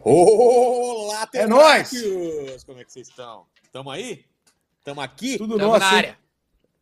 [0.00, 1.90] Olá, É nóis!
[1.90, 2.64] terráqueos!
[2.64, 3.46] Como é que vocês estão?
[3.72, 4.24] Tamo aí?
[4.84, 5.38] Tamo aqui?
[5.38, 5.80] Tudo Tamo nosso.
[5.80, 5.98] na hein?
[5.98, 6.18] área.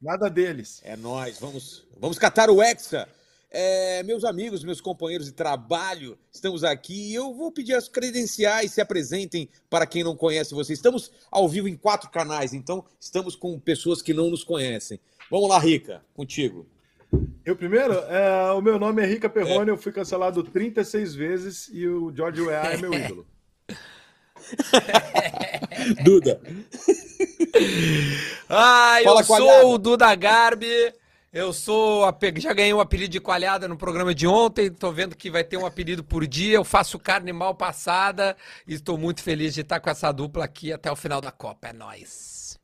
[0.01, 0.81] Nada deles.
[0.85, 1.39] É nós.
[1.39, 3.09] Vamos, vamos catar o Hexa.
[3.51, 8.73] É, meus amigos, meus companheiros de trabalho, estamos aqui e eu vou pedir as credenciais,
[8.73, 10.77] se apresentem para quem não conhece vocês.
[10.77, 14.99] Estamos ao vivo em quatro canais, então estamos com pessoas que não nos conhecem.
[15.31, 16.67] Vamos lá, Rica, contigo.
[17.45, 21.87] Eu primeiro, é, o meu nome é Rica Perrone, eu fui cancelado 36 vezes e
[21.87, 23.27] o George Weah é meu ídolo.
[26.05, 26.41] Duda.
[28.49, 30.93] Ah, eu Fala, sou o Duda Garbi.
[31.33, 32.05] Eu sou.
[32.05, 34.71] ape- Já ganhei um apelido de coalhada no programa de ontem.
[34.71, 36.55] Tô vendo que vai ter um apelido por dia.
[36.57, 38.37] Eu faço carne mal passada
[38.67, 41.69] e estou muito feliz de estar com essa dupla aqui até o final da Copa.
[41.69, 42.57] É nóis.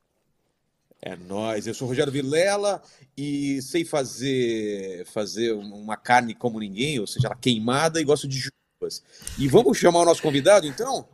[1.01, 1.65] É nós.
[1.65, 2.81] Eu sou o Rogério Vilela
[3.17, 8.37] e sei fazer fazer uma carne como ninguém, ou seja, ela queimada e gosto de
[8.37, 9.03] jubas.
[9.37, 11.07] E vamos chamar o nosso convidado, então?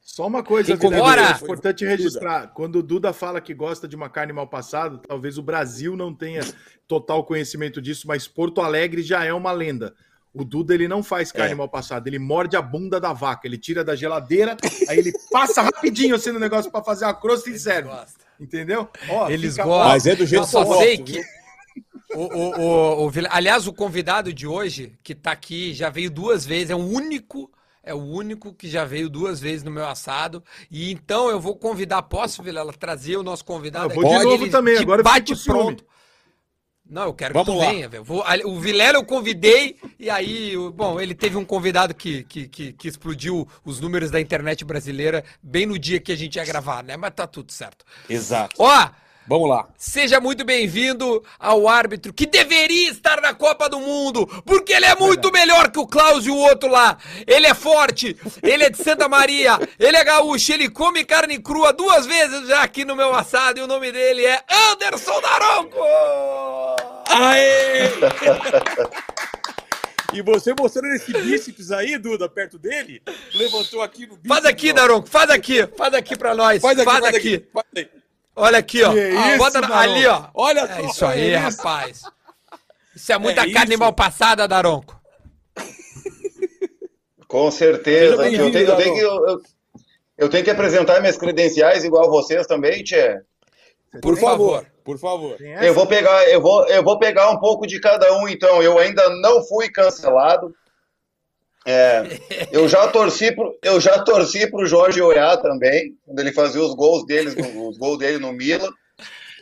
[0.00, 1.22] Só uma coisa, comemora?
[1.22, 2.48] é importante registrar.
[2.48, 6.12] Quando o Duda fala que gosta de uma carne mal passada, talvez o Brasil não
[6.14, 6.40] tenha
[6.88, 9.94] total conhecimento disso, mas Porto Alegre já é uma lenda.
[10.32, 11.54] O Duda ele não faz carne É.
[11.54, 14.56] mal passada, ele morde a bunda da vaca, ele tira da geladeira,
[14.88, 17.90] aí ele passa rapidinho assim no negócio para fazer a crosta e serve.
[18.40, 18.88] Entendeu?
[19.08, 19.88] Ó, Eles gostam.
[19.88, 21.38] Mas é do jeito Eu só que eu sei gosto, que.
[22.14, 26.46] O, o, o, o Aliás, o convidado de hoje, que tá aqui, já veio duas
[26.46, 27.50] vezes, é o único.
[27.82, 30.44] É o único que já veio duas vezes no meu assado.
[30.70, 34.24] E então eu vou convidar, posso, Vilela, trazer o nosso convidado eu vou de aqui,
[34.24, 35.78] novo ele também, de agora bate com ciúme.
[36.88, 37.70] Não, eu quero Vamos que tu lá.
[37.70, 38.04] venha, velho.
[38.46, 42.88] O Vilela eu convidei, e aí, bom, ele teve um convidado que, que, que, que
[42.88, 46.96] explodiu os números da internet brasileira bem no dia que a gente ia gravar, né?
[46.96, 47.84] Mas tá tudo certo.
[48.08, 48.56] Exato.
[48.58, 48.88] Ó,
[49.28, 49.68] Vamos lá.
[49.76, 54.94] Seja muito bem-vindo ao árbitro que deveria estar na Copa do Mundo, porque ele é
[54.94, 56.96] muito melhor que o Klaus e o outro lá.
[57.26, 61.74] Ele é forte, ele é de Santa Maria, ele é gaúcho, ele come carne crua
[61.74, 65.76] duas vezes já aqui no meu assado e o nome dele é Anderson Daronco!
[67.10, 67.90] Aê!
[70.14, 73.02] e você mostrando esse bíceps aí, Duda, perto dele,
[73.34, 74.28] levantou aqui no bíceps.
[74.28, 74.72] Faz aqui.
[74.72, 76.62] Daronco, faz aqui, faz aqui pra nós.
[76.62, 77.34] Faz aqui, faz faz aqui.
[77.34, 77.46] aqui.
[77.52, 78.07] Faz aí.
[78.38, 78.92] Olha aqui, ó.
[78.92, 79.78] Que Ah, isso, bota Daronco?
[79.78, 80.24] ali, ó.
[80.34, 80.80] Olha É só.
[80.82, 82.02] isso aí, é rapaz.
[82.94, 83.78] Isso é muita É carne isso.
[83.80, 84.98] mal passada, Daronco.
[87.26, 88.14] Com certeza.
[88.14, 89.40] Eu tenho, eu, tenho que, eu,
[90.18, 93.20] eu- tenho que apresentar minhas credenciais igual vocês também, Tchê.
[94.02, 95.36] Por favor, por favor.
[95.40, 98.62] Eu vou pegar, eu vou, eu vou pegar um pouco de cada um, então.
[98.62, 100.54] Eu ainda não fui cancelado.
[101.70, 102.02] É,
[102.50, 106.74] eu já torci pro, eu já torci pro Jorge Oiá também, quando ele fazia os
[106.74, 108.70] gols deles, no- os gols dele no Milan.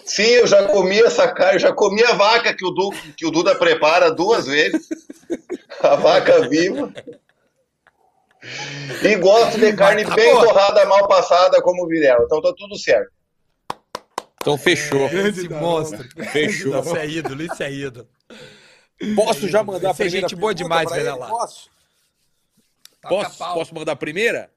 [0.04, 3.30] Sim, eu já comi essa carne, já comi a vaca que o, Du, que o
[3.30, 4.88] Duda prepara duas vezes.
[5.80, 6.92] A vaca viva.
[9.02, 12.24] E gosto de carne tá bem torrada, mal passada, como o Virela.
[12.24, 13.10] Então tá tudo certo.
[14.40, 15.08] Então fechou.
[15.08, 16.08] Grande Esse monstro.
[16.32, 16.78] Fechou.
[16.80, 18.08] Isso é ídolo, isso é ídolo.
[19.14, 20.90] Posso já mandar a Esse é gente boa demais?
[20.90, 21.26] Velela.
[21.28, 21.68] Posso?
[23.08, 24.50] Posso, posso mandar a primeira?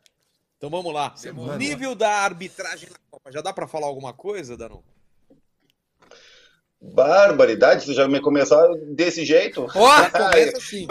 [0.58, 1.14] Então vamos lá.
[1.34, 1.58] manda.
[1.58, 3.32] Nível da arbitragem na Copa.
[3.32, 4.82] Já dá pra falar alguma coisa, Daron?
[6.82, 9.64] Barbaridade, você já me começar desse jeito?
[9.76, 10.88] Ó, Começa assim.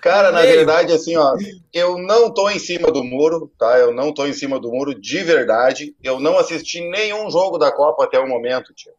[0.00, 1.34] Cara, na verdade, assim, ó,
[1.72, 3.78] eu não tô em cima do muro, tá?
[3.78, 5.94] Eu não tô em cima do muro de verdade.
[6.02, 8.92] Eu não assisti nenhum jogo da Copa até o momento, tio.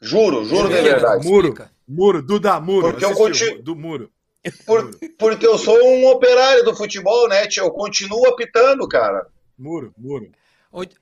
[0.00, 1.26] Juro, juro de verdade.
[1.26, 1.54] Muro,
[1.86, 2.90] muro, Duda, muro.
[2.90, 4.10] Porque eu assistiu, conti- Do muro.
[4.66, 7.64] Por- porque eu sou um operário do futebol, né, tio?
[7.64, 9.26] Eu continuo apitando, cara.
[9.58, 10.30] Muro, muro.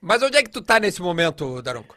[0.01, 1.97] Mas onde é que tu tá nesse momento, Daronco?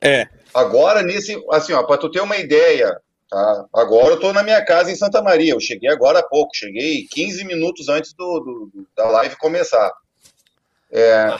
[0.00, 0.28] É.
[0.54, 3.64] Agora, nesse, assim, ó, pra tu ter uma ideia, tá?
[3.74, 5.52] Agora eu tô na minha casa em Santa Maria.
[5.54, 8.40] Eu cheguei agora há pouco, cheguei 15 minutos antes do,
[8.72, 9.90] do- da live começar.
[10.92, 11.36] É,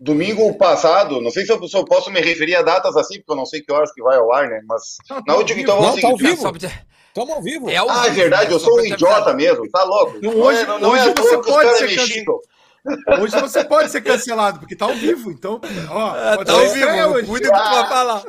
[0.00, 3.32] domingo passado, não sei se eu, se eu posso me referir a datas assim, porque
[3.32, 4.60] eu não sei que horas que vai ao ar, né?
[4.66, 4.96] Mas
[5.26, 5.92] na última, então, é o Não,
[6.46, 7.68] tá Estamos ao vivo.
[7.68, 8.54] É ao Ah, é vivo, verdade, né?
[8.54, 10.18] eu sou um idiota mesmo, tá louco?
[10.22, 12.40] Não, Não hoje- é- não é hoje toa você pode caras ser me can- xingam.
[13.20, 15.30] Hoje você pode ser cancelado, porque tá ao vivo.
[15.30, 15.60] Então,
[15.90, 17.26] ó, Ah, tá ao vivo, hoje.
[17.26, 18.22] cuida do que tu vai falar.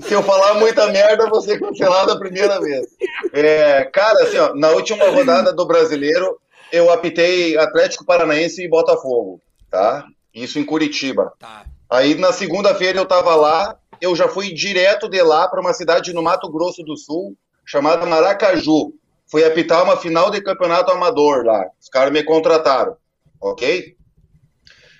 [0.00, 2.86] Se eu falar muita merda, eu vou ser cancelado a primeira vez.
[3.32, 6.38] É, cara, assim, ó, na última rodada do brasileiro,
[6.70, 9.40] eu apitei Atlético Paranaense e Botafogo,
[9.70, 10.04] tá?
[10.34, 11.32] Isso em Curitiba.
[11.38, 11.64] Tá.
[11.88, 16.12] Aí na segunda-feira eu tava lá, eu já fui direto de lá para uma cidade
[16.12, 17.34] no Mato Grosso do Sul,
[17.66, 18.94] chamada Maracaju.
[19.28, 21.66] Fui apitar uma final de campeonato amador lá.
[21.80, 22.96] Os caras me contrataram,
[23.40, 23.96] ok?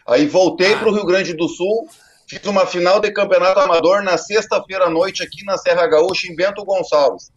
[0.06, 1.88] Aí voltei para o Rio Grande do Sul,
[2.28, 6.34] fiz uma final de campeonato amador na sexta-feira à noite aqui na Serra Gaúcha, em
[6.34, 7.30] Bento Gonçalves.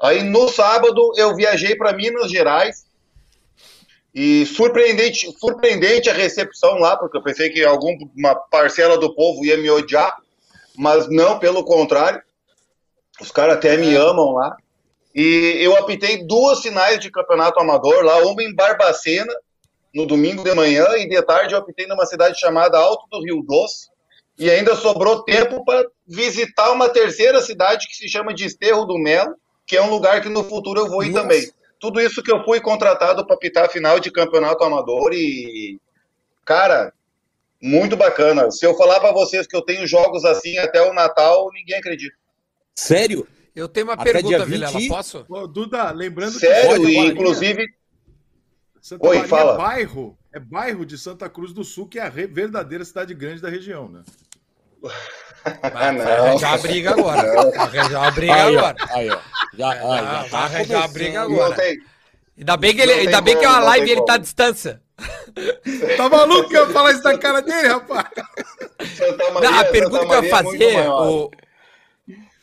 [0.00, 2.86] Aí no sábado eu viajei para Minas Gerais
[4.14, 9.56] e surpreendente, surpreendente a recepção lá, porque eu pensei que alguma parcela do povo ia
[9.56, 10.16] me odiar,
[10.76, 12.22] mas não, pelo contrário.
[13.20, 14.56] Os caras até me amam lá.
[15.14, 19.32] E eu apitei duas finais de campeonato amador lá, uma em Barbacena,
[19.94, 23.42] no domingo de manhã, e de tarde eu apitei numa cidade chamada Alto do Rio
[23.42, 23.88] Doce.
[24.38, 28.98] E ainda sobrou tempo para visitar uma terceira cidade que se chama de Esterro do
[28.98, 29.34] Melo,
[29.66, 31.22] que é um lugar que no futuro eu vou ir Nossa.
[31.22, 35.78] também tudo isso que eu fui contratado para pitar a final de campeonato amador e,
[36.44, 36.92] cara,
[37.60, 38.50] muito bacana.
[38.50, 42.16] Se eu falar para vocês que eu tenho jogos assim até o Natal, ninguém acredita.
[42.76, 43.26] Sério?
[43.54, 44.48] Eu tenho uma até pergunta, 20...
[44.48, 45.24] Vilela, posso?
[45.28, 46.92] Ô, Duda, lembrando Sério, que...
[46.92, 47.66] Sério, inclusive...
[48.82, 49.54] Santa Oi, Maria fala.
[49.54, 53.40] É bairro, é bairro de Santa Cruz do Sul, que é a verdadeira cidade grande
[53.40, 54.02] da região, né?
[55.72, 56.02] Vai, não.
[56.02, 57.50] arranjar a briga agora.
[57.50, 58.76] Vai arranjar a briga aí, agora.
[58.90, 59.18] Aí, ó.
[59.56, 61.54] Já, é, aí, já tá arranjar a briga agora.
[61.56, 61.78] Tem,
[62.38, 64.82] ainda bem que, ele, ainda bem que é uma live e ele tá à distância.
[65.96, 68.08] Tá maluco que eu falar isso na cara dele, rapaz?
[69.34, 71.30] Maria, não, a pergunta Santa que eu ia é fazer, é o,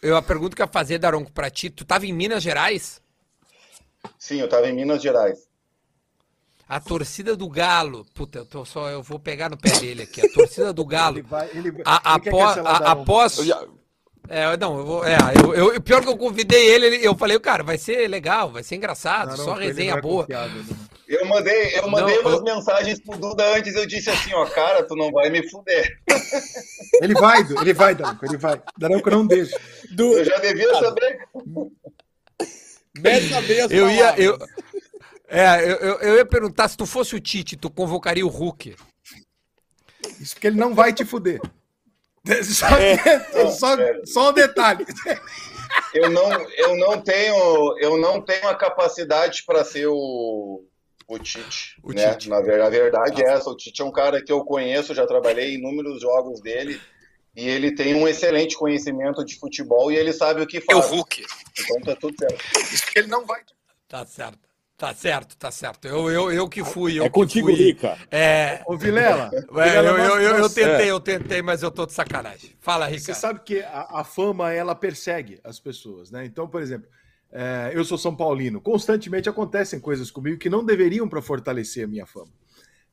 [0.04, 3.02] eu, a pergunta que eu ia fazer, Daronco, pra ti, tu tava em Minas Gerais?
[4.20, 5.48] Sim, eu tava em Minas Gerais.
[6.68, 10.26] A torcida do Galo, puta, eu, tô só, eu vou pegar no pé dele aqui.
[10.26, 11.18] A torcida do Galo.
[11.18, 13.40] Ele vai, ele, a, ele após, a, após,
[14.30, 15.06] é, não, eu vou.
[15.06, 18.64] É, eu, eu, pior que eu convidei ele, eu falei, cara, vai ser legal, vai
[18.64, 20.24] ser engraçado, não, não, só resenha boa.
[20.24, 20.66] Confiado,
[21.14, 22.44] eu mandei, eu mandei não, umas eu...
[22.44, 26.00] mensagens pro Duda antes, eu disse assim, ó, cara, tu não vai me fuder.
[27.02, 28.62] Ele vai, ele vai, Daronco, ele vai.
[28.78, 29.60] Daronco não deixa.
[29.92, 30.14] Du...
[30.14, 31.28] Eu já devia saber.
[32.94, 34.38] Dessa vez eu ia, eu,
[35.28, 38.76] é, eu, eu, eu, ia perguntar se tu fosse o Tite, tu convocaria o Hulk.
[40.20, 41.42] Isso porque ele não vai te fuder.
[42.44, 43.76] Só, é, só,
[44.06, 44.86] só um detalhe.
[45.94, 50.64] Eu não, eu não tenho, eu não tenho a capacidade para ser o,
[51.08, 51.78] o Tite.
[51.84, 52.12] O né?
[52.12, 52.30] Tite.
[52.30, 53.50] Na, na verdade é essa.
[53.50, 56.80] O Tite é um cara que eu conheço, já trabalhei em inúmeros jogos dele.
[57.36, 60.78] E ele tem um excelente conhecimento de futebol e ele sabe o que faz.
[60.78, 61.26] É o Hulk.
[61.60, 62.44] Então tá tudo certo.
[62.72, 63.42] Isso porque ele não vai.
[63.88, 64.54] Tá certo.
[64.78, 65.88] Tá certo, tá certo.
[65.88, 67.00] Eu, eu, eu que fui.
[67.00, 67.98] Eu é contigo, fui, Rica.
[68.12, 68.62] É...
[68.66, 69.32] Ô, Vilela.
[69.34, 72.52] É, eu, eu, eu, eu, tentei, eu tentei, mas eu tô de sacanagem.
[72.60, 73.02] Fala, Rica.
[73.02, 76.26] Você sabe que a, a, fama, ela persegue as pessoas, né?
[76.26, 76.90] Então, por exemplo,
[77.36, 78.62] é, eu sou São Paulino.
[78.62, 82.32] Constantemente acontecem coisas comigo que não deveriam para fortalecer a minha fama.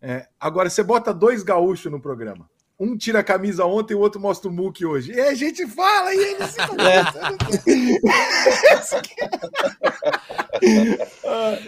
[0.00, 2.48] É, agora, você bota dois gaúchos no programa.
[2.78, 5.12] Um tira a camisa ontem e o outro mostra o muque hoje.
[5.12, 6.58] E a gente fala e ele se.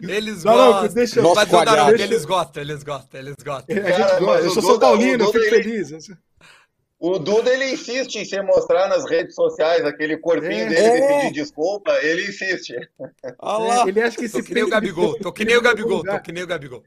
[0.00, 0.08] É.
[0.16, 0.94] eles não, gostam.
[0.94, 1.34] Deixa eu...
[1.34, 2.04] Mas, não, deixa...
[2.04, 3.76] eles gostam, eles gostam, eles gostam.
[3.76, 4.44] a gente gosta.
[4.44, 5.86] Eu sou São Paulino, eu fico ele...
[7.02, 11.00] O Duda ele insiste em se mostrar nas redes sociais, aquele corpinho é, dele é.
[11.00, 12.76] de pedir desculpa, ele insiste.
[12.76, 16.04] É, ele acha que se tô que nem o Gabigol, tô que nem o Gabigol,
[16.04, 16.80] tô que nem o Gabigol.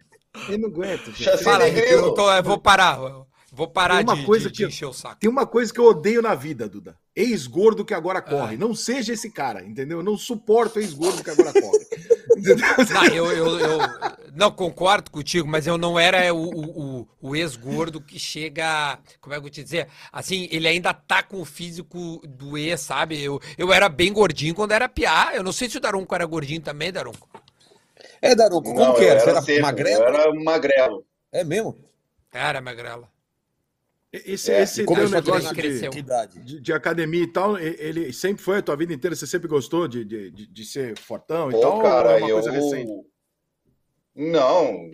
[0.48, 1.12] Ele não aguenta.
[1.44, 2.98] Fala, eu, tô, eu vou parar.
[3.52, 5.18] Vou parar uma de, coisa de, que, de encher o saco.
[5.20, 6.98] Tem uma coisa que eu odeio na vida, Duda.
[7.14, 8.56] Ex-gordo que agora corre.
[8.56, 8.58] Ah.
[8.58, 10.00] Não seja esse cara, entendeu?
[10.00, 11.86] Eu não suporto ex-gordo que agora corre.
[12.94, 13.80] não, eu, eu, eu,
[14.34, 19.00] não concordo contigo, mas eu não era o, o, o ex-gordo que chega.
[19.22, 19.88] Como é que eu vou te dizer?
[20.12, 23.22] Assim, ele ainda tá com o físico do ex, sabe?
[23.24, 25.32] Eu, eu era bem gordinho quando era piá.
[25.34, 27.30] Eu não sei se o Daronco era gordinho também, Daronco.
[28.22, 29.22] É, Daronco, como não, que era?
[29.22, 30.04] Era, era magrelo?
[30.04, 31.06] Eu era magrelo.
[31.32, 31.78] É mesmo?
[32.34, 33.08] Era magrelo.
[34.26, 35.90] Esse, é, esse teu negócio de,
[36.44, 39.16] de, de, academia e tal, ele sempre foi a tua vida inteira?
[39.16, 41.82] Você sempre gostou de, de, de ser fortão Pô, e tal?
[41.82, 42.36] Cara, é uma eu...
[42.36, 42.92] coisa recente?
[44.16, 44.88] Não,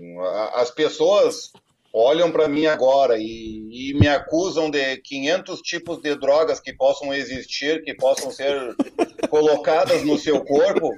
[0.56, 1.51] as pessoas
[1.94, 7.13] olham para mim agora e, e, me acusam de 500 tipos de drogas que possam
[7.13, 8.75] existir, que possam ser
[9.30, 10.96] colocadas no seu corpo,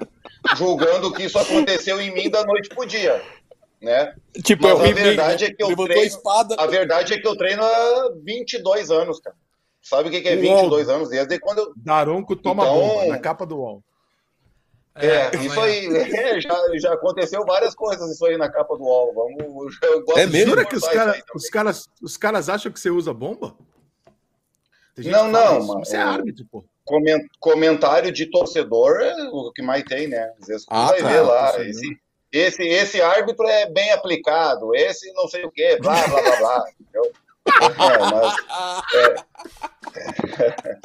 [0.56, 3.20] julgando que isso aconteceu em mim da noite pro dia
[3.84, 4.14] né?
[4.42, 6.56] Tipo, Mas a verdade é que eu treino, espada.
[6.58, 9.36] A verdade é que eu treino há 22 anos, cara.
[9.82, 11.10] Sabe o que, é 22 anos?
[11.10, 11.72] Desde quando eu...
[11.76, 12.74] Daronco toma então...
[12.74, 13.82] bomba na capa do UOL.
[14.96, 18.84] É, é isso aí, é, já, já aconteceu várias coisas isso aí na capa do
[18.84, 19.12] UOL.
[19.12, 19.76] Vamos,
[20.16, 20.56] é mesmo?
[20.66, 23.54] Que os, cara, os, caras, os caras acham que você usa bomba?
[24.96, 25.84] Não, não, mano.
[25.84, 26.64] Você é árbitro, pô.
[27.40, 30.32] Comentário de torcedor é o que mais tem, né?
[30.40, 31.60] Às vezes ah, vai ver lá.
[31.66, 31.98] Esse,
[32.34, 36.64] esse, esse árbitro é bem aplicado, esse não sei o quê, blá, blá, blá, blá.
[36.80, 37.12] Entendeu?
[37.46, 38.34] É, mas,
[40.40, 40.78] é,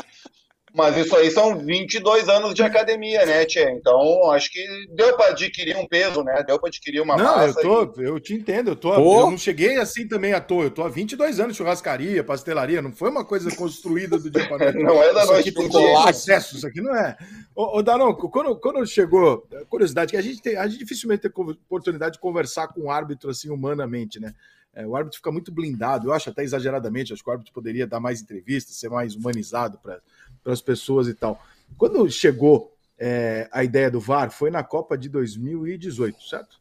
[0.74, 3.72] Mas isso aí são 22 anos de academia, né, Tchê?
[3.72, 6.44] Então, acho que deu para adquirir um peso, né?
[6.44, 7.60] Deu para adquirir uma não, massa.
[7.62, 8.06] Eu, tô, e...
[8.06, 9.22] eu te entendo, eu, tô, Pô.
[9.22, 10.66] eu não cheguei assim também à toa.
[10.66, 14.48] Eu tô há 22 anos de churrascaria, pastelaria, não foi uma coisa construída do dia
[14.48, 14.84] para noite.
[14.84, 17.18] não é da isso noite aqui tem todo processo, isso aqui não é.
[17.56, 21.32] Ô, ô Daronco, quando, quando chegou, curiosidade, que a gente, tem, a gente dificilmente tem
[21.32, 24.34] oportunidade de conversar com um árbitro assim humanamente, né?
[24.74, 27.88] É, o árbitro fica muito blindado, eu acho até exageradamente, acho que o árbitro poderia
[27.88, 30.00] dar mais entrevistas, ser mais humanizado para
[30.46, 31.42] as pessoas e tal.
[31.78, 36.60] Quando chegou é, a ideia do VAR, foi na Copa de 2018, certo?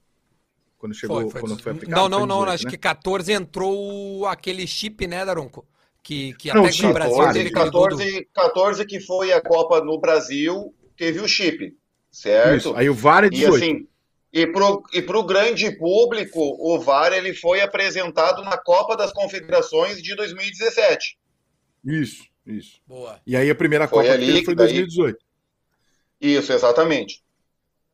[0.79, 1.41] Quando chegou, foi, foi.
[1.41, 2.01] quando foi aplicado?
[2.01, 2.71] Não, não, 18, não, acho né?
[2.71, 5.67] que 14 entrou aqui chip, né, Daronco?
[6.03, 8.87] Que, que Não, até chip, que o Brasil 14, teve aquele gol do- 14, 14
[8.87, 11.77] que foi a Copa no Brasil, teve o chip,
[12.11, 12.57] certo?
[12.57, 13.57] Isso, Aí o VAR é E 18.
[13.57, 13.89] assim,
[14.33, 20.01] e pro, e pro grande público, o VAR ele foi apresentado na Copa das Confederações
[20.01, 21.19] de 2017.
[21.85, 22.81] Isso, isso.
[22.87, 23.21] Boa.
[23.27, 25.19] E aí a primeira Foi Copa ali que teve foi em daí- 2018.
[26.21, 27.23] Isso, exatamente.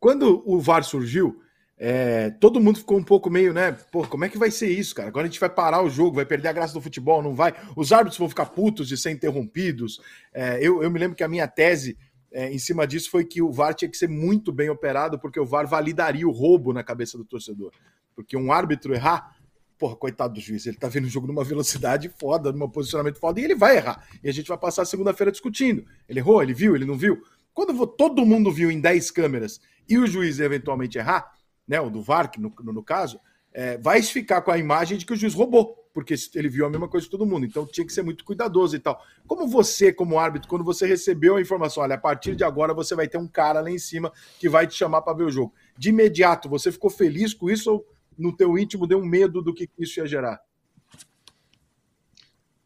[0.01, 1.41] Quando o VAR surgiu,
[1.77, 3.73] é, todo mundo ficou um pouco meio, né?
[3.91, 5.09] Pô, como é que vai ser isso, cara?
[5.09, 7.53] Agora a gente vai parar o jogo, vai perder a graça do futebol, não vai?
[7.77, 10.01] Os árbitros vão ficar putos de ser interrompidos.
[10.33, 11.97] É, eu, eu me lembro que a minha tese
[12.33, 15.39] é, em cima disso foi que o VAR tinha que ser muito bem operado, porque
[15.39, 17.73] o VAR validaria o roubo na cabeça do torcedor.
[18.15, 19.37] Porque um árbitro errar,
[19.79, 23.41] porra, coitado do juiz, ele tá vendo o jogo numa velocidade foda, num posicionamento foda,
[23.41, 24.07] e ele vai errar.
[24.23, 25.85] E a gente vai passar segunda-feira discutindo.
[26.09, 27.23] Ele errou, ele viu, ele não viu.
[27.53, 31.33] Quando todo mundo viu em 10 câmeras e o juiz eventualmente errar,
[31.67, 33.19] né, o do VAR, no, no caso,
[33.53, 36.71] é, vai ficar com a imagem de que o juiz roubou, porque ele viu a
[36.71, 37.47] mesma coisa que todo mundo.
[37.47, 39.01] Então tinha que ser muito cuidadoso e tal.
[39.29, 42.97] Como você, como árbitro, quando você recebeu a informação, olha, a partir de agora você
[42.97, 45.55] vai ter um cara lá em cima que vai te chamar para ver o jogo.
[45.79, 47.87] De imediato, você ficou feliz com isso ou
[48.19, 50.41] no teu íntimo deu um medo do que isso ia gerar?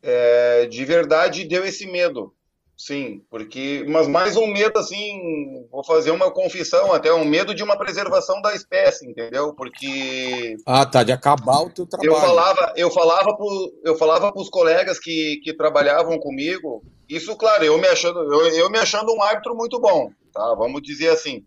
[0.03, 2.35] É, de verdade deu esse medo.
[2.79, 3.85] Sim, porque.
[3.89, 8.41] Mas mais um medo, assim, vou fazer uma confissão até, um medo de uma preservação
[8.41, 9.53] da espécie, entendeu?
[9.53, 12.13] Porque Ah, tá, de acabar o teu trabalho.
[12.13, 17.35] eu falava, eu falava pro, eu falava para os colegas que, que trabalhavam comigo, isso,
[17.37, 20.55] claro, eu me achando, eu, eu me achando um árbitro muito bom, tá?
[20.55, 21.45] Vamos dizer assim.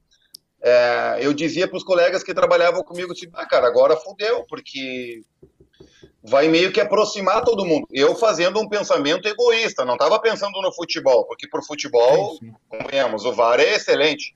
[0.64, 5.24] É, eu dizia para os colegas que trabalhavam comigo, tipo, ah, cara, agora fudeu, porque
[6.24, 7.88] vai meio que aproximar todo mundo.
[7.92, 12.54] Eu fazendo um pensamento egoísta, não estava pensando no futebol, porque pro futebol, Sim, sim.
[12.70, 14.36] convenhamos, o VAR é excelente.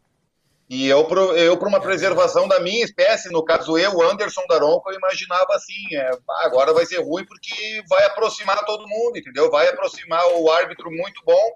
[0.67, 4.97] E eu, eu para uma preservação da minha espécie, no caso eu, Anderson Daronco, eu
[4.97, 9.51] imaginava assim, é, ah, agora vai ser ruim porque vai aproximar todo mundo, entendeu?
[9.51, 11.51] Vai aproximar o árbitro muito bom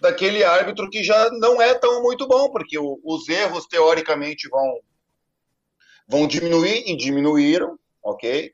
[0.00, 4.80] daquele árbitro que já não é tão muito bom, porque o- os erros teoricamente vão
[6.08, 8.52] vão diminuir e diminuíram, ok?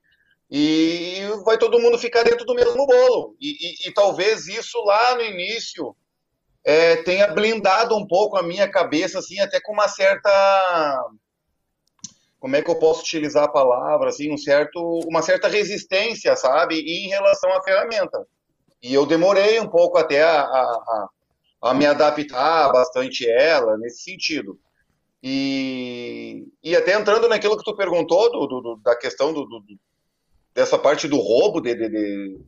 [0.50, 3.36] E vai todo mundo ficar dentro do mesmo bolo.
[3.40, 3.50] E,
[3.86, 5.94] e- e talvez isso lá no início
[6.64, 10.30] é, tenha blindado um pouco a minha cabeça, assim, até com uma certa.
[12.40, 14.08] Como é que eu posso utilizar a palavra?
[14.10, 16.76] Assim, um certo, uma certa resistência, sabe?
[16.76, 18.24] E em relação à ferramenta.
[18.82, 21.08] E eu demorei um pouco até a, a, a,
[21.60, 24.58] a me adaptar bastante a ela, nesse sentido.
[25.22, 29.78] E, e até entrando naquilo que tu perguntou, do, do- da questão do, do- do-
[30.54, 32.40] dessa parte do roubo, de, de- de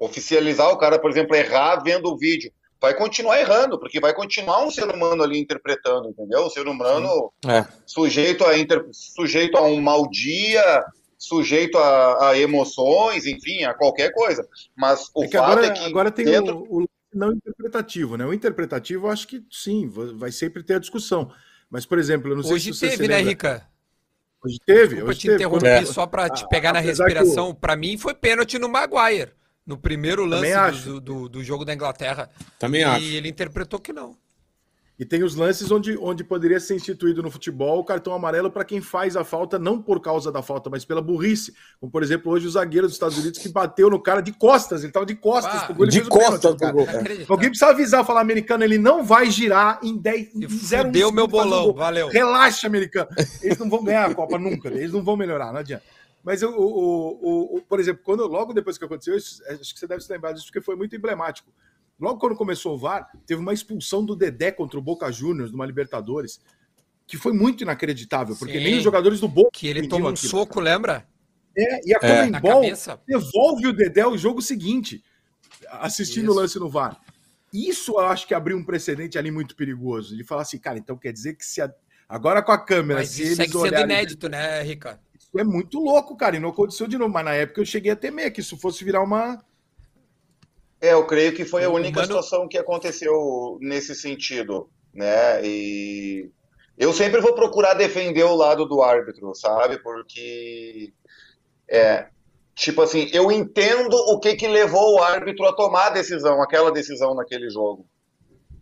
[0.00, 2.50] oficializar o cara, por exemplo, errar vendo o vídeo.
[2.80, 6.46] Vai continuar errando, porque vai continuar um ser humano ali interpretando, entendeu?
[6.46, 7.66] Um ser humano É.
[7.84, 8.86] sujeito a, inter...
[8.90, 10.82] sujeito a um mau dia,
[11.18, 14.48] sujeito a, a emoções, enfim, a qualquer coisa.
[14.74, 16.64] Mas o É que fato agora, é que agora tem dentro...
[16.70, 18.24] o, o não interpretativo, né?
[18.24, 21.32] O interpretativo, eu acho que sim, va- vai sempre ter a discussão.
[21.68, 23.20] Mas, por exemplo, eu não sei Hoje se você teve, se né.
[23.20, 23.66] Rica?
[24.44, 25.34] Hoje teve, Desculpa hoje te teve.
[25.36, 25.84] interromper É.
[25.86, 27.54] só pra te Ah, pegar na apesar que respiração.
[27.54, 29.32] Pra mim foi pênalti no Maguire.
[29.66, 32.28] No primeiro lance do, do, do jogo da Inglaterra.
[32.58, 33.04] Também E acho.
[33.04, 34.16] ele interpretou que não.
[35.00, 38.66] E tem os lances onde, onde poderia ser instituído no futebol o cartão amarelo para
[38.66, 41.54] quem faz a falta, não por causa da falta, mas pela burrice.
[41.80, 44.82] Como, por exemplo, hoje o zagueiro dos Estados Unidos que bateu no cara de costas.
[44.84, 46.82] Ele tava de costas Ah, de pênalti costas pro gol.
[46.82, 47.26] Inacreditável.
[47.30, 51.26] Alguém precisa avisar, falar americano, ele não vai girar em 10 em zero um meu
[51.26, 51.74] bolão, gol.
[51.76, 52.08] valeu.
[52.08, 53.08] Relaxa, americano.
[53.42, 55.82] Eles não vão ganhar a Copa nunca, eles não vão melhorar, não adianta.
[56.22, 59.80] Mas, o, o, o, o- por exemplo, quando, logo depois que aconteceu isso, acho que
[59.80, 61.50] você deve se lembrar disso, porque foi muito emblemático.
[62.00, 65.66] Logo quando começou o VAR, teve uma expulsão do Dedé contra o Boca Juniors numa
[65.66, 66.40] Libertadores,
[67.06, 68.64] que foi muito inacreditável, porque Sim.
[68.64, 70.30] nem os jogadores do Boca Que ele toma um aquilo.
[70.30, 71.06] soco, lembra?
[71.56, 72.26] É, e a É.
[72.26, 72.62] Comembol
[73.06, 75.02] devolve o Dedé o jogo seguinte,
[75.72, 76.40] assistindo o Isso.
[76.40, 76.98] lance no VAR.
[77.52, 80.14] Isso eu acho que abriu um precedente ali muito perigoso.
[80.14, 81.72] Ele falar assim, cara, então quer dizer que se a-
[82.08, 85.00] agora com a câmera, Mas se isso eles segue sendo olharem, inédito, né, Rica?
[85.18, 87.12] isso é muito louco, cara, e não aconteceu de novo.
[87.12, 89.44] Mas na época eu cheguei a temer que isso fosse virar uma
[90.80, 92.06] É, eu creio que foi a única Mano...
[92.06, 95.44] situação que aconteceu nesse sentido, né?
[95.44, 96.30] E
[96.78, 99.78] eu sempre vou procurar defender o lado do árbitro, sabe?
[99.82, 100.92] Porque
[101.68, 102.06] é,
[102.54, 106.72] tipo assim, eu entendo o que que levou o árbitro a tomar a decisão, aquela
[106.72, 107.86] decisão naquele jogo.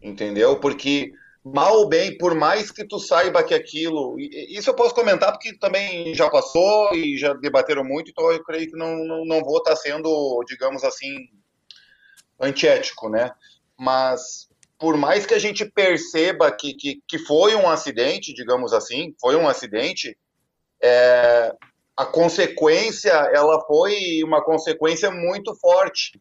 [0.02, 0.58] Entendeu?
[0.58, 1.12] Porque
[1.44, 4.16] mal ou bem, por mais que tu saiba que aquilo.
[4.18, 8.68] Isso eu posso comentar porque também já passou e já debateram muito, então eu creio
[8.68, 11.16] que não, não, não vou estar sendo, digamos assim,
[12.40, 13.30] antiético, né?
[13.78, 19.14] Mas por mais que a gente perceba que, que, que foi um acidente, digamos assim,
[19.20, 20.16] foi um acidente,
[20.80, 21.52] é,
[21.96, 26.20] a consequência, ela foi uma consequência muito forte,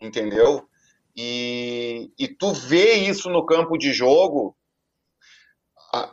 [0.00, 0.66] entendeu?
[1.14, 4.56] E, e tu vê isso no campo de jogo,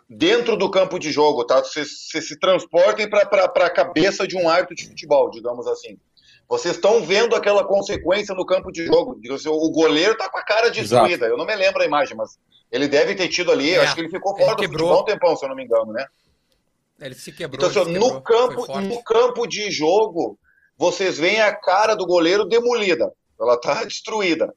[0.09, 1.61] dentro do campo de jogo, tá?
[1.61, 5.97] Vocês se transportem para a cabeça de um árbitro de futebol, digamos assim.
[6.47, 9.19] Vocês estão vendo aquela consequência no campo de jogo.
[9.47, 11.25] O goleiro está com a cara destruída.
[11.25, 11.31] Exato.
[11.31, 12.37] Eu não me lembro a imagem, mas
[12.71, 13.73] ele deve ter tido ali.
[13.73, 15.63] É, acho que ele ficou fora ele do futebol um tempão, se eu não me
[15.63, 16.05] engano, né?
[16.99, 17.69] Ele se quebrou.
[17.69, 20.37] Então, assim, no, campo, no campo de jogo,
[20.77, 23.11] vocês veem a cara do goleiro demolida.
[23.39, 24.53] Ela está destruída.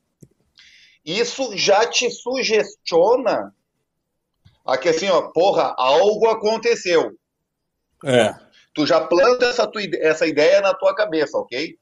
[1.04, 3.54] Isso já te sugestiona
[4.64, 7.16] a que assim, ó, porra, algo aconteceu.
[8.04, 8.34] É.
[8.78, 11.76] Tu já planta essa, tua, essa ideia na tua cabeça, ok?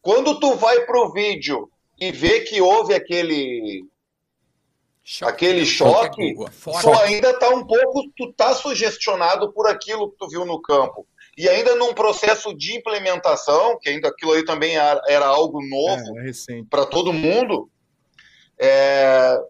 [0.00, 1.70] Quando tu vai pro vídeo
[2.00, 3.86] e vê que houve aquele
[5.04, 10.16] choque, aquele choque, choque tu ainda tá um pouco, tu tá sugestionado por aquilo que
[10.18, 11.06] tu viu no campo.
[11.38, 16.18] E ainda num processo de implementação, que ainda aquilo aí também era, era algo novo
[16.18, 17.70] é, é para todo mundo,
[18.58, 19.40] é,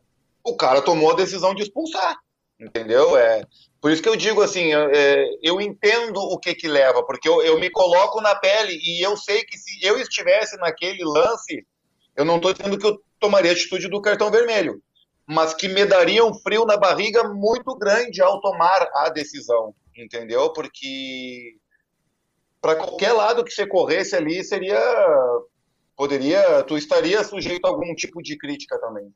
[0.45, 2.19] o cara tomou a decisão de expulsar,
[2.61, 3.17] entendeu?
[3.17, 3.47] É,
[3.83, 7.43] por isso que eu digo assim, é, eu entendo o que que leva, porque eu,
[7.43, 11.67] eu me coloco na pele e eu sei que se eu estivesse naquele lance,
[12.15, 14.81] eu não estou dizendo que eu tomaria a atitude do cartão vermelho,
[15.27, 20.53] mas que me daria um frio na barriga muito grande ao tomar a decisão, entendeu?
[20.53, 21.57] Porque
[22.61, 24.81] para qualquer lado que você corresse ali seria
[25.97, 29.13] poderia, tu estaria sujeito a algum tipo de crítica também.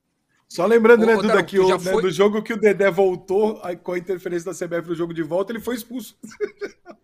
[0.49, 2.03] Só lembrando, Ô, né, Duda, que o, né, foi...
[2.03, 5.53] do jogo que o Dedé voltou, com a interferência da CBF no jogo de volta,
[5.53, 6.17] ele foi expulso.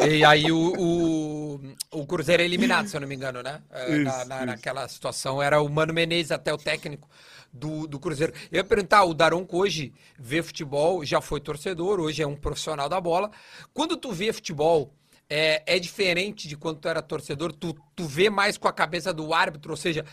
[0.00, 1.60] É, e aí o, o,
[1.90, 3.60] o, Cruzeiro é eliminado, se eu não me engano, né?
[3.70, 4.46] É, isso, na, na, isso.
[4.46, 7.06] Naquela situação, era o Mano Menezes até o técnico
[7.52, 8.32] do, do Cruzeiro.
[8.50, 12.88] Eu ia perguntar, o Daronco hoje vê futebol, já foi torcedor, hoje é um profissional
[12.88, 13.30] da bola.
[13.74, 14.94] Quando tu vê futebol,
[15.28, 19.12] é, é diferente de quando tu era torcedor, tu, tu vê mais com a cabeça
[19.12, 20.04] do árbitro, ou seja,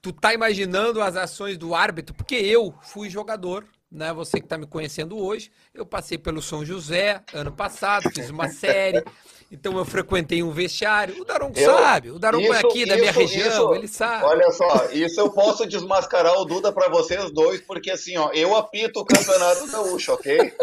[0.00, 4.12] tu tá imaginando as ações do árbitro, porque eu fui jogador, né?
[4.12, 8.48] Você que tá me conhecendo hoje, eu passei pelo São José ano passado, fiz uma
[8.50, 9.02] série,
[9.50, 11.20] então eu frequentei um vestiário.
[11.20, 14.24] O Daronco eu, sabe, o Daronco é aqui da minha região, isso, ele sabe.
[14.24, 18.56] Olha só, isso eu posso desmascarar o Duda para vocês dois, porque assim, ó, eu
[18.56, 20.52] apito o campeonato gaúcho, ok?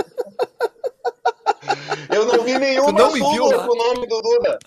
[2.14, 4.60] Eu não vi nenhuma não súmula com o nome do Duda.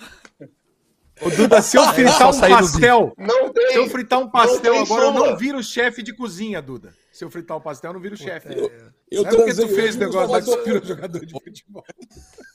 [1.20, 3.12] Ô, Duda, se eu fritar um pastel.
[3.16, 5.26] Não tem, se eu fritar um pastel agora, súmula.
[5.26, 6.94] eu não viro chefe de cozinha, Duda.
[7.12, 8.48] Se eu fritar um pastel, eu não viro chefe.
[8.48, 8.70] Eu,
[9.10, 11.84] eu não é porque tu fez negócio da que virou jogador de futebol.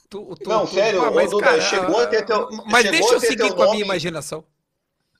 [0.09, 2.47] Tu, tu, não, tu, sério, ah, mas, Duda, cara, chegou a ter teu.
[2.67, 4.45] Mas deixa eu seguir com a minha imaginação.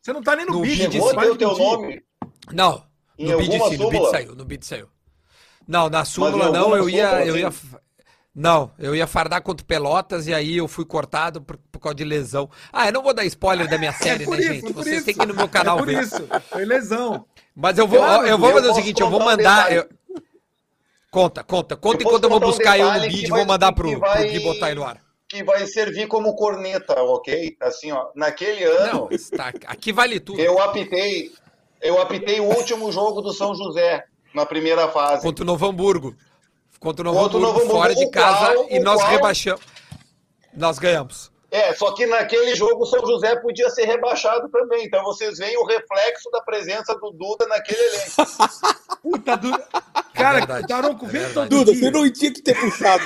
[0.01, 2.03] Você não tá nem no, no bid, chegou a ter o teu nome.
[2.51, 2.85] Não,
[3.17, 4.89] no bid sim, no bid saiu, no bid saiu.
[5.67, 7.49] Não, na súmula não, eu ia, eu ia,
[8.35, 12.03] não, eu ia fardar contra Pelotas e aí eu fui cortado por, por causa de
[12.03, 12.49] lesão.
[12.71, 14.73] Ah, eu não vou dar spoiler da minha é série, é né, isso, gente?
[14.73, 16.01] Vocês têm que ir no meu canal é por ver.
[16.01, 17.25] isso, foi lesão.
[17.55, 19.71] Mas eu vou, claro, eu vou fazer o seguinte, eu vou mandar...
[19.71, 19.89] Um eu...
[21.11, 23.71] Conta, conta, conta eu enquanto eu vou buscar um eu no vídeo e vou mandar
[23.71, 24.97] pro, vai, pro Gui botar aí no ar.
[25.29, 27.55] Que vai servir como corneta, ok?
[27.61, 29.09] Assim, ó, naquele ano...
[29.11, 30.41] Não, tá, aqui vale tudo.
[30.41, 31.31] Eu apitei,
[31.83, 35.21] eu apitei o último jogo do São José, na primeira fase.
[35.21, 36.15] Contra o Novo Hamburgo.
[36.83, 39.09] Contra o Novo, Contra Hamburgo, Novo fora de casa qual, e nós qual...
[39.09, 39.63] rebaixamos.
[40.53, 41.31] Nós ganhamos.
[41.49, 44.85] É, só que naquele jogo o São José podia ser rebaixado também.
[44.85, 48.15] Então vocês veem o reflexo da presença do Duda naquele elenco.
[49.01, 49.67] Puta, Duda.
[50.13, 51.79] Cara, é Taronco, vem é todo Duda, dia.
[51.79, 53.03] você não tinha que ter puxado.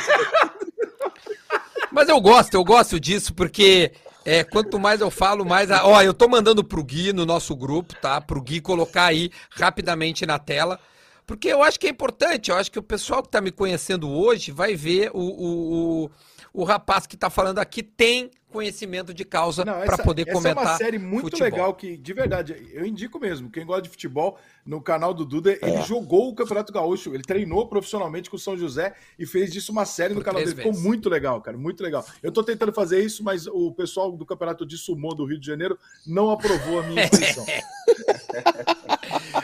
[1.92, 3.92] Mas eu gosto, eu gosto disso, porque
[4.26, 5.70] é, quanto mais eu falo, mais.
[5.70, 5.86] A...
[5.86, 8.20] Ó, eu tô mandando pro Gui no nosso grupo, tá?
[8.20, 10.80] Pro Gui colocar aí rapidamente na tela.
[11.28, 14.10] Porque eu acho que é importante, eu acho que o pessoal que está me conhecendo
[14.10, 16.12] hoje vai ver o, o, o,
[16.54, 20.64] o rapaz que está falando aqui tem conhecimento de causa para poder comentar.
[20.64, 21.44] Essa é uma série muito futebol.
[21.44, 23.52] legal que, de verdade, eu indico mesmo.
[23.52, 25.60] Quem gosta de futebol, no canal do Duda, é.
[25.62, 29.74] ele jogou o Campeonato Gaúcho, ele treinou profissionalmente com o São José e fez disso
[29.74, 30.56] uma série Por no canal dele.
[30.56, 30.66] Vezes.
[30.66, 32.06] Ficou muito legal, cara, muito legal.
[32.24, 35.46] Eu tô tentando fazer isso, mas o pessoal do Campeonato de Sumô do Rio de
[35.46, 37.46] Janeiro não aprovou a minha inscrição.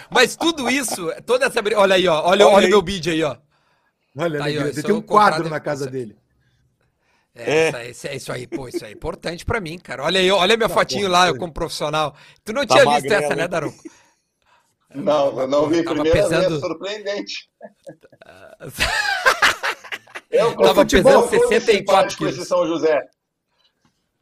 [0.10, 1.60] Mas tudo isso, toda essa.
[1.76, 2.22] Olha aí, ó.
[2.22, 3.38] Olha, olha, olha meu vídeo aí, ó.
[4.16, 6.16] Olha, tá aí, ó, tem um quadro na casa dele.
[7.36, 7.90] É, é.
[7.90, 10.04] Isso, é isso aí, pô, isso é importante pra mim, cara.
[10.04, 12.16] Olha aí, olha minha tá fotinho lá, eu como profissional.
[12.44, 13.84] Tu não tá tinha visto essa, né, Daronco?
[14.94, 15.84] Não, eu não vi.
[15.84, 16.50] Primeira pesando...
[16.50, 17.50] vez, surpreendente.
[20.30, 22.48] eu tava pesando 64 quilos.
[22.48, 23.02] São José.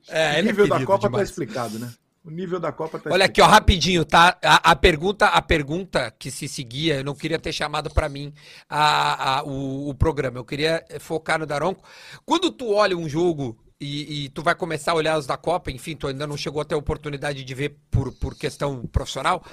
[0.08, 1.30] É, o nível é da Copa tá demais.
[1.30, 1.94] tá explicado, né?
[2.24, 4.38] O nível da Copa tá Olha aqui, ó, rapidinho, tá?
[4.44, 8.32] A, a, pergunta, a pergunta que se seguia, eu não queria ter chamado para mim
[8.70, 11.84] a, a, o, o, programa, eu queria focar no Daronco.
[12.24, 15.72] Quando tu olha um jogo e, e, tu vai começar a olhar os da Copa,
[15.72, 19.44] enfim, tu ainda não chegou a ter a oportunidade de ver por, por questão profissional,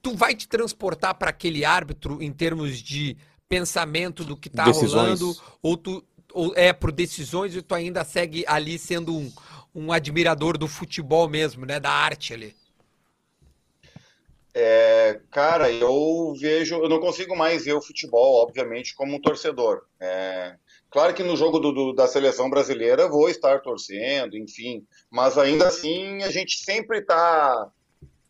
[0.00, 3.16] tu vai te transportar para aquele árbitro em termos de
[3.48, 5.20] pensamento do que tá decisões.
[5.20, 9.32] rolando, ou tu ou é por decisões e tu ainda segue ali sendo um
[9.74, 11.78] um admirador do futebol mesmo, né?
[11.78, 12.54] Da arte ali.
[14.60, 19.82] É, cara, eu vejo, eu não consigo mais ver o futebol, obviamente, como um torcedor.
[20.00, 20.56] É,
[20.90, 25.68] claro que no jogo do, do, da seleção brasileira vou estar torcendo, enfim, mas ainda
[25.68, 27.70] assim a gente sempre está,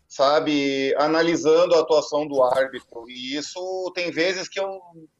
[0.06, 3.08] sabe, analisando a atuação do árbitro.
[3.08, 4.68] E isso tem vezes que eu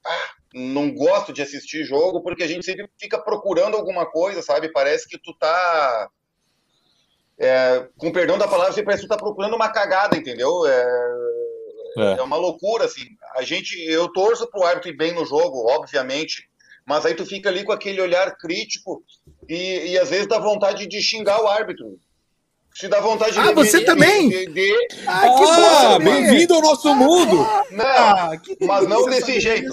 [0.04, 4.73] ah, não gosto de assistir jogo porque a gente sempre fica procurando alguma coisa, sabe?
[4.73, 6.11] Parece que tu tá
[7.39, 10.67] é, com perdão da palavra, você parece que tá procurando uma cagada, entendeu?
[10.67, 10.87] É,
[11.99, 12.13] é.
[12.19, 13.05] é uma loucura, assim.
[13.37, 16.49] A gente, eu torço pro árbitro ir bem no jogo, obviamente,
[16.85, 19.05] mas aí tu fica ali com aquele olhar crítico
[19.49, 21.99] e, e às vezes dá vontade de xingar o árbitro.
[22.75, 23.41] Se dá vontade de.
[23.41, 24.29] Ah, você de, também?
[24.29, 24.73] De, de...
[25.07, 27.37] Ah, ah bem-vindo ao nosso mundo!
[27.73, 28.31] Não, ah,
[28.61, 29.69] mas não desse jeito.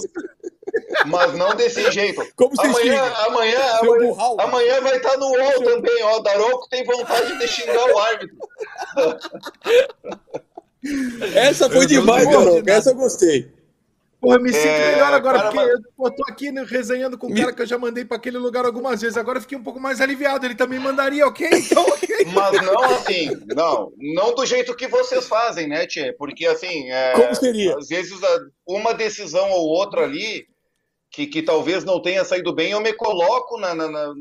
[1.06, 2.22] Mas não desse jeito.
[2.36, 6.20] Como você amanhã, amanhã, amanhã, amanhã, vai estar no UOL também, ó.
[6.20, 8.38] Daronco tem vontade de xingar o árbitro.
[11.34, 12.70] Essa foi eu demais, Daronco.
[12.70, 13.56] Essa eu gostei.
[14.26, 16.10] Porra, me sinto é, melhor agora, cara, porque mas...
[16.10, 18.66] eu tô aqui né, resenhando com um cara que eu já mandei para aquele lugar
[18.66, 19.18] algumas vezes.
[19.18, 20.44] Agora eu fiquei um pouco mais aliviado.
[20.46, 21.48] Ele também mandaria, ok?
[21.54, 22.26] Então, ok.
[22.34, 23.92] Mas não assim, não.
[23.98, 26.12] Não do jeito que vocês fazem, né, Tchê?
[26.14, 26.90] Porque assim.
[26.90, 27.78] É, Como seria?
[27.78, 28.20] Às vezes
[28.68, 30.48] uma decisão ou outra ali
[31.12, 34.14] que, que talvez não tenha saído bem, eu me coloco na, na, na,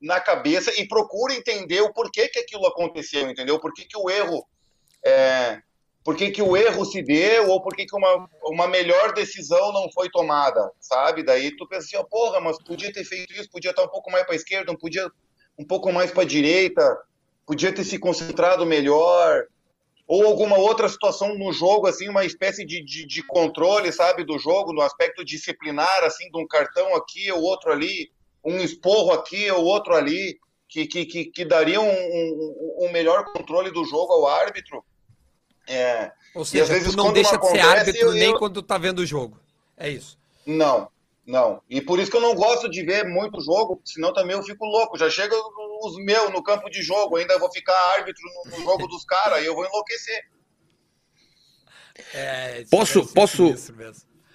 [0.00, 3.58] na cabeça e procuro entender o porquê que aquilo aconteceu, entendeu?
[3.58, 4.46] Por que, que o erro.
[5.04, 5.60] É,
[6.04, 9.72] por que, que o erro se deu ou por que, que uma, uma melhor decisão
[9.72, 11.24] não foi tomada, sabe?
[11.24, 14.08] Daí tu pensa assim, oh, porra, mas podia ter feito isso, podia estar um pouco
[14.08, 15.10] mais para a esquerda, podia
[15.58, 16.96] um pouco mais para a direita,
[17.44, 19.46] podia ter se concentrado melhor,
[20.06, 24.38] ou alguma outra situação no jogo, assim, uma espécie de, de, de, controle, sabe, do
[24.38, 28.10] jogo, no aspecto disciplinar, assim, de um cartão aqui ou outro ali,
[28.44, 30.38] um esporro aqui ou outro ali,
[30.68, 34.84] que, que, que, que daria um, um, um, melhor controle do jogo ao árbitro.
[35.66, 38.78] É, ou seja, e às vezes, não deixa de ser árbitro eu, nem quando tá
[38.78, 39.40] vendo o jogo.
[39.76, 40.16] É isso.
[40.46, 40.88] Não,
[41.26, 41.60] não.
[41.68, 44.64] E por isso que eu não gosto de ver muito jogo, senão também eu fico
[44.64, 44.96] louco.
[44.96, 45.34] Já chega
[45.82, 49.42] os meus no campo de jogo, ainda vou ficar árbitro no, no jogo dos caras,
[49.42, 50.24] e eu vou enlouquecer.
[52.14, 53.54] É, posso, posso.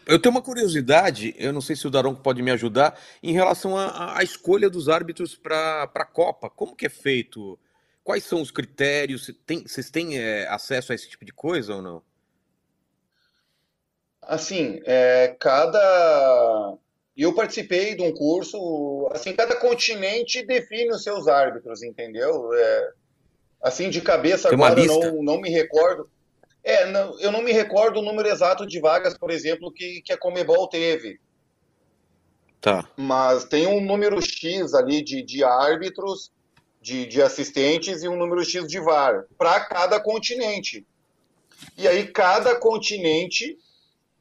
[0.05, 3.77] Eu tenho uma curiosidade, eu não sei se o Daronco pode me ajudar, em relação
[3.77, 6.49] à escolha dos árbitros para a Copa.
[6.49, 7.57] Como que é feito?
[8.03, 9.31] Quais são os critérios?
[9.45, 12.03] Tem, vocês têm é, acesso a esse tipo de coisa ou não?
[14.21, 16.77] Assim, é, cada.
[17.17, 22.53] Eu participei de um curso, assim, cada continente define os seus árbitros, entendeu?
[22.53, 22.91] É,
[23.61, 26.09] assim, de cabeça Tem agora não, não me recordo.
[26.63, 30.13] É, não, eu não me recordo o número exato de vagas, por exemplo, que, que
[30.13, 31.19] a Comebol teve.
[32.61, 32.87] Tá.
[32.95, 36.31] Mas tem um número X ali de, de árbitros,
[36.79, 40.85] de, de assistentes e um número X de VAR para cada continente.
[41.75, 43.57] E aí cada continente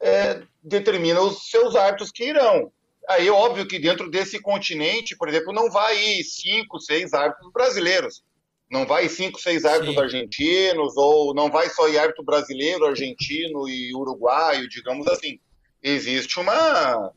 [0.01, 2.71] é, determina os seus árbitros que irão.
[3.07, 8.23] Aí, óbvio que dentro desse continente, por exemplo, não vai ir cinco, seis árbitros brasileiros.
[8.69, 10.01] Não vai cinco, seis árbitros Sim.
[10.01, 15.39] argentinos, ou não vai só ir árbitro brasileiro, argentino e uruguaio, digamos assim.
[15.83, 17.11] Existe uma,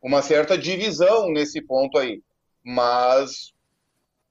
[0.00, 2.22] uma certa divisão nesse ponto aí.
[2.62, 3.52] Mas,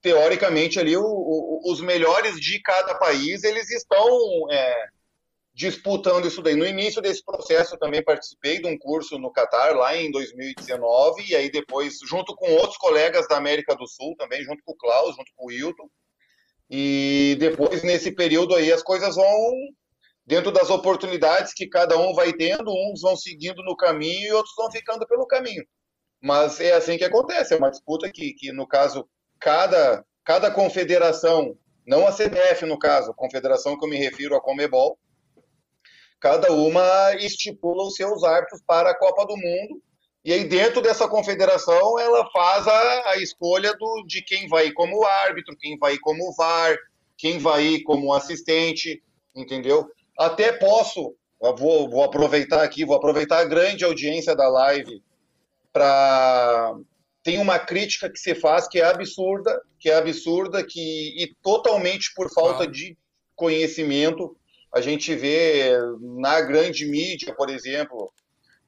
[0.00, 4.06] teoricamente, ali, o, o, os melhores de cada país, eles estão
[4.50, 4.88] é,
[5.58, 6.54] disputando isso daí.
[6.54, 11.34] No início desse processo, também participei de um curso no Catar, lá em 2019, e
[11.34, 15.16] aí depois, junto com outros colegas da América do Sul, também, junto com o Klaus,
[15.16, 15.90] junto com o Wilton.
[16.70, 19.52] E depois, nesse período aí, as coisas vão,
[20.24, 24.54] dentro das oportunidades que cada um vai tendo, uns vão seguindo no caminho e outros
[24.56, 25.64] vão ficando pelo caminho.
[26.22, 29.08] Mas é assim que acontece, é uma disputa que, que no caso,
[29.40, 34.96] cada, cada confederação, não a CBF no caso, confederação que eu me refiro a Comebol,
[36.20, 39.82] cada uma estipula os seus árbitros para a Copa do Mundo.
[40.24, 45.04] E aí, dentro dessa confederação, ela faz a, a escolha do, de quem vai como
[45.04, 46.76] árbitro, quem vai como VAR,
[47.16, 49.02] quem vai como assistente,
[49.34, 49.88] entendeu?
[50.18, 51.14] Até posso,
[51.56, 55.02] vou, vou aproveitar aqui, vou aproveitar a grande audiência da live
[55.72, 56.74] para
[57.22, 62.12] tem uma crítica que se faz que é absurda, que é absurda, que e totalmente
[62.14, 62.96] por falta de
[63.36, 64.36] conhecimento.
[64.74, 68.12] A gente vê na grande mídia, por exemplo,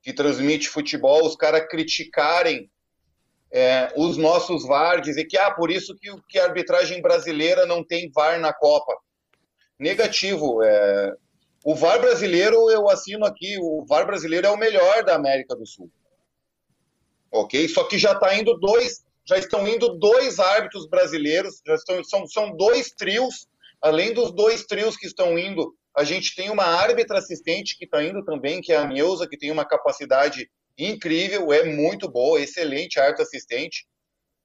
[0.02, 2.70] que transmite futebol, os caras criticarem
[3.52, 7.84] é, os nossos VAR, dizer que ah, por isso que, que a arbitragem brasileira não
[7.84, 8.96] tem VAR na Copa.
[9.78, 10.62] Negativo.
[10.62, 11.14] É,
[11.64, 15.66] o VAR brasileiro, eu assino aqui, o VAR brasileiro é o melhor da América do
[15.66, 15.90] Sul
[17.30, 17.68] ok?
[17.68, 22.26] Só que já está indo dois, já estão indo dois árbitros brasileiros, já estão, são,
[22.26, 23.46] são dois trios,
[23.80, 28.02] além dos dois trios que estão indo, a gente tem uma árbitra assistente que está
[28.02, 30.48] indo também, que é a Neuza, que tem uma capacidade
[30.78, 33.86] incrível, é muito boa, excelente árbitra assistente.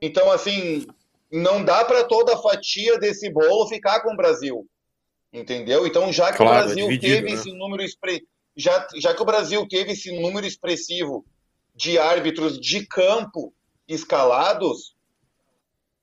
[0.02, 0.86] Então, assim,
[1.32, 4.68] não dá para toda a fatia desse bolo ficar com o Brasil,
[5.32, 5.86] entendeu?
[5.86, 7.32] Então, já que claro, o Brasil é teve né?
[7.32, 7.84] esse número
[8.58, 11.26] já, já que o Brasil teve esse número expressivo
[11.76, 13.54] de árbitros de campo
[13.88, 14.95] escalados,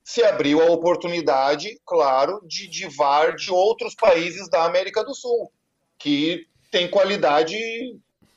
[0.04, 5.50] se abriu a oportunidade, claro, de, de VAR de outros países da América do Sul,
[5.98, 7.56] que tem qualidade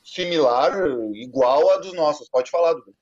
[0.04, 0.72] similar,
[1.14, 2.28] igual a dos nossos.
[2.28, 2.94] Pode falar, Dudu.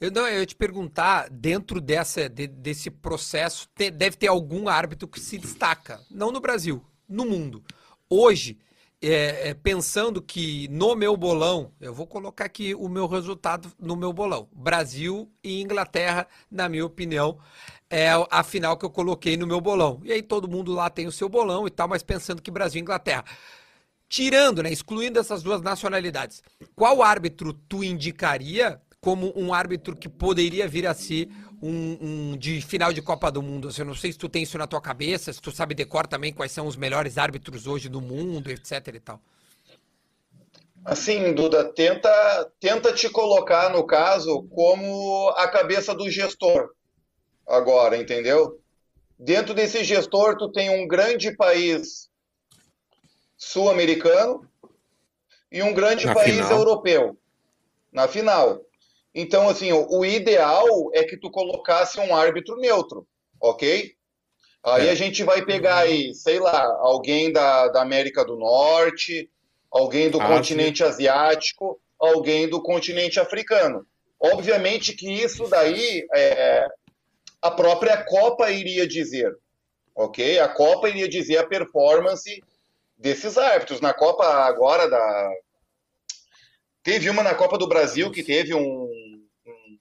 [0.00, 4.66] Eu, não, eu ia te perguntar, dentro dessa, de, desse processo, te, deve ter algum
[4.66, 7.62] árbitro que se destaca, não no Brasil, no mundo.
[8.08, 8.58] Hoje,
[9.02, 13.96] é, é, pensando que no meu bolão, eu vou colocar aqui o meu resultado no
[13.96, 14.48] meu bolão.
[14.52, 17.38] Brasil e Inglaterra, na minha opinião,
[17.88, 20.00] é a final que eu coloquei no meu bolão.
[20.04, 22.78] E aí todo mundo lá tem o seu bolão e tal, mas pensando que Brasil
[22.78, 23.24] e Inglaterra.
[24.08, 26.42] Tirando, né, excluindo essas duas nacionalidades,
[26.74, 31.28] qual árbitro tu indicaria como um árbitro que poderia vir a ser
[31.62, 31.98] um,
[32.32, 33.68] um, de final de Copa do Mundo.
[33.68, 36.06] Assim, eu não sei se tu tem isso na tua cabeça, se tu sabe decor
[36.06, 39.20] também quais são os melhores árbitros hoje do mundo, etc e tal.
[40.84, 46.70] Assim, Duda, tenta, tenta te colocar, no caso, como a cabeça do gestor
[47.46, 48.58] agora, entendeu?
[49.18, 52.08] Dentro desse gestor, tu tem um grande país
[53.36, 54.48] sul-americano
[55.52, 56.52] e um grande na país final.
[56.52, 57.18] europeu
[57.92, 58.60] na final.
[59.14, 63.06] Então, assim, o, ideal é que tu colocasse um árbitro neutro,
[63.40, 63.92] ok?
[64.62, 64.90] Aí é.
[64.90, 69.28] a gente vai pegar aí, sei lá, alguém da, da América do Norte,
[69.70, 70.84] alguém do ah, continente sim.
[70.84, 73.84] asiático, alguém do continente africano.
[74.20, 76.66] Obviamente que isso daí é,
[77.42, 79.34] a própria Copa iria dizer,
[79.94, 80.38] ok?
[80.38, 82.42] A Copa iria dizer a performance
[82.96, 83.80] desses árbitros.
[83.80, 85.30] Na Copa agora da
[86.82, 89.78] Teve uma na Copa do Brasil que teve um, um,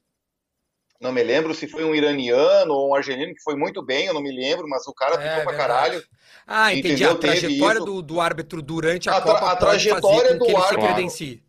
[1.00, 4.14] Não me lembro se foi um iraniano ou um argelino que foi muito bem, eu
[4.14, 6.04] não me lembro, mas o cara é, pra caralho.
[6.46, 7.04] Ah, entendi.
[7.04, 7.12] Entendeu?
[7.12, 11.42] A trajetória do, do, árbitro durante a, a Copa a trajetória do árbitro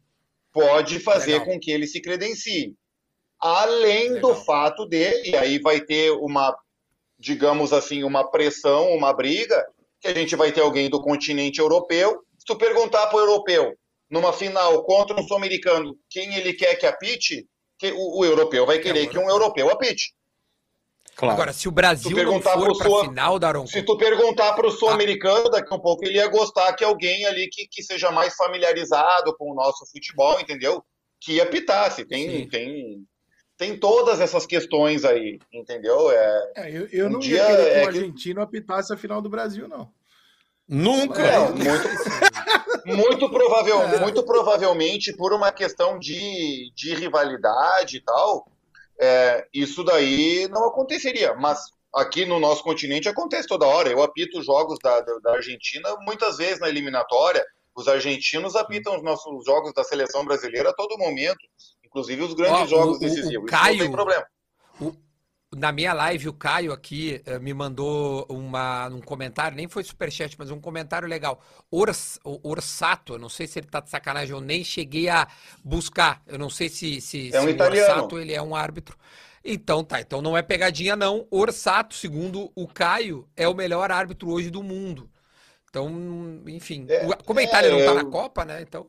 [0.52, 1.46] pode fazer legal.
[1.46, 2.76] com que ele se credencie.
[3.40, 4.34] Além legal.
[4.34, 6.54] do fato de, e aí vai ter uma,
[7.18, 9.64] digamos assim, uma pressão, uma briga,
[10.00, 12.22] que a gente vai ter alguém do continente europeu.
[12.38, 13.74] Se tu perguntar para o europeu,
[14.10, 17.46] numa final contra um sul-americano, quem ele quer que apite,
[17.78, 20.12] que o, o europeu vai querer que um europeu apite.
[21.16, 21.34] Claro.
[21.34, 23.66] Agora, se o Brasil não for para a final, Daron...
[23.66, 27.26] Se tu perguntar para o sul-americano, daqui a um pouco ele ia gostar que alguém
[27.26, 30.82] ali que, que seja mais familiarizado com o nosso futebol, entendeu?
[31.20, 32.06] Que apitasse.
[32.06, 33.04] Tem, tem,
[33.58, 36.10] tem todas essas questões aí, entendeu?
[36.10, 38.96] É, é eu, eu um não dia ia querer que é o argentino apitasse a
[38.96, 39.92] final do Brasil, não.
[40.66, 41.20] Nunca!
[41.20, 41.60] É, muito,
[42.86, 44.00] muito, provável, é.
[44.00, 48.46] muito provavelmente, por uma questão de, de rivalidade e tal,
[49.00, 51.34] é, isso daí não aconteceria.
[51.34, 51.60] Mas
[51.94, 53.90] aqui no nosso continente acontece toda hora.
[53.90, 57.44] Eu apito jogos da, da, da Argentina muitas vezes na eliminatória.
[57.74, 61.38] Os argentinos apitam os nossos jogos da seleção brasileira a todo momento,
[61.84, 63.44] inclusive os grandes jogos o, decisivos.
[63.44, 64.26] O Caio, não tem problema.
[64.80, 64.92] O,
[65.56, 70.36] na minha live, o Caio aqui uh, me mandou uma, um comentário, nem foi superchat,
[70.38, 71.42] mas um comentário legal.
[71.70, 75.26] Ors, Orsato, eu não sei se ele tá de sacanagem, eu nem cheguei a
[75.64, 76.22] buscar.
[76.26, 77.94] Eu não sei se, se, é um se italiano.
[77.94, 78.96] Orsato ele é um árbitro.
[79.44, 81.26] Então tá, então não é pegadinha não.
[81.30, 85.10] Orsato, segundo o Caio, é o melhor árbitro hoje do mundo.
[85.68, 88.60] Então, enfim, é, como a Itália é, não tá na Copa, né?
[88.62, 88.88] Então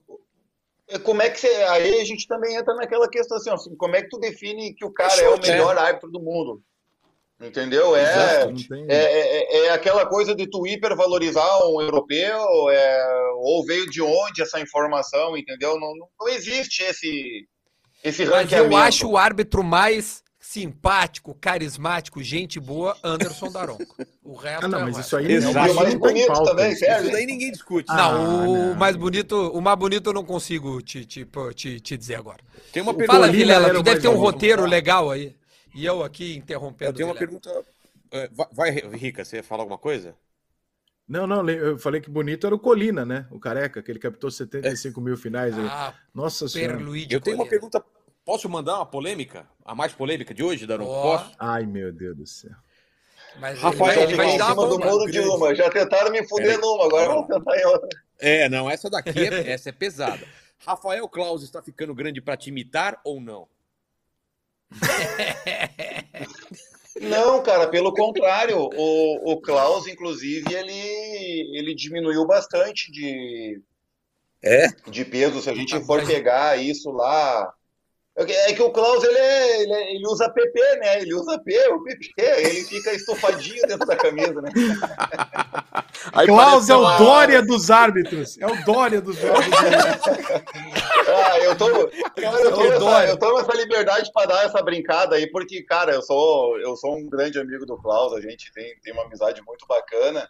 [1.00, 1.48] como é que você.
[1.48, 4.86] Aí a gente também entra naquela questão assim, assim como é que tu define que
[4.86, 5.80] o cara é o melhor é.
[5.80, 6.62] árbitro do mundo?
[7.40, 7.96] Entendeu?
[7.96, 13.66] É, Exato, tem- é, é, é aquela coisa de tu hipervalorizar um europeu, é, ou
[13.66, 15.80] veio de onde essa informação, entendeu?
[15.80, 17.48] Não, não, não existe esse,
[18.04, 18.74] esse Mas ranqueamento.
[18.74, 23.96] eu acho o árbitro mais simpático, carismático, gente boa, Anderson Daronco.
[24.22, 25.06] O resto Ah, não, é mas mais.
[25.06, 25.54] isso aí Exato.
[25.56, 26.80] não, E o mais bonito pauta, também, isso.
[26.80, 27.04] sério.
[27.04, 27.86] Isso daí ninguém discute.
[27.90, 28.76] Ah, Não, o não.
[28.76, 32.44] mais bonito, o mais bonito eu não consigo te, te, te, te dizer agora.
[32.74, 33.14] Tem uma pergunta.
[33.20, 35.36] Fala, Vilela, tu deve ter um roteiro legal aí.
[35.74, 36.92] E eu aqui interrompendo.
[36.92, 37.50] Eu tenho uma pergunta.
[38.12, 40.14] é, vai- Vai, Rica, você ia falar alguma coisa?
[41.08, 43.26] Não, não, eu falei que bonito era o Colina, né?
[43.32, 45.58] O careca, que ele captou 75 mil finais.
[45.58, 45.66] aí.
[45.66, 46.74] Ah, Nossa senhora.
[47.10, 47.50] Eu tenho uma Colina.
[47.50, 47.84] pergunta.
[48.32, 49.46] Posso mandar uma polêmica?
[49.66, 50.86] A mais polêmica de hoje, Daron?
[50.88, 51.02] Ó.
[51.18, 51.36] Posso?
[51.38, 52.52] Ai, meu Deus do céu.
[53.42, 55.54] Mas Rafael, ele vai, ele vai em te dar uma do muro de uma.
[55.54, 56.62] Já tentaram me fuder Peraí.
[56.62, 57.90] numa, agora vamos tentar em outra.
[58.22, 59.12] É, não, essa daqui é,
[59.52, 60.26] essa é pesada.
[60.66, 63.50] Rafael Claus está ficando grande para te imitar ou não?
[67.02, 68.58] Não, cara, pelo contrário.
[68.58, 73.62] O, o Klaus, inclusive, ele, ele diminuiu bastante de,
[74.42, 74.68] É?
[74.90, 75.42] de peso.
[75.42, 77.54] Se a gente Tá, for pegar isso lá.
[78.18, 81.02] É que- É que o Klaus ele, é- ele, é- ele usa PP, né?
[81.02, 84.52] Ele usa P, o PP, ele fica estufadinho dentro da camisa, né?
[86.14, 88.38] Aí Klaus é o uma- Dória dos árbitros.
[88.40, 90.44] É o Dória dos árbitros.
[91.08, 91.68] Ah, eu tô,
[92.20, 93.08] cara, eu, tô Ô, nessa, Dória.
[93.08, 96.98] eu tô nessa liberdade para dar essa brincada aí, porque, cara, eu sou, eu sou
[96.98, 100.28] um grande amigo do Klaus, a gente tem, tem uma amizade muito bacana.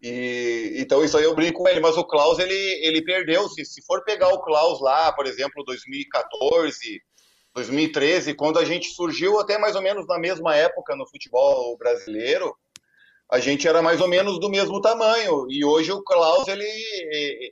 [0.00, 2.54] E então isso aí eu brinco com ele, mas o Klaus ele,
[2.86, 3.48] ele perdeu.
[3.48, 7.00] Se, se for pegar o Klaus lá, por exemplo, 2014,
[7.58, 12.54] 2013, quando a gente surgiu até mais ou menos na mesma época no futebol brasileiro,
[13.30, 15.46] a gente era mais ou menos do mesmo tamanho.
[15.50, 16.64] E hoje o Klaus ele,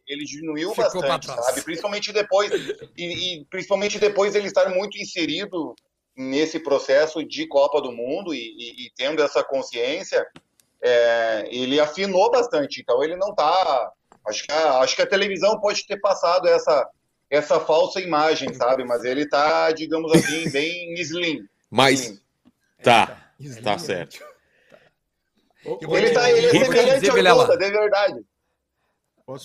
[0.07, 1.63] ele diminuiu Ficou bastante, sabe?
[1.63, 2.51] Principalmente depois
[2.97, 5.75] e, e principalmente depois ele estar muito inserido
[6.17, 10.27] nesse processo de Copa do Mundo e, e- e tendo essa consciência,
[10.83, 12.81] é, ele afinou bastante.
[12.81, 13.93] Então ele não tá.
[14.27, 16.89] Acho que a, acho que a televisão pode ter passado essa
[17.31, 18.85] essa falsa imagem, sabe?
[18.85, 21.47] Mas ele tá, digamos assim, bem slim.
[21.71, 22.01] Mas.
[22.05, 22.21] Slim.
[22.83, 24.23] Tá, Ele- tá certo.
[25.65, 27.39] Eu vou Ele te- tá, ele é semelhante dizer, ao.
[27.39, 28.25] Duda, de verdade.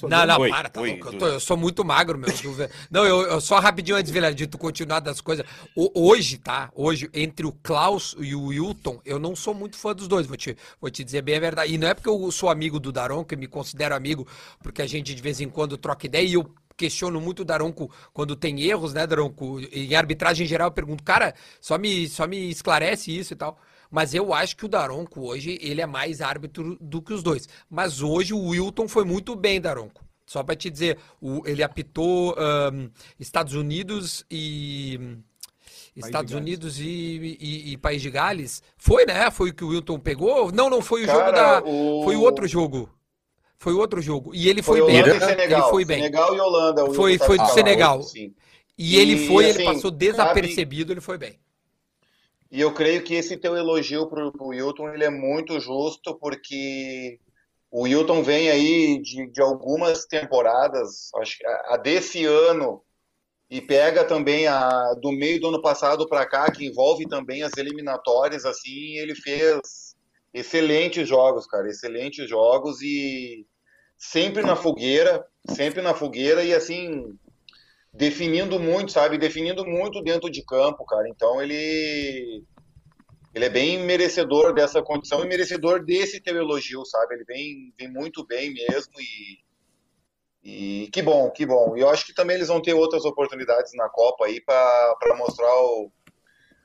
[0.07, 1.07] Não, não, Oi, para, tá oi, louco.
[1.07, 2.31] Eu, tô- eu sou muito magro, meu.
[2.31, 2.55] Tu-
[2.91, 5.43] Não, eu, eu só rapidinho antes, Vilela, de tu continuar das coisas.
[5.75, 6.69] O- hoje, tá?
[6.75, 10.37] Hoje, entre o Klaus e o Wilton, eu não sou muito fã dos dois, vou
[10.37, 11.73] te, vou te dizer bem a verdade.
[11.73, 14.27] E não é porque eu sou amigo do Daronco, eu me considero amigo,
[14.61, 17.91] porque a gente de vez em quando troca ideia e eu questiono muito o Daronco
[18.13, 19.59] quando tem erros, né, Daronco?
[19.71, 23.57] Em arbitragem geral, eu pergunto, cara, só me, só me esclarece isso e tal.
[23.89, 27.47] Mas eu acho que o Daronco hoje, ele é mais árbitro do que os dois.
[27.69, 30.01] Mas hoje o Wilton foi muito bem, Daronco.
[30.25, 35.17] Só pra te dizer, o- ele apitou ahn, Estados Unidos e.
[35.93, 36.47] Estados de Gales.
[36.47, 38.63] Unidos e, e- e País de Gales.
[38.77, 39.29] Foi, né?
[39.29, 40.49] Foi o que o Wilton pegou?
[40.49, 41.63] Não, não foi o jogo Cara, da.
[41.67, 42.89] o- Foi o outro jogo.
[43.61, 44.33] Foi o outro jogo.
[44.33, 45.03] E ele Foi, foi, bem.
[45.03, 45.61] Holanda e Senegal.
[45.61, 45.97] Ele foi bem.
[45.99, 46.83] Senegal e Holanda.
[46.83, 48.01] o Foi- Wilton foi tá do Senegal.
[48.01, 48.33] sim.
[48.75, 51.39] E ele E, foi, ele assim, passou desapercebido, ele foi bem.
[52.49, 57.19] E eu creio que esse teu elogio pro, pro Wilton, ele é muito justo, porque
[57.69, 62.81] o Wilton vem aí de, de algumas temporadas, acho que a, a desse ano,
[63.47, 67.55] e pega também a do meio do ano passado para cá, que envolve também as
[67.57, 69.95] eliminatórias, assim, ele fez
[70.33, 73.45] excelentes jogos, cara, excelentes jogos e
[74.01, 77.15] sempre na fogueira, sempre na fogueira e assim,
[77.93, 79.15] definindo muito, sabe?
[79.15, 81.07] Definindo muito dentro de campo, cara.
[81.07, 82.43] Então ele
[83.33, 87.13] ele é bem merecedor dessa condição e merecedor desse teu elogio, sabe?
[87.13, 88.91] Ele vem, vem muito bem mesmo
[90.43, 91.77] e, e que bom, que bom.
[91.77, 95.55] E eu acho que também eles vão ter outras oportunidades na Copa aí para mostrar
[95.55, 95.91] o,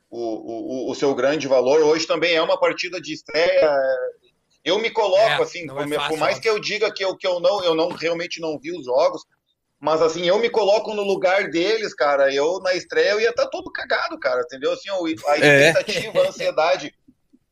[0.09, 1.81] o, o, o seu grande valor.
[1.81, 3.79] Hoje também é uma partida de estreia.
[4.67, 7.03] Eu me coloco É, assim, por, é me- por fácil, mais que eu diga que
[7.03, 9.23] eu, que eu não, eu não realmente não vi os jogos,
[9.79, 12.33] mas assim, eu me coloco no lugar deles, cara.
[12.33, 14.73] Eu na estreia eu ia estar todo cagado, cara, entendeu?
[14.73, 15.69] Assim, a É.
[15.69, 16.93] expectativa, a ansiedade,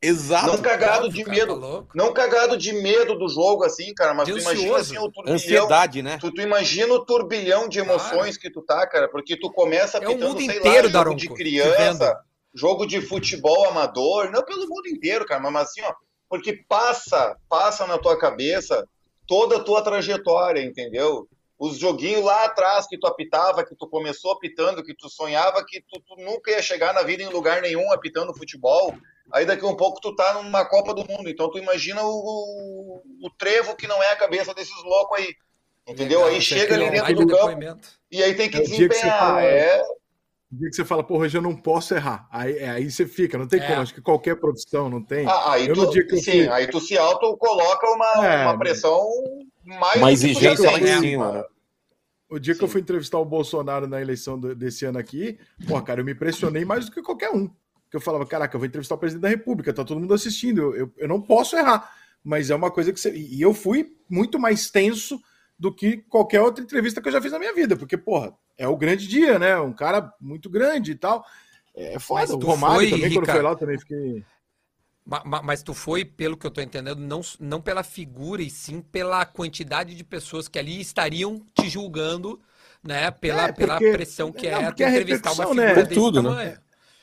[0.01, 0.47] Exato.
[0.47, 1.88] não cagado de cara, tá medo, louco.
[1.95, 5.36] não cagado de medo do jogo assim, cara, mas De tu imagina assim o turbilhão,
[5.36, 6.17] Ansiedade, né?
[6.19, 10.08] tu, tu imagina o turbilhão de emoções que tu tá, cara, porque tu começa É
[10.08, 12.19] o pitando, mundo sei inteiro, lá, jogo Daronco, de te criança,
[12.54, 15.93] jogo de futebol amador, não pelo mundo inteiro, cara, mas assim, ó,
[16.30, 18.88] porque passa, passa na tua cabeça
[19.28, 21.28] toda a tua trajetória, entendeu?
[21.58, 25.82] Os joguinhos lá atrás que tu apitava, que tu começou apitando, que tu sonhava que
[25.82, 28.93] tu, tu nunca ia chegar na vida em lugar nenhum apitando futebol.
[29.32, 31.30] Aí daqui a um pouco tu tá numa Copa do Mundo.
[31.30, 35.34] Então tu imagina o, o, o trevo que não é a cabeça desses loucos aí.
[35.88, 36.20] Entendeu?
[36.20, 38.68] Legal, Aí você chega ali um dentro do campo e aí tem que É que
[38.68, 39.20] desempenhar.
[39.20, 39.82] fala- É,
[40.56, 42.28] dia que você fala, porra, hoje eu não posso errar.
[42.32, 43.68] Aí, é, aí você fica, não tem É.
[43.68, 43.82] como.
[43.82, 45.28] Acho que qualquer profissão não tem.
[45.28, 48.43] Ah, aí, Eu, tu, dia que eu sim, aí tu se auto coloca uma, É,
[48.45, 48.99] uma pressão
[49.64, 51.43] mais Uma exigência lá em cima, né?
[52.30, 52.72] O dia que eu Sim.
[52.72, 55.38] fui entrevistar o Bolsonaro na eleição do- desse ano aqui,
[55.68, 57.47] pô, cara, eu me impressionei mais do que qualquer um.
[57.89, 60.60] Que eu falava, caraca, eu vou entrevistar o presidente da República, tá todo mundo assistindo,
[60.62, 61.93] eu, eu, eu não posso errar.
[62.24, 63.16] Mas é uma coisa que você.
[63.16, 65.20] E eu fui muito mais tenso
[65.58, 68.68] do que qualquer outra entrevista que eu já fiz na minha vida, porque, porra, é
[68.68, 69.58] o grande dia, né?
[69.60, 71.26] Um cara muito grande e tal.
[71.74, 72.22] É foda.
[72.22, 73.32] Mas o tu Romário foi, também, quando Rica?
[73.34, 74.24] foi lá, eu também fiquei.
[75.06, 78.49] Ma- ma- Mas tu foi, pelo que eu tô entendendo, não, não pela figura, e
[78.49, 82.39] sim pela quantidade de pessoas que ali estariam te julgando,
[82.84, 83.12] né?
[83.12, 85.68] Pela, É, pela porque- pressão que não, é tu a entrevistar uma repercussão, né?
[85.68, 86.30] figura Por desse tudo, né?
[86.30, 86.58] tamanho.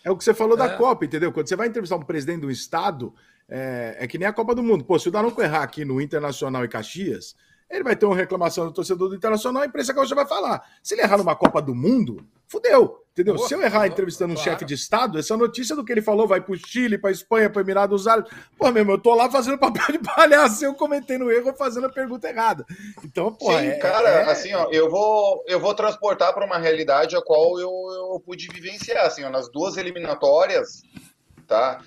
[0.04, 0.76] É o que você falou da É.
[0.76, 1.32] Copa, entendeu?
[1.32, 3.14] Quando você vai entrevistar um presidente de um estado,
[3.48, 4.84] é, é que nem a Copa do Mundo.
[4.84, 7.36] Pô, se o Daronco errar aqui no Internacional e Caxias,
[7.72, 10.62] ele vai ter uma reclamação do torcedor do Internacional, a imprensa gaúcha vai falar.
[10.82, 12.98] Se ele errar numa Copa do Mundo, fudeu.
[13.12, 13.34] Entendeu?
[13.34, 16.26] Pô, Se eu errar entrevistando um chefe de Estado, essa notícia do que ele falou
[16.26, 18.32] vai pro Chile, pra Espanha, pra Emirados Árabes.
[18.56, 21.92] Pô, meu irmão, eu tô lá fazendo papel de palhaço, eu cometendo erro fazendo a
[21.92, 22.64] pergunta errada.
[23.04, 26.56] Então, pô, Sim, é- cara, é- assim, ó, eu vou, eu vou transportar para uma
[26.56, 27.70] realidade a qual eu,
[28.14, 30.82] eu pude vivenciar, assim, ó, nas duas eliminatórias,
[31.46, 31.82] tá?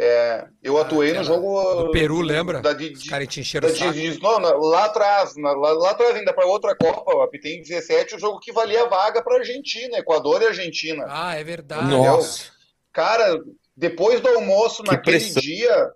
[0.00, 2.60] É, eu atuei no aquela jogo Do Peru, lembra?
[2.60, 5.72] da, de, Os de, caras te encheram da, de, de- não, lá atrás, na- lá,
[5.72, 9.20] lá atrás ainda para outra Copa, eu apitei em 17, o jogo que valia vaga
[9.24, 11.04] para Argentina, Equador e Argentina.
[11.08, 11.88] Ah, é verdade.
[11.90, 12.52] Nossa.
[12.92, 13.40] Cara,
[13.76, 15.42] depois do almoço Que naquele pressão.
[15.42, 15.90] dia,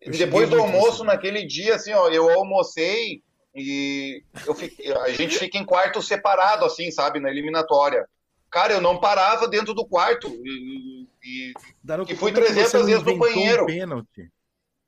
[0.00, 3.20] Eu depois do almoço nesse naquele dia, assim, ó, eu almocei
[3.52, 8.06] e eu fiquei- a gente fica em quarto separado, assim, sabe, na eliminatória.
[8.48, 11.52] Cara, eu não parava dentro do quarto e, e-
[11.82, 13.66] Daronco, E fui como é que 300 você não vezes no um banheiro.
[13.66, 14.28] pênalti?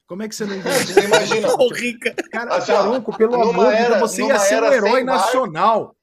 [0.07, 0.95] Como é que você não inventou?
[0.95, 1.49] você imagina.
[1.55, 2.15] Ô, Rica.
[2.31, 5.95] Cara, Assim, ó, Daronco, pelo amor de Deus, você ia ser um herói nacional.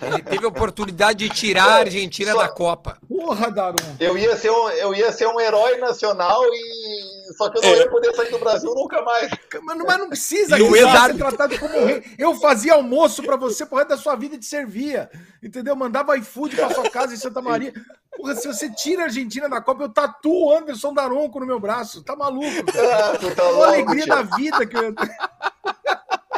[0.00, 2.98] Ele teve a oportunidade de tirar a Argentina Só- da Copa.
[3.06, 3.82] Porra, Daronco.
[4.00, 7.68] Eu ia ser um, eu ia ser um herói nacional e só que eu não
[7.70, 7.78] É.
[7.78, 9.30] ia poder sair do Brasil nunca mais.
[9.62, 12.02] Mas não, mas não precisa E o disso, Eduardo- ser tratado como rei.
[12.18, 15.10] Eu fazia almoço pra você pro resto da sua vida e te servia.
[15.42, 15.74] Entendeu?
[15.74, 17.72] Mandava iFood pra sua casa em Santa Maria.
[18.16, 21.58] Porra, se você tira a Argentina da Copa, eu tatuo o Anderson Daronco no meu
[21.60, 22.02] braço.
[22.02, 23.10] Tá maluco, cara?
[23.14, 24.14] Ah, tá É louco, alegria tio.
[24.14, 24.94] da vida que eu...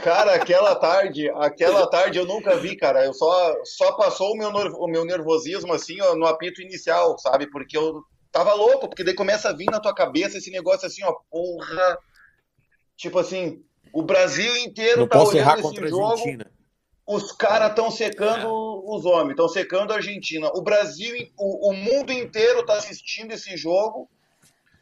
[0.02, 3.04] Cara, aquela tarde, aquela tarde eu nunca vi, cara.
[3.04, 7.46] Eu só, só passou o meu, o meu nervosismo assim, ó, no apito inicial, sabe?
[7.48, 11.04] Porque eu tava louco, porque daí começa a vir na tua cabeça esse negócio assim,
[11.04, 11.98] ó, porra.
[12.96, 13.62] Tipo assim,
[13.92, 16.10] o Brasil inteiro Não tá posso errar olhando esse contra a jogo.
[16.12, 16.52] Argentina.
[17.06, 18.48] Os caras estão secando
[18.86, 20.50] os homens, estão secando a Argentina.
[20.54, 24.08] O Brasil, o, o mundo inteiro está assistindo esse jogo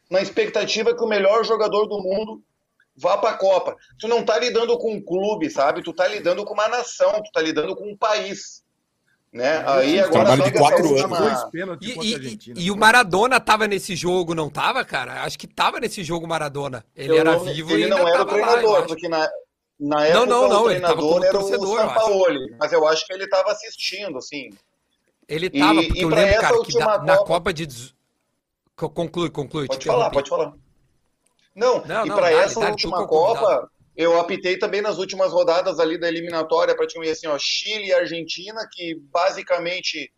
[0.08, 2.42] na expectativa que o melhor jogador do mundo
[2.94, 3.76] vá para a Copa.
[3.98, 5.82] Tu não tá lidando com um clube, sabe?
[5.82, 8.62] Tu tá lidando com uma nação, tu tá lidando com um país.
[9.32, 9.62] Né?
[9.64, 14.34] Aí agora Trabalho de quatro anos, pênaltis E, e- e o Maradona tava nesse jogo,
[14.34, 15.22] não tava, cara?
[15.22, 16.84] Acho que tava nesse jogo Maradona.
[16.96, 18.86] Ele Eu era não- vivo ele e não era o tava lá, treinador, acho.
[18.88, 19.28] porque na,
[19.78, 21.76] na época não, não, o ele tava treinador era torcedor, o.
[21.88, 24.50] Sampaoli, mas eu acho que ele estava assistindo, assim.
[25.28, 27.52] Ele tava, E- porque e eu lembro, essa cara, que última da- na Copa- Copa
[27.52, 27.94] de...
[28.74, 29.66] Conclui, conclui.
[29.68, 30.54] Pode te falar, pode falar.
[31.54, 33.06] Não, Não, e não, para essa dale, última é o.
[33.06, 33.70] Copa,
[34.00, 38.66] eu apitei também nas últimas rodadas ali da eliminatória, praticamente assim, ó, Chile e Argentina,
[38.72, 40.10] que basicamente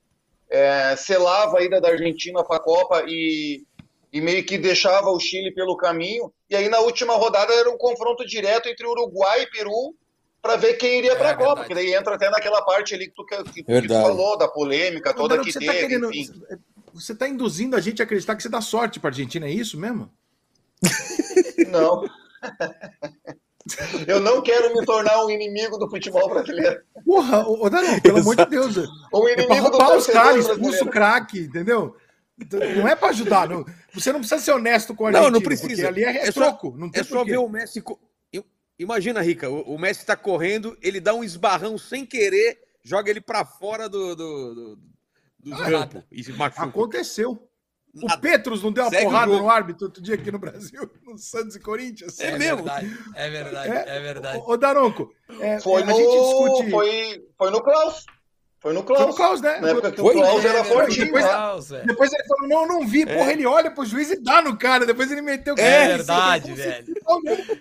[0.48, 3.64] é, selava a ida da Argentina para a Copa e,
[4.12, 6.32] e meio que deixava o Chile pelo caminho.
[6.48, 9.96] E aí na última rodada era um confronto direto entre Uruguai e Peru
[10.40, 11.68] para ver quem iria para a É Copa, verdade.
[11.68, 15.12] porque daí entra até naquela parte ali que tu, que, que tu falou, da polêmica
[15.12, 16.14] toda Daronco, que você teve, tá querendo...
[16.14, 16.40] enfim.
[16.94, 19.76] Você tá induzindo a gente a acreditar que você dá sorte pra Argentina, é isso
[19.76, 20.08] mesmo?
[21.68, 22.04] Não.
[24.06, 26.80] Eu não quero me tornar um inimigo do futebol brasileiro.
[27.04, 27.70] Porra, ô, ô
[28.02, 28.76] pelo amor de Deus.
[28.76, 30.84] Um É pra inimigo do roubar os caras, brasileiro.
[30.86, 31.96] o craque, entendeu?
[32.76, 33.48] Não é pra ajudar.
[33.48, 33.64] Não.
[33.94, 35.88] Você não precisa ser honesto com a Não, Argentina, não precisa.
[35.88, 36.74] ali é, É só- troco.
[36.76, 37.82] Não tem É só ver o Messi.
[38.32, 38.44] Eu-
[38.78, 43.20] Imagina, Rica, o, o Messi tá correndo, ele dá um esbarrão sem querer, joga ele
[43.20, 44.76] pra fora do, do, do,
[45.44, 46.64] do Ah, campo e se machuca.
[46.64, 47.48] Aconteceu.
[47.94, 48.20] O Nada.
[48.20, 51.18] Petros não deu uma Segue o porrada no árbitro outro dia aqui no Brasil, no
[51.18, 52.18] Santos e Corinthians?
[52.20, 52.56] É É mesmo?
[52.64, 53.84] verdade, é verdade, É?
[53.96, 54.42] é verdade.
[54.46, 56.70] Ô, Daronco, é, Foi a no, gente discute.
[56.70, 58.06] foi, foi no Klaus.
[58.60, 59.06] Foi no Foi Klaus.
[59.08, 59.58] no Klaus, né?
[59.60, 60.14] Na época que Foi?
[60.14, 61.06] o Klaus É era verdade, fortinho.
[61.06, 61.24] depois-?
[61.26, 61.84] Klaus, é.
[61.84, 63.04] Depois ele falou: não, não vi.
[63.04, 64.86] Porra, ele olha pro juiz e dá no cara.
[64.86, 65.96] Depois ele meteu o É cara.
[65.96, 66.94] verdade, Você velho.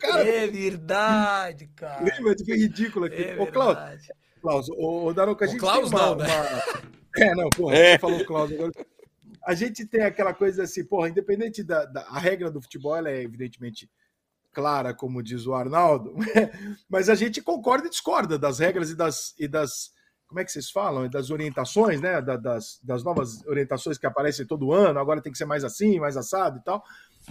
[0.04, 2.04] É verdade, cara.
[2.04, 2.36] Lembra?
[2.46, 3.24] Foi ridículo aqui.
[3.24, 4.08] É Ô, Klaus, verdade.
[4.42, 6.26] Klaus, o, o Daronco, a O gente Klaus tem uma, não, né?
[6.28, 7.92] uma- É, não, porra, É.
[7.94, 8.72] você falou Klaus agora.
[9.44, 13.10] A gente tem aquela coisa assim, porra, independente da, da a regra do futebol, ela
[13.10, 13.90] é evidentemente
[14.54, 16.14] clara, como diz o Arnaldo,
[16.90, 19.92] mas a gente concorda e discorda das regras e das, e das
[20.32, 21.10] como é que vocês falam?
[21.10, 22.22] Das orientações, né?
[22.22, 26.16] das, das novas orientações que aparecem todo ano, agora tem que ser mais assim, mais
[26.16, 26.82] assado e tal.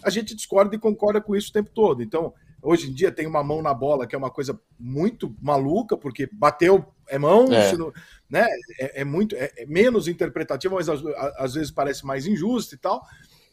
[0.03, 2.03] A gente discorda e concorda com isso o tempo todo.
[2.03, 5.97] Então, hoje em dia tem uma mão na bola, que é uma coisa muito maluca,
[5.97, 7.77] porque bateu é mão, é.
[7.77, 7.93] Não,
[8.29, 8.47] né?
[8.79, 11.01] É, é muito é, é, menos interpretativo, mas às,
[11.37, 13.05] às, vezes parece mais injusto e tal.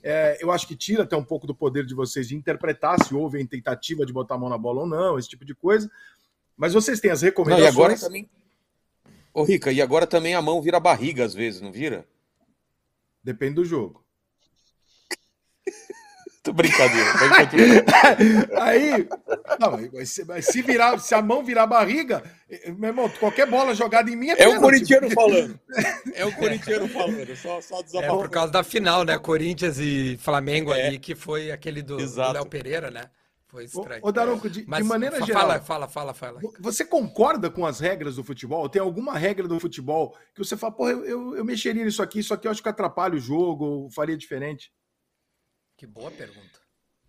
[0.03, 3.13] É, eu acho que tira até um pouco do poder de vocês de interpretar se
[3.13, 5.89] houve a tentativa de botar a mão na bola ou não, esse tipo de coisa.
[6.55, 7.73] Mas vocês têm as recomendações.
[7.75, 8.29] Não, e agora também.
[9.33, 12.07] Ô, Rica, e agora também a mão vira barriga às vezes, não vira?
[13.23, 14.06] Depende do jogo.
[16.47, 17.85] Tô brincadeira.
[18.61, 19.07] Aí,
[19.59, 22.23] não, se, se, virar, se a mão virar barriga,
[22.77, 25.59] meu irmão, qualquer bola jogada em mim é É o corintiano falando.
[26.13, 27.35] É o corintiano falando.
[27.35, 29.17] Só, só é por causa da final, né?
[29.17, 30.87] Corinthians e Flamengo é.
[30.87, 33.03] ali, que foi aquele do Léo Pereira, né?
[33.47, 34.01] Foi estranho.
[34.03, 35.41] Ô, Daronco, de, Mas, de maneira geral.
[35.41, 36.41] Fala, fala, fala, fala.
[36.59, 38.67] Você concorda com as regras do futebol?
[38.69, 42.19] Tem alguma regra do futebol que você fala, porra, eu, eu, eu mexeria nisso aqui,
[42.19, 44.71] isso aqui eu acho que atrapalha o jogo, faria diferente?
[45.77, 46.59] Que boa pergunta.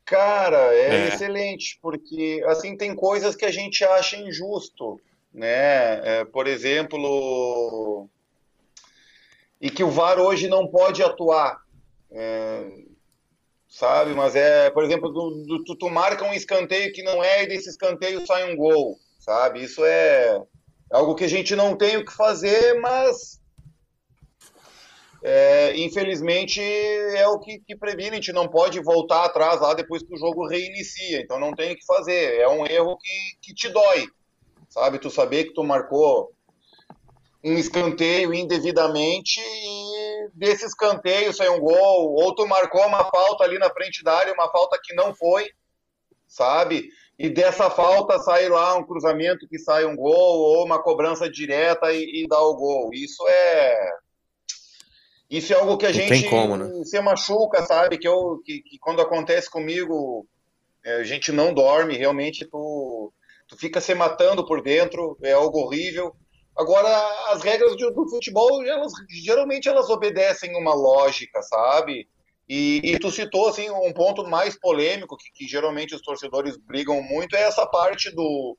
[0.04, 5.00] Cara, é, é, excelente, porque assim tem coisas que a gente acha injusto,
[5.32, 6.20] né?
[6.20, 8.08] É, por exemplo,
[9.58, 11.62] e que o VAR hoje não pode atuar,
[12.10, 12.84] é,
[13.66, 14.12] sabe?
[14.12, 17.48] Mas é, por exemplo, do, do, tu, tu marca um escanteio que não é e
[17.48, 19.62] desse escanteio sai um gol, sabe?
[19.62, 20.42] Isso é
[20.90, 23.40] algo que a gente não tem o que fazer, mas
[25.22, 30.02] é, infelizmente é o que, que previne, a gente não pode voltar atrás lá depois
[30.02, 33.54] que o jogo reinicia, então não tem o que fazer, é um erro que, que
[33.54, 34.06] te dói,
[34.68, 34.98] sabe?
[34.98, 36.32] Tu saber que tu marcou
[37.44, 43.58] um escanteio indevidamente e desse escanteio sai um gol, ou tu marcou uma falta ali
[43.58, 45.48] na frente da área, uma falta que não foi,
[46.26, 46.88] sabe?
[47.18, 51.92] E dessa falta sai lá um cruzamento que sai um gol, ou uma cobrança direta
[51.92, 52.90] e, e dá o gol.
[52.92, 53.90] Isso é
[55.30, 56.84] isso é algo que a Não gente como, né?
[56.84, 57.98] se machuca, sabe?
[57.98, 60.26] Que, eu, que, que, quando acontece comigo,
[60.84, 63.12] é, a gente não dorme, realmente tu,
[63.46, 66.14] tu fica se matando por dentro, é algo horrível.
[66.56, 66.88] Agora,
[67.30, 72.08] as regras do, do futebol, elas, geralmente elas obedecem uma lógica, sabe?
[72.48, 77.02] E, e, tu citou assim um ponto mais polêmico que, que, geralmente os torcedores brigam
[77.02, 78.56] muito é essa parte do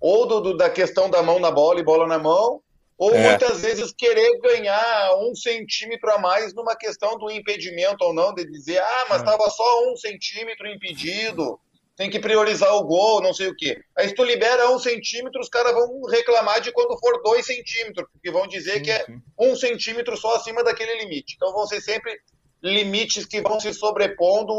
[0.00, 2.62] ou do, do, da questão da mão na bola e bola na mão
[2.98, 3.28] ou é.
[3.28, 8.44] muitas vezes querer ganhar um centímetro a mais numa questão do impedimento ou não, de
[8.50, 9.50] dizer, ah, mas estava é.
[9.50, 11.60] só um centímetro impedido,
[11.94, 13.78] tem que priorizar o gol, não sei o quê.
[13.96, 18.06] Aí se tu libera um centímetro, os caras vão reclamar de quando for dois centímetros,
[18.12, 19.06] porque vão dizer que é
[19.38, 21.34] um centímetro só acima daquele limite.
[21.36, 22.18] Então vão ser sempre
[22.62, 24.52] limites que vão se sobrepondo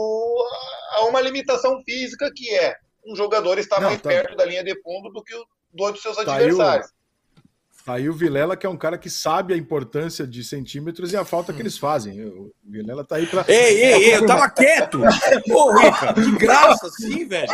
[0.92, 2.76] a uma limitação física que é
[3.06, 4.10] um jogador estar não, mais tá...
[4.10, 6.88] perto da linha de fundo do que o do dos seus tá adversários.
[7.88, 11.24] Aí o Vilela, que é um cara que sabe a importância de centímetros e a
[11.24, 12.22] falta que eles fazem.
[12.26, 13.46] O Vilela tá aí para.
[13.48, 15.02] Ei, ei, ei, eu tava quieto!
[15.02, 17.48] Rica, de graça, sim, velho.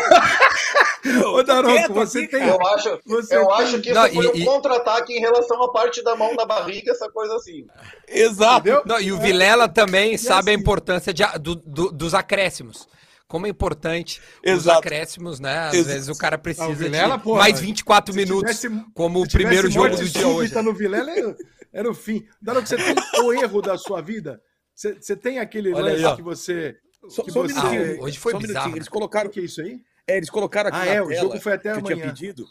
[1.31, 2.47] Ô, Daronco, você aqui, tem.
[2.47, 3.55] Eu acho, você eu tem...
[3.57, 6.45] acho que isso Não, foi e, um contra-ataque em relação à parte da mão da
[6.45, 7.67] barriga, essa coisa assim.
[8.07, 8.81] Exato.
[8.85, 10.57] Não, e o Vilela também e sabe assim...
[10.57, 12.87] a importância de, do, do, dos acréscimos
[13.33, 14.59] como é importante Exato.
[14.59, 15.57] os acréscimos, né?
[15.57, 15.89] Às Exato.
[15.91, 19.95] vezes o cara precisa Vilela, de porra, mais 24 minutos, tivesse, como o primeiro jogo
[19.95, 20.61] do dia hoje.
[20.61, 21.35] no Vilela era,
[21.73, 22.19] era o fim.
[22.19, 22.93] Que você tem
[23.25, 24.39] o erro da sua vida,
[24.75, 26.77] você, você tem aquele Olha lance aí, que você...
[27.01, 27.57] que só você...
[27.57, 28.71] Ah, hoje foi bizarro.
[28.71, 29.31] Um eles colocaram...
[29.31, 29.81] O que é isso aí?
[30.07, 31.85] É, eles colocaram aqui ah, é, o jogo foi até amanhã.
[31.95, 32.45] tinha pedido.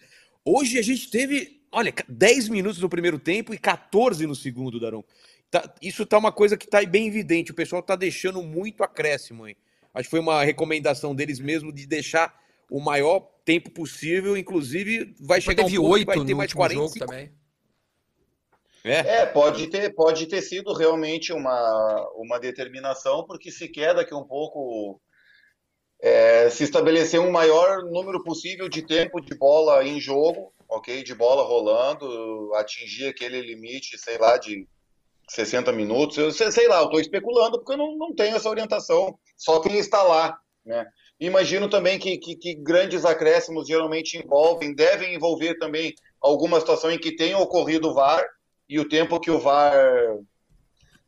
[0.45, 5.05] Hoje a gente teve, olha, 10 minutos no primeiro tempo e 14 no segundo, Darão.
[5.49, 7.53] Tá, isso tá uma coisa que tá bem evidente.
[7.53, 9.57] O pessoal tá deixando muito acréscimo, hein?
[9.95, 12.35] Acho que foi uma recomendação deles mesmo de deixar
[12.71, 16.99] o maior tempo possível, inclusive vai chegar teve um ponto vai ter mais 45.
[16.99, 17.33] Jogo também.
[18.85, 19.21] É.
[19.21, 24.25] é, pode ter, pode ter sido realmente uma, uma determinação, porque se quer daqui um
[24.25, 25.01] pouco
[26.01, 31.05] é, se estabelecer um maior número possível de tempo de bola em jogo, ok?
[31.05, 34.67] De bola rolando, atingir aquele limite, sei lá, de
[35.29, 39.19] 60 minutos, eu sei, lá, eu estou especulando porque eu não, não tenho essa orientação,
[39.37, 40.87] só quem está lá, né?
[41.21, 46.99] Imagino também que, que, que, grandes acréscimos geralmente envolvem, devem envolver também alguma situação em
[46.99, 48.25] que tenha ocorrido o VAR
[48.69, 49.73] e o tempo que o VAR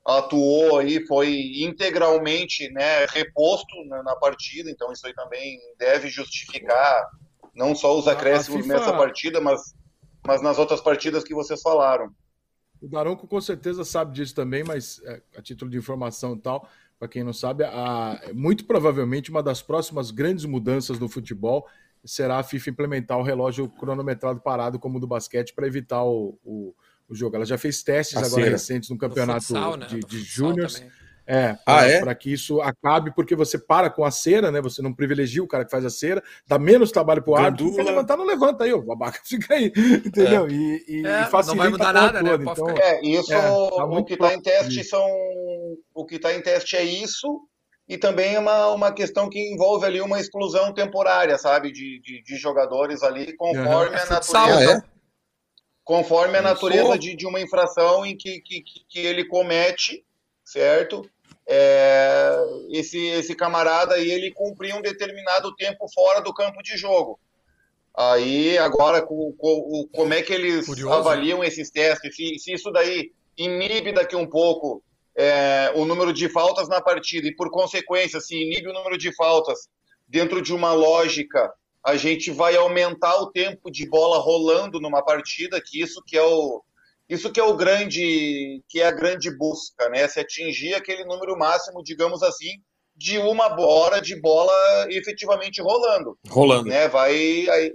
[0.05, 7.09] atuou aí foi integralmente né, reposto na, na partida, então isso aí também deve justificar
[7.55, 8.75] não só os acréscimos FIFA...
[8.75, 9.61] nessa partida, mas,
[10.27, 12.11] mas nas outras partidas que vocês falaram.
[12.85, 16.69] O Daronco com certeza sabe disso também, mas é, a título de informação e tal,
[16.99, 21.67] para quem não sabe, a, muito provavelmente uma das próximas grandes mudanças no futebol
[22.05, 26.39] será a FIFA implementar o relógio cronometrado parado como o do basquete para evitar o,
[26.45, 26.75] o,
[27.09, 27.37] o jogo.
[27.37, 29.87] Ela já fez testes A agora recentes no campeonato futsal, né?
[29.87, 30.55] de, de futsal
[31.27, 32.15] É, Ah, pra- é?
[32.15, 34.61] que isso acabe, porque você para com a cera, né?
[34.61, 37.75] Você não privilegia o cara que faz a cera, dá menos trabalho pro árbitro.
[37.75, 39.73] Quer levantar, não levanta aí, o babaca fica aí,
[40.05, 40.49] entendeu?
[40.51, 42.31] E, e, É, e facilita não vai mudar nada, né?
[42.53, 45.07] Então, É, isso, É, tá o que está em teste são.
[45.95, 47.41] O que está em teste é isso,
[47.89, 51.73] e também é uma, uma questão que envolve ali uma exclusão temporária, sabe?
[51.73, 54.59] De, de, de jogadores ali, conforme É a natureza.
[54.59, 54.83] Ah, é?
[55.85, 60.05] Conforme a natureza de, de uma infração em que, que- que ele comete,
[60.45, 61.03] certo?
[61.47, 62.37] É,
[62.71, 67.19] esse, esse camarada aí, ele cumprir um determinado tempo fora do campo de jogo.
[67.97, 72.17] Aí, agora, com, com, como é que eles Curioso, avaliam esses testes?
[72.17, 74.83] Se, se isso daí inibe daqui um pouco
[75.17, 79.15] é, o número de faltas na partida e, por consequência, se inibe o número de
[79.15, 79.69] faltas
[80.09, 81.53] dentro de uma lógica,
[81.85, 86.23] a gente vai aumentar o tempo de bola rolando numa partida, que isso que é
[86.23, 86.63] o
[87.09, 90.07] isso que é o grande que é a grande busca, né?
[90.09, 92.51] Se atingir aquele número máximo, digamos assim,
[92.97, 94.53] de uma hora de bola
[94.89, 96.69] efetivamente rolando Rolando.
[96.69, 96.87] né?
[96.89, 97.11] Vai
[97.49, 97.73] aí,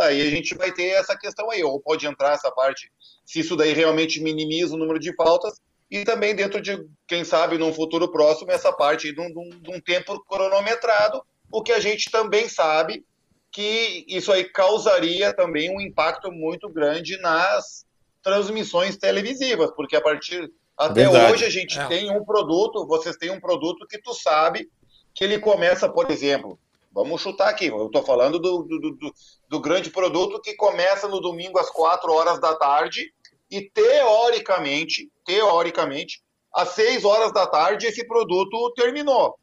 [0.00, 2.90] aí a gente vai ter essa questão aí, ou pode entrar essa parte,
[3.24, 5.54] se isso daí realmente minimiza o número de faltas,
[5.90, 9.70] e também dentro de, quem sabe, num futuro próximo, essa parte um, de um- de
[9.70, 13.04] um tempo cronometrado, o que a gente também sabe
[13.50, 17.84] que isso aí causaria também um impacto muito grande nas
[18.22, 21.32] transmissões televisivas, porque a partir até Verdade.
[21.32, 21.86] hoje a gente É.
[21.86, 24.68] tem um produto, vocês têm um produto que tu sabe
[25.14, 26.58] que ele começa, por exemplo,
[26.92, 29.14] vamos chutar aqui, eu estou falando do, do, do,
[29.48, 33.12] do grande produto que começa no domingo às 4 horas da tarde
[33.50, 36.22] e teoricamente, teoricamente,
[36.54, 39.36] às 6 horas da tarde esse produto terminou.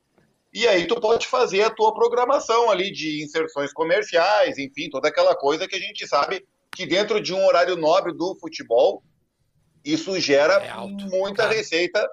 [0.51, 5.35] E aí tu pode fazer a tua programação ali de inserções comerciais, enfim, toda aquela
[5.35, 6.43] coisa que a gente sabe
[6.75, 9.03] que dentro de um horário nobre do futebol,
[9.83, 11.53] isso gera É alto, muita claro.
[11.53, 12.09] receita,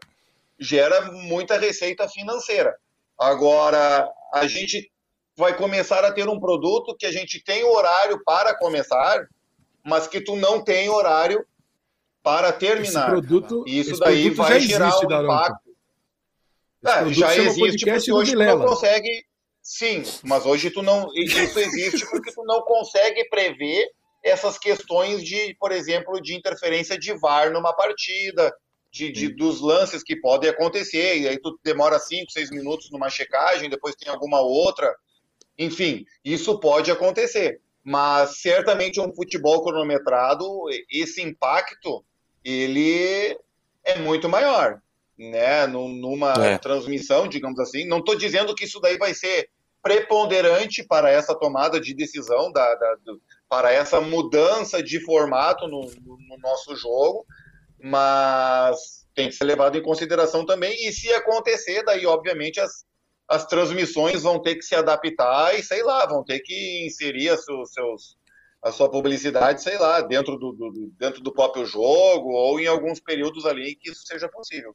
[0.58, 2.74] gera muita receita financeira.
[3.18, 4.90] Agora, a gente
[5.36, 9.26] vai começar a ter um produto que a gente tem horário para começar,
[9.84, 11.44] mas que tu não tem horário
[12.22, 13.10] para esse terminar.
[13.10, 15.34] produto, E isso esse daí produto vai já gerar existe, um Daronco.
[15.34, 15.70] impacto.
[16.82, 19.26] Esse É, produto já existe porque hoje tu não consegue.
[19.62, 21.08] Sim, mas hoje tu não.
[21.14, 23.88] Isso existe porque tu não consegue prever
[24.26, 28.52] essas questões de, por exemplo, de interferência de VAR numa partida,
[28.90, 33.08] de, de- dos lances que podem acontecer, e aí tu demora 5, 6 minutos numa
[33.10, 34.94] checagem, depois tem alguma outra.
[35.58, 37.60] Enfim, isso pode acontecer.
[37.84, 40.44] Mas certamente um futebol cronometrado,
[40.90, 42.04] esse impacto,
[42.44, 43.38] ele
[43.84, 44.80] é muito maior
[45.18, 46.58] né, num- numa É.
[46.58, 47.86] transmissão, digamos assim.
[47.86, 49.48] Não estou dizendo que isso daí vai ser
[49.82, 55.80] preponderante para essa tomada de decisão, da, da- do- para essa mudança de formato no,
[55.82, 57.24] no- no nosso jogo,
[57.78, 60.74] mas tem que ser levado em consideração também.
[60.88, 62.84] E se acontecer, daí, obviamente, as,
[63.28, 67.44] as transmissões vão ter que se adaptar e, sei lá, vão ter que inserir as
[67.44, 68.16] seus, seus-
[68.62, 73.00] a sua publicidade, sei lá, dentro do- do- dentro do próprio jogo ou em alguns
[73.00, 74.74] períodos ali que isso seja possível.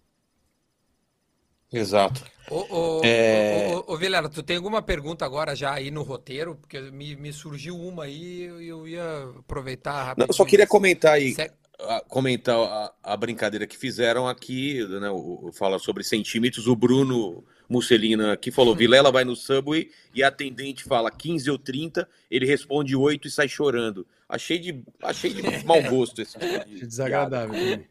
[1.71, 2.23] Exato.
[2.49, 3.69] Ô, ô, É.
[3.73, 6.55] ô, ô, ô, Vilela, tu tem alguma pergunta agora já aí no roteiro?
[6.55, 10.29] Porque me, me surgiu uma aí e eu, eu ia aproveitar Não, rapidinho.
[10.29, 11.49] eu só queria comentar aí, Se-
[11.79, 15.09] a- comentar a, a brincadeira que fizeram aqui, né?
[15.09, 16.67] O, o- fala sobre centímetros.
[16.67, 21.57] O Bruno Musselina aqui falou: Vilela vai no Subway e a atendente fala 15 ou
[21.57, 24.05] 30, ele responde 8 e sai chorando.
[24.27, 27.55] Achei de, achei de mau gosto esse tipo de Desagradável.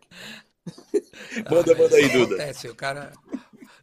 [1.51, 2.35] Manda, manda aí, Duda.
[2.35, 3.13] Acontece, o cara.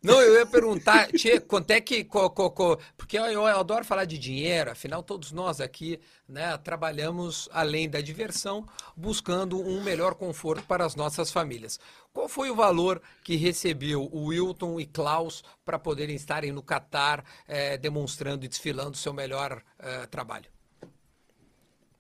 [0.08, 2.04] Não, eu ia perguntar, Tchê, quanto é que.
[2.04, 6.58] co- co- co- porque eu, eu adoro falar de dinheiro, afinal, todos nós aqui né,
[6.58, 11.80] trabalhamos além da diversão, buscando um melhor conforto para as nossas famílias.
[12.14, 17.24] Qual foi o valor que recebeu o Wilton e Klaus para poderem estarem no Catar
[17.48, 20.50] eh, demonstrando e desfilando o seu melhor eh, trabalho?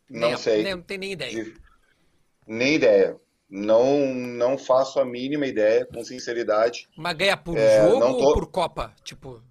[0.10, 0.64] Não Nem- sei.
[0.64, 1.44] nem- não tem nem ideia.
[1.44, 1.62] De-
[2.48, 3.20] Nem ideia.
[3.50, 6.88] Não, não faço a mínima ideia, com sinceridade.
[6.98, 8.94] Mas ganha por É, jogo não tô- ou por Copa?
[9.04, 9.42] Tipo,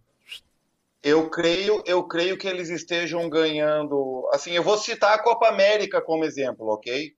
[1.02, 4.28] Eu creio, eu creio que eles estejam ganhando.
[4.32, 7.14] Assim, eu vou citar a Copa América como exemplo, ok?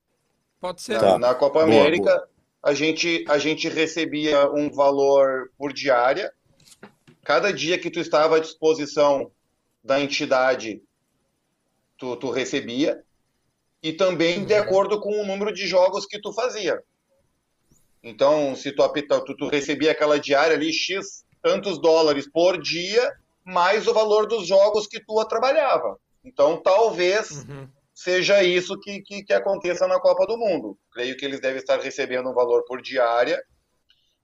[0.61, 0.93] pode ser.
[0.93, 1.17] Na, Tá.
[1.19, 2.27] na Copa Boa, América,
[2.61, 6.31] A, gente, a gente recebia um valor por diária.
[7.23, 9.31] Cada dia que tu estava à disposição
[9.83, 10.81] da entidade,
[11.97, 13.01] tu, tu recebia.
[13.81, 14.59] E também de Uhum.
[14.61, 16.81] acordo com o número de jogos que tu fazia.
[18.03, 18.83] Então, se tu,
[19.25, 23.13] tu, tu recebia aquela diária ali, X tantos dólares por dia,
[23.45, 25.97] mais o valor dos jogos que tu trabalhava.
[26.23, 27.67] Então, talvez Uhum.
[27.93, 30.77] seja isso que, que, que aconteça na Copa do Mundo.
[30.93, 33.41] Creio que eles devem estar recebendo um valor por diária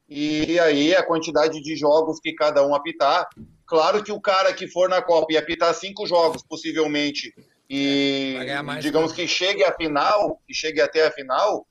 [0.07, 3.27] e aí a quantidade de jogos que cada um apitar.
[3.65, 7.33] Claro que o cara que for na Copa e apitar cinco jogos, possivelmente,
[7.69, 11.67] e mais, digamos que chegue à final, que chegue até a final,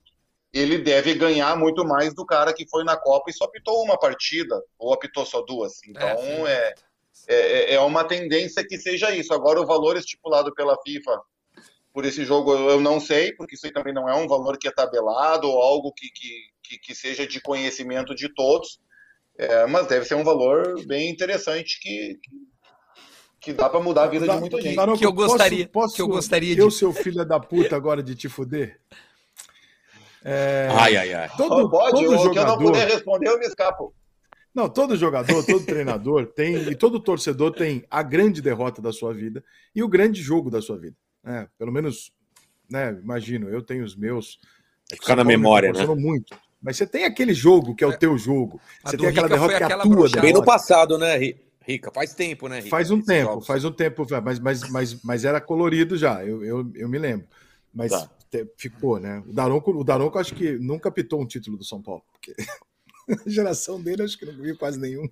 [0.53, 3.99] ele deve ganhar muito mais do cara que foi na Copa e só apitou uma
[3.99, 5.83] partida, ou apitou só duas.
[5.87, 6.75] Então é,
[7.29, 9.35] é, é, é uma tendência que seja isso.
[9.35, 11.21] Agora, o valor estipulado pela FIFA
[11.93, 14.67] por esse jogo eu não sei, porque isso aí também não é um valor que
[14.67, 18.81] é tabelado ou algo que, que, que, que seja de conhecimento de todos,
[19.39, 22.19] é, mas deve ser um valor bem interessante que,
[23.45, 24.99] que dá para mudar a vida de muita gente.
[24.99, 26.61] que eu gostaria, posso, posso que eu gostaria de...
[26.61, 28.81] Eu, seu filho da puta, agora de te fuder?
[30.25, 30.69] É...
[30.73, 31.31] Ai, ai, ai.
[31.37, 32.31] Todo, pode, todo jogador...
[32.33, 33.95] que eu não puder responder, eu me escapo.
[34.55, 39.13] Não, todo jogador, todo treinador tem, e todo torcedor tem a grande derrota da sua
[39.13, 40.97] vida e o grande jogo da sua vida.
[41.27, 42.11] É, pelo menos,
[42.71, 44.39] né, imagino, eu tenho os meus.
[44.91, 45.87] É Ficar na memória, né?
[45.95, 46.35] muito.
[46.63, 47.97] Mas você tem aquele jogo que é o é.
[47.97, 48.59] teu jogo.
[48.83, 50.09] Você tem aquela derrota que é a tua.
[50.21, 51.44] Bem no passado, né, Rica?
[51.93, 52.71] Faz tempo, né, Rica?
[52.71, 53.47] Faz um tempo, jogos.
[53.47, 57.27] faz um tempo, mas, mas, mas, mas era colorido já, eu, eu, eu me lembro.
[57.73, 58.09] Mas tá.
[58.57, 59.23] ficou, né?
[59.27, 62.03] O Daronco, o Daronco acho que nunca pitou um título do São Paulo.
[62.13, 62.35] Porque...
[63.07, 65.07] A geração dele acho que não viu quase nenhum.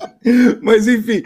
[0.62, 1.22] Mas enfim,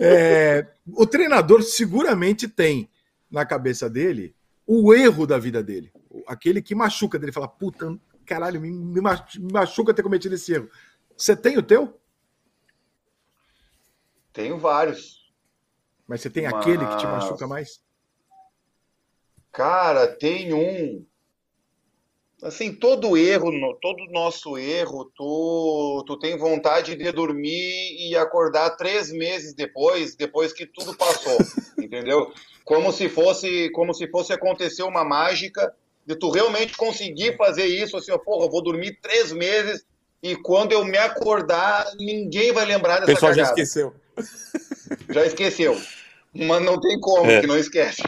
[0.00, 2.90] é, o treinador seguramente tem
[3.30, 4.34] na cabeça dele
[4.66, 5.92] o erro da vida dele,
[6.26, 7.96] aquele que machuca dele, fala puta,
[8.26, 9.00] caralho, me, me
[9.52, 10.68] machuca ter cometido esse erro.
[11.16, 12.00] Você tem o teu?
[14.34, 15.22] Tenho vários.
[16.06, 16.54] Mas você tem Mas...
[16.54, 17.80] aquele que te machuca mais?
[19.50, 21.06] Cara, tem um.
[22.42, 29.10] Assim, todo erro, todo nosso erro, tu, tu tem vontade de dormir e acordar três
[29.10, 31.38] meses depois, depois que tudo passou,
[31.78, 32.30] entendeu?
[32.62, 35.74] Como se fosse, como se fosse acontecer uma mágica
[36.04, 39.86] de tu realmente conseguir fazer isso, assim, ó, porra, eu vou dormir três meses
[40.22, 43.46] e quando eu me acordar, ninguém vai lembrar dessa O pessoal cagada.
[43.46, 43.94] já esqueceu.
[45.10, 45.80] Já esqueceu.
[46.34, 47.40] Mas não tem como, é.
[47.40, 48.02] que não esquece.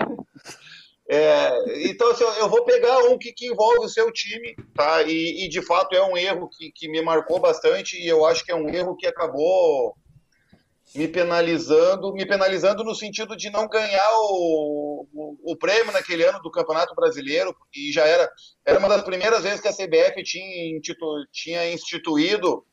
[1.09, 5.03] É, então, assim, eu vou pegar um que, que, envolve o seu time, tá?
[5.03, 8.45] E, e de fato é um erro que, que, me marcou bastante e eu acho
[8.45, 9.95] que é um erro que acabou
[10.97, 16.41] me penalizando, me penalizando no sentido de não ganhar o, o, o, prêmio naquele ano
[16.41, 18.29] do Campeonato Brasileiro, e já era,
[18.65, 20.81] era uma das primeiras vezes que a CBF tinha,
[21.31, 22.65] tinha instituído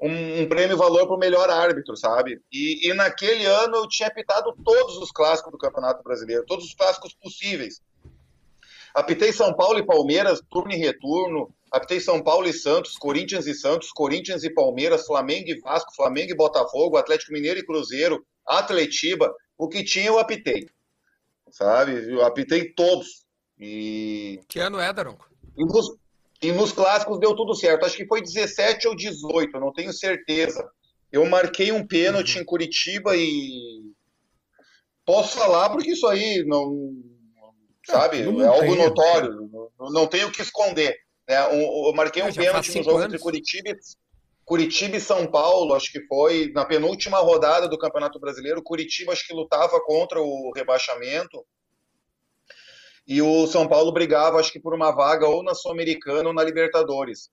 [0.00, 2.40] um, um prêmio valor para o melhor árbitro, sabe?
[2.50, 6.74] E, e naquele ano eu tinha apitado todos os clássicos do Campeonato Brasileiro, todos os
[6.74, 7.80] clássicos possíveis.
[8.94, 13.54] Apitei São Paulo e Palmeiras, turno e retorno, Apitei São Paulo e Santos, Corinthians e
[13.54, 19.32] Santos, Corinthians e Palmeiras, Flamengo e Vasco, Flamengo e Botafogo, Atlético Mineiro e Cruzeiro, Atletiba,
[19.56, 20.68] o que tinha eu apitei.
[21.52, 22.12] Sabe?
[22.12, 23.24] Eu apitei todos.
[23.56, 24.40] E...
[24.48, 25.30] Que ano é, Daronco?
[25.56, 25.94] E nos,
[26.42, 27.84] e nos clássicos deu tudo certo.
[27.84, 30.66] Acho que foi 17 ou 18, não tenho certeza.
[31.12, 32.42] Eu marquei um pênalti uhum.
[32.42, 33.82] em Curitiba e
[35.04, 36.92] posso falar porque isso aí não
[37.84, 40.96] sabe, não, não é algo notório, não, não tenho o que esconder.
[41.28, 41.46] Né?
[41.48, 43.06] Um, eu marquei um pênalti no jogo anos.
[43.06, 43.76] entre Curitiba,
[44.44, 48.62] Curitiba e São Paulo, acho que foi na penúltima rodada do Campeonato Brasileiro.
[48.62, 51.44] Curitiba acho que lutava contra o rebaixamento.
[53.10, 56.44] E o São Paulo brigava, acho que por uma vaga ou na Sul-Americana ou na
[56.44, 57.28] Libertadores.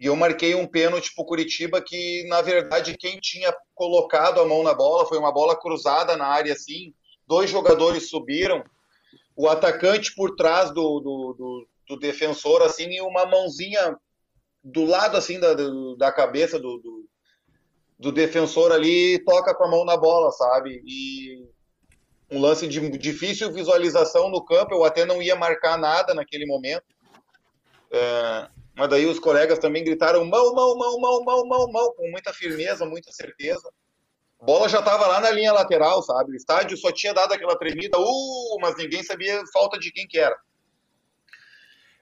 [0.00, 4.44] E eu marquei um pênalti para o Curitiba que, na verdade, quem tinha colocado a
[4.44, 6.92] mão na bola foi uma bola cruzada na área assim.
[7.28, 8.64] Dois jogadores subiram.
[9.36, 13.96] O atacante por trás do, do, do, do defensor, assim, e uma mãozinha
[14.64, 15.54] do lado, assim, da,
[15.96, 17.08] da cabeça do, do,
[18.00, 20.82] do defensor ali, toca com a mão na bola, sabe?
[20.84, 21.39] E
[22.30, 26.84] um lance de difícil visualização no campo, eu até não ia marcar nada naquele momento.
[27.90, 32.08] É, mas daí os colegas também gritaram mão, mão, mão, mão, mão, mão, mão, com
[32.10, 33.68] muita firmeza, muita certeza.
[34.40, 36.32] A bola já estava lá na linha lateral, sabe?
[36.32, 40.18] O estádio só tinha dado aquela tremida, uh, mas ninguém sabia falta de quem que
[40.18, 40.36] era.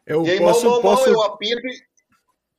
[0.06, 1.08] Eu e aí, posso, mal, posso...
[1.08, 1.88] eu e...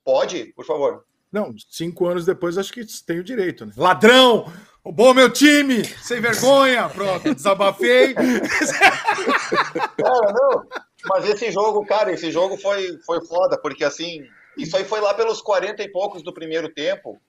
[0.03, 1.05] Pode, por favor.
[1.31, 3.73] Não, cinco anos depois acho que tem o direito, né?
[3.77, 4.51] Ladrão!
[4.83, 5.83] Roubou meu time!
[5.83, 6.89] Sem vergonha!
[6.89, 8.13] Pronto, desabafei.
[8.13, 10.63] Cara, não.
[11.05, 14.23] Mas esse jogo, cara, esse jogo foi, foi foda, porque assim,
[14.57, 17.21] isso aí foi lá pelos 40 e poucos do primeiro tempo.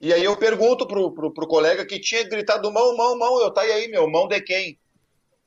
[0.00, 3.50] E aí eu pergunto pro, pro, pro colega que tinha gritado mão, mão, mão, eu
[3.50, 4.78] tá aí, meu, mão de quem?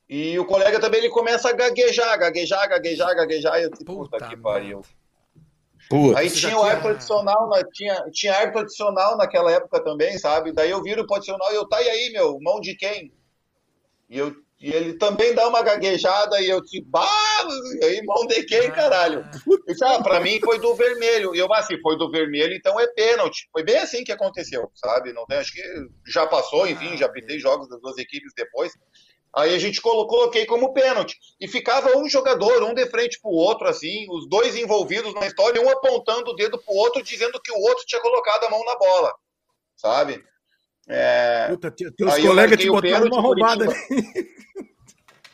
[0.08, 3.58] E o colega também ele começa a gaguejar, gaguejar, gaguejar, gaguejar.
[3.58, 4.82] E eu disse, puta, puta que pariu.
[5.88, 10.52] Puta, Aí tinha o árbitro adicional, tinha, tinha árbitro adicional naquela época também, sabe?
[10.52, 13.12] Daí eu viro o adicional e eu, tá e aí, meu, mão de quem?
[14.08, 17.46] E eu, E ele também dá uma gaguejada e eu tipo, bah,
[17.80, 19.24] e aí mão de quem, caralho?
[19.68, 21.34] E, ah, pra mim foi do vermelho.
[21.34, 23.48] E eu, mas se foi do vermelho, então é pênalti.
[23.52, 25.12] Foi bem assim que aconteceu, sabe?
[25.12, 25.62] Não tem, acho que
[26.06, 28.72] já passou, enfim, já pitei jogos das duas equipes depois.
[29.36, 31.16] Aí a gente colocou, coloquei como pênalti.
[31.40, 35.60] E ficava um jogador, um de frente pro outro, assim, os dois envolvidos na história,
[35.60, 38.76] um apontando o dedo pro outro, dizendo que o outro tinha colocado a mão na
[38.76, 39.12] bola.
[39.76, 40.24] Sabe?
[40.88, 41.48] É...
[41.48, 43.66] Puta, teus colegas te botaram uma roubada.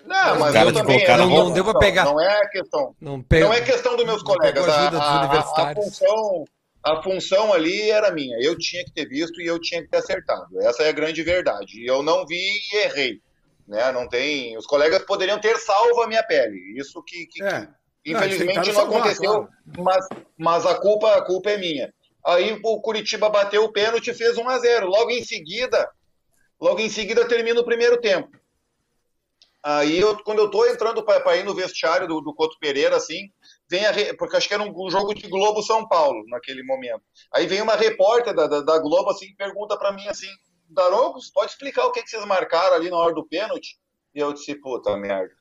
[0.07, 2.05] Não, mas eu também não, não deu para pegar.
[2.05, 2.97] Não é questão.
[3.01, 3.41] Não, pe...
[3.41, 4.67] não é questão dos meus colegas.
[4.67, 6.45] A, a, a, a, função,
[6.83, 8.37] a função ali era minha.
[8.41, 10.61] Eu tinha que ter visto e eu tinha que ter acertado.
[10.63, 11.81] Essa é a grande verdade.
[11.81, 12.37] E eu não vi
[12.73, 13.21] e errei.
[13.71, 13.93] Né?
[13.93, 14.59] Não tem.
[14.59, 16.59] Os colegas poderiam ter salvo a minha pele.
[16.77, 17.69] Isso que, que, é.
[18.03, 19.33] que infelizmente não, não aconteceu.
[19.33, 19.49] Claro.
[19.79, 21.95] Mas, mas a culpa, a culpa é minha.
[22.27, 24.89] Aí o Curitiba bateu o pênalti e fez 1 a 0.
[24.89, 25.89] Logo em seguida,
[26.61, 28.29] logo em seguida termina o primeiro tempo.
[29.63, 33.31] Aí, eu, quando eu tô entrando para ir no vestiário do, do Couto Pereira, assim,
[33.71, 33.93] vem a.
[34.19, 37.03] Porque acho que era um jogo de Globo São Paulo naquele momento.
[37.33, 40.27] Aí vem uma repórter da, da, da Globo, assim, pergunta para mim assim:
[40.71, 43.79] Darogos, pode explicar o que, que vocês marcaram ali na hora do pênalti?
[44.15, 45.35] E eu disse: puta merda.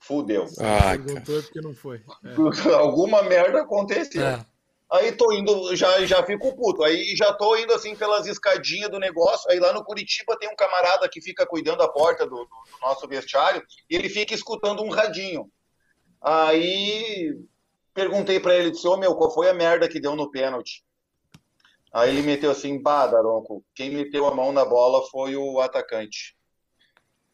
[0.00, 0.46] Fudeu.
[0.58, 2.02] Ah, porque não foi.
[2.24, 2.34] É.
[2.74, 4.24] Alguma merda aconteceu.
[4.24, 4.44] É.
[4.90, 6.82] Aí tô indo, já, já fico puto.
[6.82, 9.50] Aí já tô indo assim pelas escadinhas do negócio.
[9.50, 12.80] Aí lá no Curitiba tem um camarada que fica cuidando da porta do, do, do
[12.82, 15.50] nosso vestiário e ele fica escutando um radinho.
[16.20, 17.34] Aí
[17.94, 20.84] perguntei para ele, disse, ô oh, meu, qual foi a merda que deu no pênalti?
[21.92, 26.34] Aí ele meteu assim, bah, Daronco, quem meteu a mão na bola foi o atacante.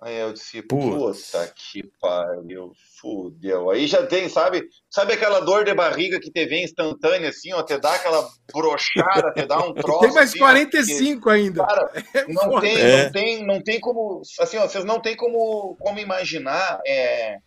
[0.01, 3.69] Aí eu disse, puta que pariu, fudeu.
[3.69, 4.65] Aí já tem, sabe?
[4.89, 9.33] Sabe aquela dor de barriga que te vem instantânea, assim, ó, te dá aquela brochada,
[9.33, 10.01] te dá um troço.
[10.01, 11.67] Tem mais assim, 45 ó, ainda.
[11.67, 13.05] Cara, é não, tem, é.
[13.05, 14.23] não, tem, não tem como.
[14.39, 17.39] Assim, ó, vocês não tem como, como imaginar é,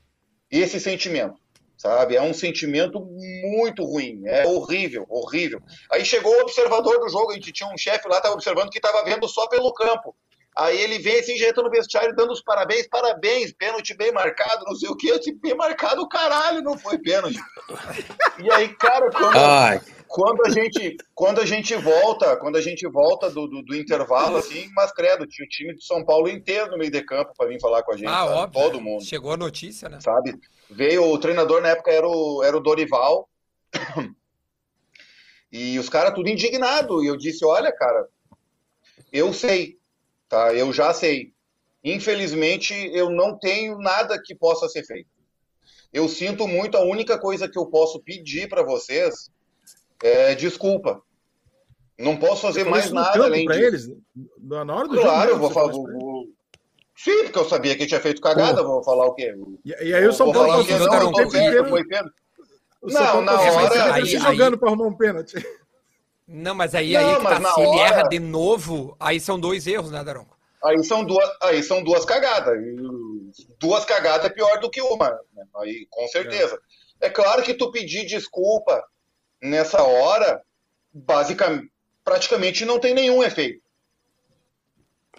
[0.51, 1.35] esse sentimento.
[1.81, 2.15] Sabe?
[2.15, 4.21] É um sentimento muito ruim.
[4.27, 5.59] É horrível, horrível.
[5.91, 8.77] Aí chegou o observador do jogo, a gente tinha um chefe lá, estava observando que
[8.77, 10.15] estava vendo só pelo campo.
[10.55, 14.75] Aí ele vem assim, jeito no vestiário, dando os parabéns, parabéns, pênalti bem marcado, não
[14.75, 15.07] sei o que.
[15.07, 17.39] Eu disse, bem marcado, caralho, não foi pênalti.
[18.37, 23.27] E aí, cara, quando, quando, a gente, quando a gente volta, quando a gente volta
[23.27, 26.77] do, do, do, intervalo, assim, mas credo, tinha o time de São Paulo inteiro no
[26.77, 28.07] meio de campo para vir falar com a gente.
[28.07, 28.33] Ah, sabe?
[28.33, 28.61] óbvio.
[28.61, 29.03] Todo mundo.
[29.03, 29.99] Chegou a notícia, né?
[29.99, 30.35] Sabe?
[30.71, 33.29] Veio o treinador na época era o, era o Dorival.
[35.53, 37.03] E os caras tudo indignado.
[37.03, 38.07] E eu disse: olha, cara,
[39.11, 39.81] eu sei
[40.31, 40.53] tá?
[40.53, 41.33] Eu já sei.
[41.83, 45.09] Infelizmente, eu não tenho nada que possa ser feito.
[45.91, 49.29] Eu sinto muito, a única coisa que eu posso pedir para vocês
[50.01, 51.01] é desculpa.
[51.99, 53.59] Não posso fazer mais nada além disso.
[53.59, 53.89] eles?
[54.39, 55.73] Na hora do claro, jogo, eu vou falar.
[57.03, 58.73] Sim, porque eu sabia que tinha feito cagada, Pô.
[58.73, 59.33] vou falar o quê?
[59.65, 62.13] E, e aí o São Paulo passou não, não, não, foi pênalti.
[62.83, 63.93] Não, na hora.
[63.95, 65.33] Aí, jogando para arrumar um pênalti.
[66.27, 67.61] Não, mas aí, não, aí que tá, se hora...
[67.63, 70.37] ele erra de novo, aí são dois erros, né, Daronco?
[70.63, 72.55] Aí são duas, aí são duas cagadas.
[73.59, 75.43] Duas cagadas é pior do que uma, né?
[75.57, 76.59] aí com certeza.
[77.01, 77.07] É.
[77.07, 78.83] é claro que tu pedir desculpa
[79.41, 80.41] nessa hora,
[80.93, 81.71] basicamente,
[82.03, 83.60] praticamente não tem nenhum efeito.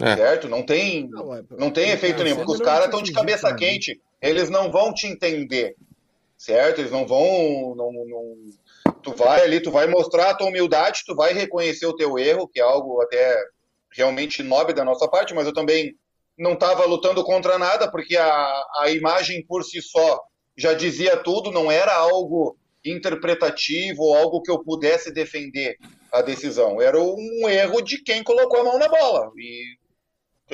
[0.01, 0.17] É.
[0.17, 0.49] Certo?
[0.49, 4.01] Não tem, não, é, não tem efeito nenhum, porque os caras estão de cabeça quente.
[4.21, 5.77] Eles não vão te entender.
[6.37, 6.81] Certo?
[6.81, 7.75] Eles não vão.
[7.77, 11.95] Não, não, tu vai ali, tu vai mostrar a tua humildade, tu vai reconhecer o
[11.95, 13.37] teu erro, que é algo até
[13.95, 15.95] realmente nobre da nossa parte, mas eu também
[16.39, 20.19] não estava lutando contra nada, porque a, a imagem por si só
[20.57, 25.77] já dizia tudo, não era algo interpretativo ou algo que eu pudesse defender
[26.11, 26.81] a decisão.
[26.81, 29.77] Era um erro de quem colocou a mão na bola e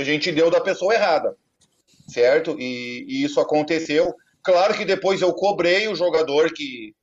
[0.01, 1.37] a gente deu da pessoa errada,
[2.09, 2.57] certo?
[2.59, 4.15] E, e isso aconteceu.
[4.43, 6.95] Claro que depois eu cobrei o jogador que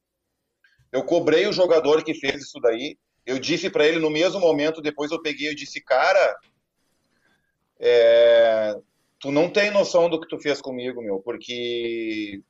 [0.91, 2.97] eu cobrei o jogador que fez isso daí.
[3.25, 6.37] Eu disse para ele no mesmo momento, depois eu peguei e disse, cara,
[7.77, 8.77] é,
[9.19, 12.41] tu não tem noção do que tu fez comigo, meu, porque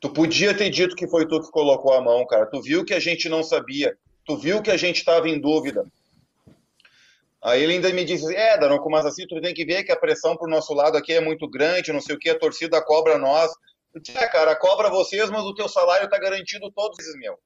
[0.00, 2.46] tu podia ter dito que foi tu que colocou a mão, cara.
[2.46, 3.94] Tu viu que a gente não sabia,
[4.24, 5.84] tu viu que a gente estava em dúvida.
[7.42, 9.98] Aí ele ainda me disse, é, Daronco, mas assim, tu tem que ver que a
[9.98, 13.16] pressão por nosso lado aqui é muito grande, não sei o que, a torcida cobra
[13.16, 13.50] nós.
[13.94, 17.38] Eu disse, é, cara, cobra vocês, mas o teu salário tá garantido todos esses, meu.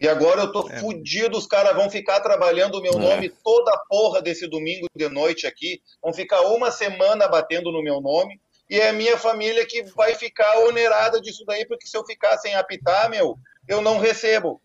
[0.00, 0.78] E agora eu tô é.
[0.78, 2.98] fudido, os caras vão ficar trabalhando o meu é.
[2.98, 5.80] nome toda a porra desse domingo de noite aqui.
[6.02, 8.40] Vão ficar uma semana batendo no meu nome.
[8.68, 12.36] E é a minha família que vai ficar onerada disso daí, porque se eu ficar
[12.38, 14.60] sem apitar, meu, eu não recebo.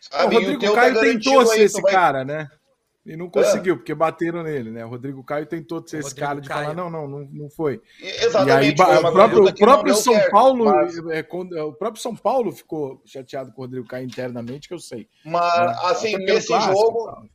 [0.00, 0.36] Sabe?
[0.36, 1.92] O Rodrigo o Caio tá tentou ser esse vai...
[1.92, 2.48] cara, né?
[3.08, 3.76] E não conseguiu, é.
[3.78, 4.84] porque bateram nele, né?
[4.84, 6.64] O Rodrigo Caio tentou ser esse cara de Caio.
[6.64, 7.80] falar, não, não, não, não foi.
[7.98, 8.78] Exatamente.
[8.78, 10.98] E aí, o próprio, o próprio São certo, Paulo, mas...
[11.08, 14.78] é, é, o próprio São Paulo ficou chateado com o Rodrigo Caio internamente, que eu
[14.78, 15.08] sei.
[15.24, 17.26] Mas, assim, nesse jogo,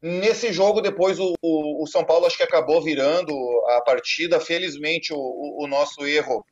[0.00, 3.34] nesse jogo, depois o, o, o, São Paulo acho que acabou virando
[3.70, 4.38] a partida.
[4.38, 6.46] Felizmente, o, o nosso erro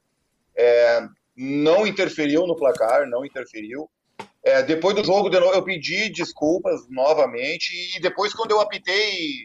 [0.57, 1.07] é,
[1.37, 3.89] não interferiu no placar, não interferiu.
[4.45, 7.73] É, depois do jogo, de novo, eu pedi desculpas novamente.
[7.97, 9.43] E depois, quando eu apitei,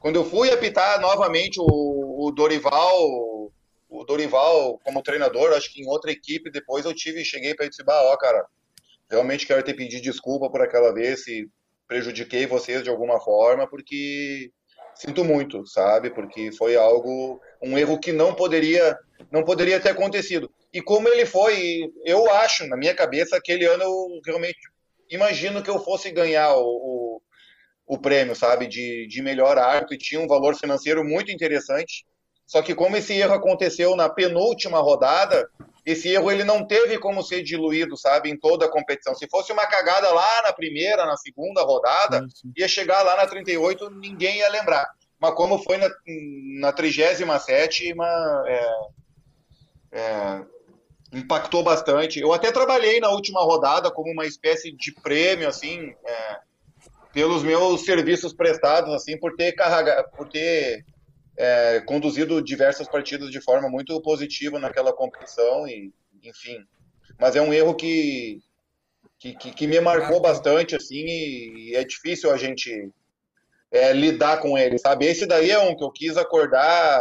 [0.00, 3.52] quando eu fui apitar novamente o, o Dorival,
[3.88, 7.72] o Dorival como treinador, acho que em outra equipe, depois eu tive, cheguei para ele
[7.72, 8.44] e disse: ó, cara,
[9.08, 11.48] realmente quero ter pedido desculpa por aquela vez se
[11.86, 14.50] prejudiquei vocês de alguma forma, porque
[14.94, 16.10] sinto muito, sabe?
[16.10, 18.98] Porque foi algo, um erro que não poderia,
[19.30, 20.50] não poderia ter acontecido.
[20.72, 24.58] E como ele foi, eu acho, na minha cabeça, aquele ano eu realmente
[25.10, 27.22] imagino que eu fosse ganhar o, o,
[27.86, 32.04] o prêmio, sabe, de, de melhor árbitro e tinha um valor financeiro muito interessante.
[32.46, 35.48] Só que como esse erro aconteceu na penúltima rodada,
[35.84, 39.14] esse erro ele não teve como ser diluído, sabe, em toda a competição.
[39.14, 42.52] Se fosse uma cagada lá na primeira, na segunda rodada, sim, sim.
[42.56, 44.86] ia chegar lá na 38, ninguém ia lembrar.
[45.20, 45.88] Mas como foi na,
[46.60, 47.94] na 37,
[48.46, 48.70] é,
[49.92, 50.44] é,
[51.12, 52.20] impactou bastante.
[52.20, 56.38] Eu até trabalhei na última rodada como uma espécie de prêmio, assim, é,
[57.12, 60.84] pelos meus serviços prestados, assim, por ter carregado, por ter
[61.36, 65.92] é, conduzido diversas partidas de forma muito positiva naquela competição e,
[66.22, 66.58] enfim.
[67.18, 68.42] Mas é um erro que
[69.18, 72.90] que, que, que me marcou bastante, assim, e, e é difícil a gente
[73.70, 75.06] é, lidar com ele, sabe?
[75.06, 77.00] Esse daí é um que eu quis acordar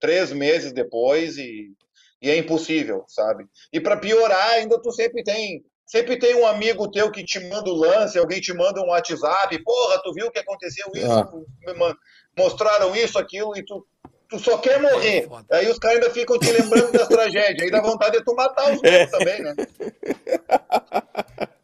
[0.00, 1.74] três meses depois e
[2.20, 3.46] e é impossível, sabe?
[3.72, 7.70] E para piorar, ainda tu sempre tem sempre tem um amigo teu que te manda
[7.70, 11.94] o lance, alguém te manda um WhatsApp, porra, tu viu o que aconteceu isso, ah.
[12.36, 13.86] mostraram isso, aquilo, e tu,
[14.28, 15.28] tu só quer morrer.
[15.48, 18.34] É aí os caras ainda ficam te lembrando das tragédias, aí dá vontade de tu
[18.34, 19.06] matar os é.
[19.06, 19.54] também, né?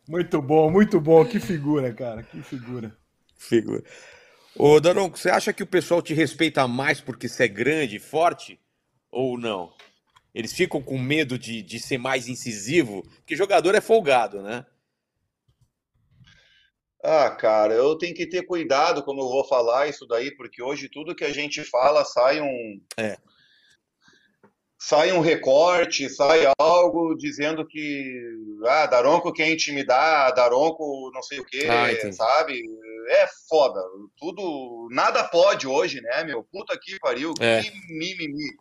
[0.08, 2.94] Muito bom, muito bom, que figura, cara, que figura.
[3.38, 3.82] Figura.
[4.56, 8.60] Ô, Daronco, você acha que o pessoal te respeita mais porque você é grande, forte,
[9.10, 9.72] ou não?
[10.34, 14.64] Eles ficam com medo de, de ser mais incisivo, porque jogador é folgado, né?
[17.02, 20.88] Ah, cara, eu tenho que ter cuidado como eu vou falar isso daí, porque hoje
[20.88, 22.80] tudo que a gente fala sai um.
[22.96, 23.18] É
[24.82, 28.20] sai um recorte, sai algo dizendo que
[28.66, 32.60] ah, Daronco quer intimidar, Daronco não sei o quê, ah, sabe?
[33.08, 33.80] É foda.
[34.18, 36.44] Tudo, nada pode hoje, né, meu?
[36.44, 37.62] Puta que pariu, é.
[37.62, 38.56] que mimimi.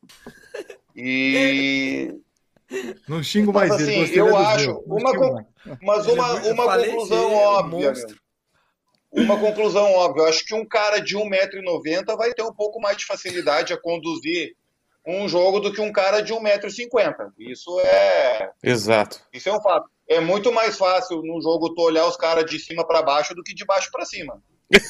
[0.96, 2.20] E
[3.08, 5.46] não xingo mais mas, assim, eu acho uma con...
[5.82, 7.94] mas uma, uma conclusão óbvia,
[9.12, 10.24] uma conclusão óbvia.
[10.24, 13.78] Eu acho que um cara de 1,90m vai ter um pouco mais de facilidade a
[13.78, 14.56] conduzir
[15.06, 17.32] um jogo do que um cara de 1,50m.
[17.38, 18.52] Isso é.
[18.64, 19.22] Exato.
[19.34, 19.90] Isso é um fato.
[20.12, 23.42] É muito mais fácil no jogo tu olhar os caras de cima para baixo do
[23.42, 24.42] que de baixo para cima.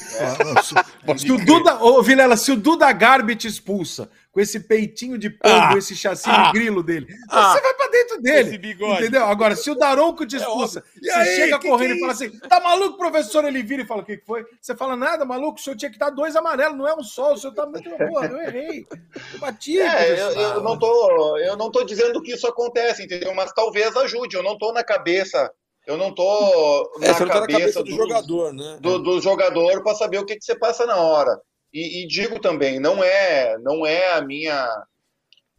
[1.08, 1.18] É.
[1.18, 5.28] se, o Duda, ô Vilela, se o Duda Garbi te expulsa com esse peitinho de
[5.28, 8.56] pombo, ah, esse chassi ah, de grilo dele, ah, você vai pra dentro dele.
[8.56, 9.26] Entendeu?
[9.26, 12.30] Agora, se o Daronco te é expulsa, é você aí, chega correndo e fala assim:
[12.38, 13.44] tá maluco, professor?
[13.44, 14.44] Ele vira e fala: o que foi?
[14.58, 17.34] Você fala: nada, maluco, o senhor tinha que dar dois amarelos, não é um só,
[17.34, 17.88] o senhor tá muito.
[17.90, 18.86] Porra, eu errei.
[19.34, 19.78] Eu bati.
[19.78, 23.34] É, eu, eu, não tô, eu não tô dizendo que isso acontece, entendeu?
[23.34, 24.34] Mas talvez ajude.
[24.34, 25.52] Eu não tô na cabeça
[25.84, 28.78] eu não tô na, é, cabeça, tá na cabeça, do, do jogador, né?
[28.80, 31.36] Do, do jogador para saber o que, que você passa na hora.
[31.72, 34.68] E, e, digo também, não é, não é a minha,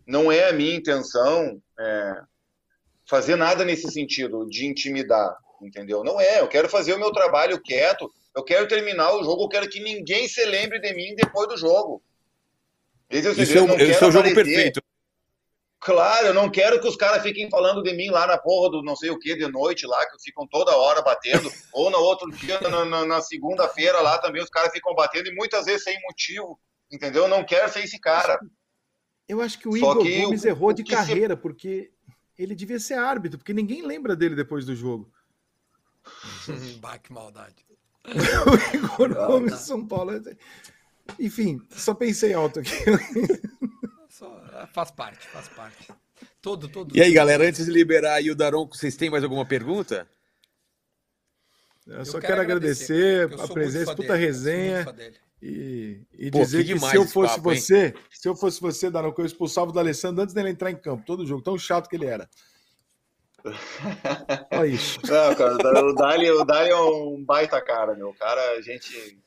[0.06, 2.22] não é a minha intenção é,
[3.10, 6.04] fazer nada nesse sentido de intimidar, entendeu?
[6.04, 6.40] Não é.
[6.40, 8.12] Eu quero fazer o meu trabalho quieto.
[8.36, 9.44] Eu quero terminar o jogo.
[9.44, 12.02] Eu quero que ninguém se lembre de mim depois do jogo.
[13.10, 14.82] Esse é o, Isso é o, esse é o jogo perfeito.
[15.84, 18.82] Claro, eu não quero que os caras fiquem falando de mim lá na porra do
[18.82, 22.32] não sei o que de noite lá, que ficam toda hora batendo, ou no outro
[22.32, 26.00] dia, na, na, na segunda-feira lá também os caras ficam batendo e muitas vezes sem
[26.08, 26.58] motivo,
[26.90, 27.24] entendeu?
[27.24, 28.40] Eu não quero ser esse cara.
[29.28, 31.42] Eu acho que o Igor que Gomes errou de carreira, se...
[31.42, 31.92] porque
[32.38, 35.12] ele devia ser árbitro, porque ninguém lembra dele depois do jogo.
[36.80, 37.66] bah, que maldade.
[38.08, 39.56] o Igor Gomes.
[39.60, 40.14] São Paulo.
[41.20, 42.72] Enfim, só pensei alto aqui.
[44.14, 44.30] Só,
[44.72, 45.88] faz parte, faz parte.
[46.40, 46.96] Todo, todo.
[46.96, 50.08] E aí, galera, antes de liberar aí o Daronco, vocês têm mais alguma pergunta?
[51.88, 54.86] Eu só eu quero, quero, agradecer, agradecer a presença, puta dele, resenha.
[55.42, 57.94] E, e Pô, dizer que, que se eu fosse papo, você, hein?
[58.12, 61.26] se eu fosse você, Daronco, eu expulsava o Alessandro antes dele entrar em campo, todo
[61.26, 62.30] jogo, tão chato que ele era.
[64.54, 65.00] Olha isso.
[65.08, 68.10] Não, cara, o Dali, o Dali é um baita cara, meu.
[68.10, 69.20] O cara, a gente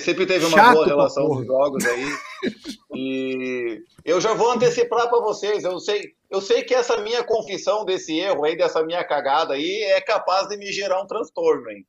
[0.00, 1.38] sempre teve uma Chato boa relação porra.
[1.38, 2.08] dos jogos aí.
[2.94, 5.64] E eu já vou antecipar para vocês.
[5.64, 9.82] Eu sei, eu sei que essa minha confissão desse erro aí, dessa minha cagada aí,
[9.84, 11.84] é capaz de me gerar um transtorno, hein?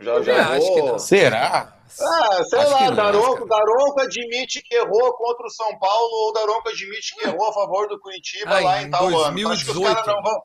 [0.00, 0.88] Já, Eu já acho que vou.
[0.92, 0.98] não.
[0.98, 1.76] Será?
[2.00, 6.32] Ah, sei Acho lá, não, Daronco, Daronco admite que errou contra o São Paulo ou
[6.32, 9.12] Daronco admite que errou a favor do Curitiba Ah, lá em tal ano.
[9.40, 9.94] Tu acha que os 2018.
[9.94, 10.42] caras não vão.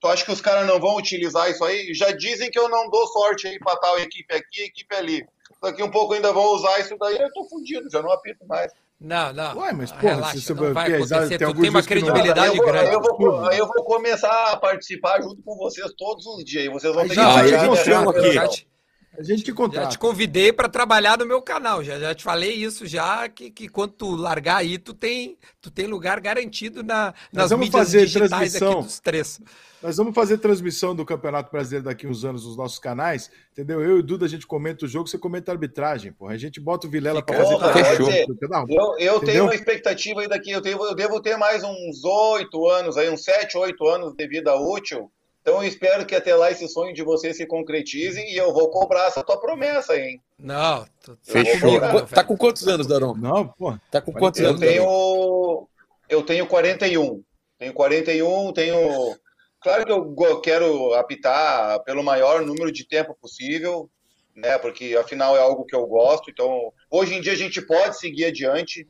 [0.00, 1.94] Tu acha que os caras não vão utilizar isso aí?
[1.94, 5.24] Já dizem que eu não dou sorte aí pra tal equipe aqui, equipe ali.
[5.62, 8.72] Daqui um pouco ainda vão usar isso daí, eu tô fudido, já não apito mais.
[9.00, 9.58] Não, não.
[9.58, 11.38] Ué, mas, porra, Relaxa, se você não vai acontecer.
[11.38, 12.86] tem tem uma não- credibilidade vou, grande.
[12.88, 16.64] aí eu vou- aí eu vou começar a participar junto com vocês todos os dias.
[16.64, 18.66] e Vocês vão Aí ter já- que minha chama conta, aqui.
[19.12, 19.88] Já te, A gente te já contrata.
[19.90, 21.84] te convidei para trabalhar no meu canal.
[21.84, 25.70] Já, já te falei isso já que, que quando tu largar aí, tu tem, tu
[25.70, 28.82] tem lugar garantido na, nas vamos mídias fazer digitais aqui transmissão.
[28.82, 29.40] dos três.
[29.82, 33.82] Nós vamos fazer transmissão do Campeonato Brasileiro daqui uns anos nos nossos canais, entendeu?
[33.82, 36.34] Eu e o Duda, a gente comenta o jogo, você comenta a arbitragem, porra.
[36.34, 38.66] A gente bota o Vilela pra Fica- fazer fechou.
[38.68, 42.68] Eu, eu tenho uma expectativa aí daqui, eu, tenho, eu devo ter mais uns oito
[42.68, 45.10] anos, aí, uns sete, oito anos de vida útil.
[45.42, 48.70] Então eu espero que até lá esse sonho de você se concretize e eu vou
[48.70, 50.22] cobrar essa tua promessa, hein?
[50.38, 51.80] Não, tu Fechou.
[52.06, 53.14] Tá com quantos anos, Daron?
[53.14, 53.76] não, pô.
[53.90, 54.60] Tá com quantos Eu anos?
[54.60, 54.72] Daron?
[54.72, 55.68] tenho.
[56.08, 57.24] Eu tenho 41.
[57.58, 59.16] Tenho 41, tenho.
[59.60, 59.92] Claro que
[60.24, 63.90] eu quero apitar pelo maior número de tempo possível,
[64.34, 64.58] né?
[64.58, 66.30] Porque afinal é algo que eu gosto.
[66.30, 68.86] Então, hoje em dia a gente pode seguir adiante,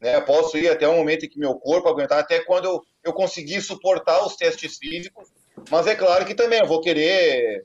[0.00, 0.20] né?
[0.20, 3.60] Posso ir até o momento em que meu corpo aguentar, até quando eu, eu conseguir
[3.60, 5.28] suportar os testes físicos.
[5.70, 7.64] Mas é claro que também eu vou querer,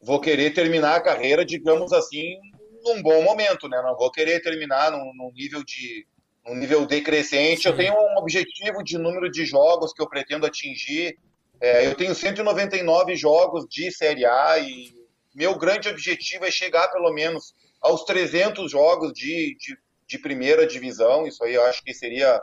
[0.00, 2.36] vou querer terminar a carreira, digamos assim,
[2.84, 3.80] num bom momento, né?
[3.82, 6.06] Não vou querer terminar num, num nível de
[6.46, 7.66] um nível decrescente.
[7.66, 7.78] Eu Sim.
[7.78, 11.16] tenho um objetivo de número de jogos que eu pretendo atingir.
[11.60, 14.92] É, eu tenho 199 jogos de Série A e
[15.34, 21.26] meu grande objetivo é chegar pelo menos aos 300 jogos de, de, de primeira divisão.
[21.26, 22.42] Isso aí eu acho que seria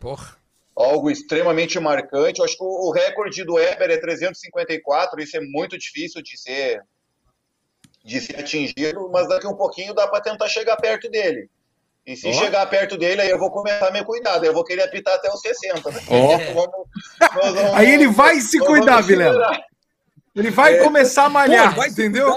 [0.00, 0.36] Porra.
[0.76, 2.38] Algo extremamente marcante.
[2.40, 6.82] Eu acho que o recorde do Weber é 354, isso é muito difícil de ser
[8.04, 11.48] de ser atingido, mas daqui um pouquinho dá para tentar chegar perto dele.
[12.06, 12.32] E se Ó.
[12.34, 15.30] chegar perto dele, aí eu vou começar a me cuidar, eu vou querer apitar até
[15.32, 15.90] os 60.
[15.90, 16.00] Né?
[16.10, 16.36] Ó.
[16.36, 16.86] Vamos-
[17.34, 19.58] vamos- Aí ele vai se cuidar, Vilela.
[20.36, 22.28] Ele vai começar a malhar, Pô, entendeu?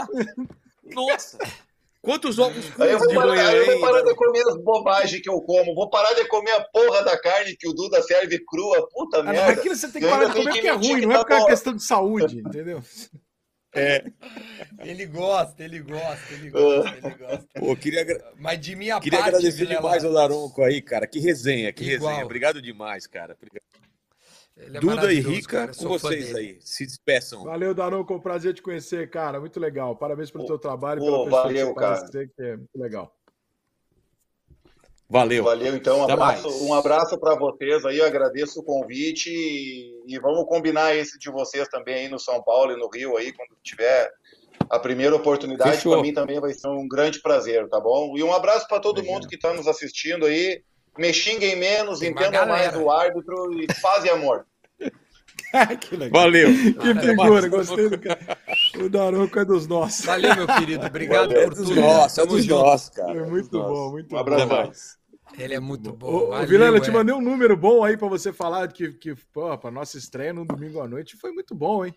[0.85, 1.38] Nossa!
[2.07, 4.41] Quantos ovos Aí eu crus vou de parar, manhã, aí eu vou parar de comer
[4.47, 5.75] as bobagens que eu como.
[5.75, 8.87] Vou parar de comer a porra da carne que o Duda serve crua.
[8.93, 9.51] Puta Ah, merda.
[9.51, 11.33] Aquilo você tem que Eu parar de comer porque é ruim, não é tá porque
[11.33, 11.45] é bom.
[11.47, 12.81] questão de saúde, entendeu?
[14.79, 17.45] Ele gosta, ele gosta, ele gosta, ele gosta.
[17.59, 18.05] Pô, queria,
[18.37, 21.05] Mas de minha queria parte, agradecer Vilela, demais ao Daronco aí, cara.
[21.05, 22.09] Que resenha, que Igual.
[22.09, 22.25] resenha.
[22.25, 23.35] Obrigado demais, cara.
[23.35, 23.63] Obrigado.
[24.59, 26.39] Ele é Duda e Rica, cara, com vocês dele.
[26.39, 26.57] aí.
[26.61, 27.43] Se despeçam.
[27.43, 29.39] Valeu, Daronco, um prazer te conhecer, cara.
[29.39, 29.95] Muito legal.
[29.95, 32.27] Parabéns pelo Pô, teu trabalho, pô, pela valeu, você cara.
[32.35, 33.13] que é muito legal.
[35.09, 35.43] Valeu.
[35.43, 35.99] Valeu, então.
[35.99, 36.61] Um Até abraço, mais.
[36.61, 37.99] um abraço para vocês aí.
[37.99, 42.43] Eu agradeço o convite e, e vamos combinar esse de vocês também aí no São
[42.43, 44.11] Paulo e no Rio aí, quando tiver
[44.69, 45.81] a primeira oportunidade.
[45.81, 48.17] Para mim também vai ser um grande prazer, tá bom?
[48.17, 50.61] E um abraço para todo mundo que está nos assistindo aí.
[50.97, 54.45] Me xinguem menos, Tem entendam mais o árbitro e paz e amor.
[55.79, 56.21] que legal.
[56.23, 56.49] Valeu.
[56.49, 58.37] Que figura, gostei do cara.
[58.83, 60.05] O Daronco é dos nossos.
[60.05, 60.85] Valeu, meu querido.
[60.85, 61.43] Obrigado Valeu.
[61.43, 61.81] por É dos tudo.
[61.81, 62.61] nossos, é dos junto.
[62.63, 63.13] nossos, cara.
[63.13, 64.17] Foi É muito bom, muito Um bom.
[64.17, 64.43] abraço.
[64.43, 64.97] Até mais.
[65.37, 66.07] Ele é muito bom.
[66.07, 66.93] Ô, Valeu, Vilela, eu te é.
[66.93, 70.45] mandei um número bom aí pra você falar que, que pô, pra nossa estreia no
[70.45, 71.93] domingo à noite foi muito bom, hein?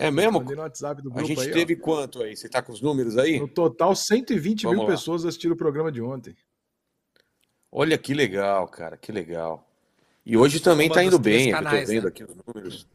[0.00, 0.38] É mesmo?
[0.40, 1.52] Mandei no WhatsApp do A grupo gente aí, ó.
[1.54, 2.36] teve quanto aí?
[2.36, 3.38] Você tá com os números aí?
[3.40, 4.94] No total, 120 Vamos mil lá.
[4.94, 6.36] pessoas assistiram o programa de ontem.
[7.70, 8.96] Olha que legal, cara.
[8.96, 9.64] Que legal.
[10.24, 11.40] E hoje também Uma tá dos indo bem.
[11.40, 12.08] é que eu canais, tô vendo né?
[12.08, 12.86] aqui os números.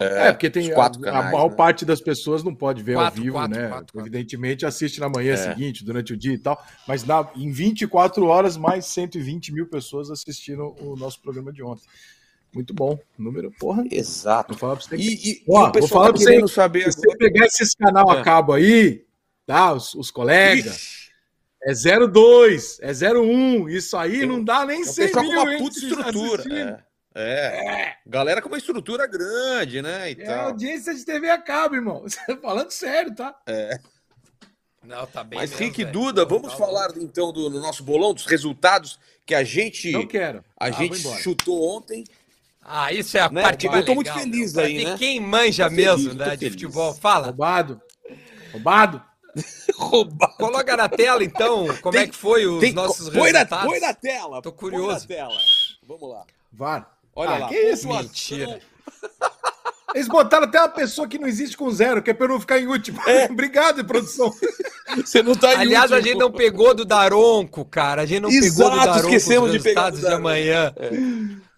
[0.00, 1.56] É, porque tem quatro a, canais, a maior né?
[1.56, 3.68] parte das pessoas não pode ver Quatro, ao vivo, quatro, né?
[3.68, 4.00] quatro.
[4.00, 5.36] Evidentemente assiste na manhã É.
[5.36, 6.60] seguinte, durante o dia e tal.
[6.88, 11.84] Mas na, em 24 horas, mais 120 mil pessoas assistiram o nosso programa de ontem.
[12.52, 12.98] Muito bom.
[13.16, 13.84] Número, porra.
[13.90, 14.48] Exato.
[14.54, 16.92] Vou falar pra você E, e- e Ó, o vou falar tá pra você- saber
[16.92, 18.22] Se você pegar esses canal a É.
[18.24, 19.04] cabo aí,
[19.46, 19.72] tá?
[19.72, 21.01] Os, os colegas, Ixi,
[21.64, 21.72] é
[22.06, 23.68] 02, é 01.
[23.68, 26.42] Isso aí não dá nem é um 100 pessoal com mil, uma hein, puta estrutura.
[26.42, 26.82] assistindo.
[27.14, 27.20] É,
[27.84, 27.96] é.
[28.06, 30.10] Galera com uma estrutura grande, né?
[30.12, 30.46] E É tal.
[30.46, 32.04] audiência de TV a cabo, irmão.
[32.40, 33.34] Falando sério, tá?
[34.84, 35.92] Não, tá bem Mas, mesmo, Rick e velho.
[35.92, 36.58] Duda, Tá vamos bom.
[36.58, 40.42] falar então do no nosso bolão, dos resultados que a gente, Não quero.
[40.58, 42.02] a Ah, gente chutou ontem.
[42.60, 43.42] Ah, isso é a Né?
[43.42, 44.64] parte Porque eu mais tô muito legal, feliz meu.
[44.64, 44.96] Aí, né?
[44.98, 46.52] Quem manja mesmo, feliz, né, de feliz.
[46.54, 47.26] futebol, fala.
[47.26, 47.80] Roubado.
[48.52, 49.02] Roubado.
[49.76, 50.34] Roubado.
[50.36, 53.66] Coloca na tela, então, como Tem- é que foi os Tem- nossos põe, na, resultados.
[53.66, 54.42] põe na tela.
[54.42, 55.00] Tô põe curioso.
[55.08, 55.38] na tela.
[55.86, 56.24] Vamos lá.
[56.52, 56.90] VAR.
[57.14, 57.48] Olha Ah, lá.
[57.48, 58.02] que isso, pontuação.
[58.08, 58.60] mentira.
[59.94, 62.40] Eles botaram até uma pessoa que não existe com zero, que é pra eu não
[62.40, 62.98] ficar em último.
[63.30, 64.32] Obrigado, produção.
[64.96, 66.12] Você não tá em Aliás, a último.
[66.14, 68.00] gente não pegou do Daronco, cara.
[68.02, 70.72] A gente não pegou do Exato, Daronco esquecemos os de pegar resultados de amanhã.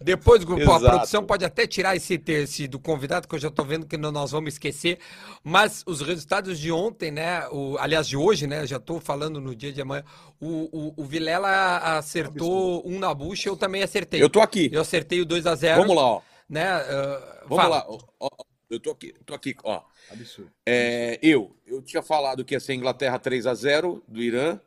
[0.05, 3.63] Depois, pô, a produção pode até tirar esse, esse do convidado, que eu já tô
[3.65, 4.99] vendo que nós vamos esquecer.
[5.43, 7.47] Mas os resultados de ontem, né?
[7.49, 8.67] O, aliás, de hoje, né?
[8.67, 10.03] Já tô falando no dia de amanhã.
[10.39, 14.21] O, o, o Vilela acertou um na bucha, eu também acertei.
[14.21, 14.69] Eu tô aqui.
[14.71, 16.21] Eu acertei o 2 a 0 Vamos lá, ó.
[16.47, 16.63] Né?
[16.67, 17.77] ah, Vamos fala.
[17.77, 17.85] lá.
[17.87, 18.29] ó, ó.
[18.69, 19.81] Eu tô aqui, tô aqui, ó.
[20.11, 20.51] Absurdo.
[20.67, 24.59] É, eu, eu tinha falado que ia ser Inglaterra 3 a 0 do Irã,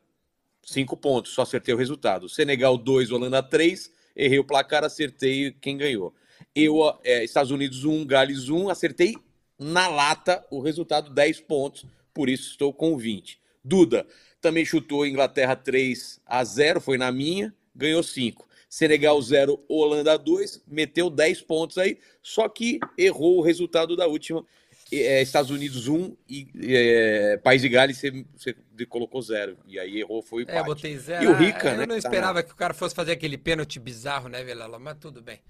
[0.65, 2.29] 5 pontos, só acertei o resultado.
[2.29, 6.13] Senegal 2, Holanda 3, errei o placar, acertei quem ganhou.
[6.55, 9.17] Eu, é, Estados Unidos 1, Gales 1, acertei
[9.59, 13.41] na lata o resultado 10 pontos, por isso estou com 20.
[13.65, 14.07] Duda
[14.41, 18.47] também chutou Inglaterra 3 a 0, foi na minha, ganhou 5.
[18.69, 24.45] Senegal 0, Holanda 2, meteu 10 pontos aí, só que errou o resultado da última.
[24.91, 29.57] É, Estados Unidos 1 e é, País de Gales você, você colocou 0.
[29.67, 30.67] E aí errou, foi o É, empate.
[30.67, 31.25] botei zero.
[31.25, 33.37] E o Ah, Rica, eu né, não tá esperava que o cara fosse fazer aquele
[33.39, 34.79] pênalti bizarro, né, Vilela?
[34.79, 35.41] Mas tudo bem.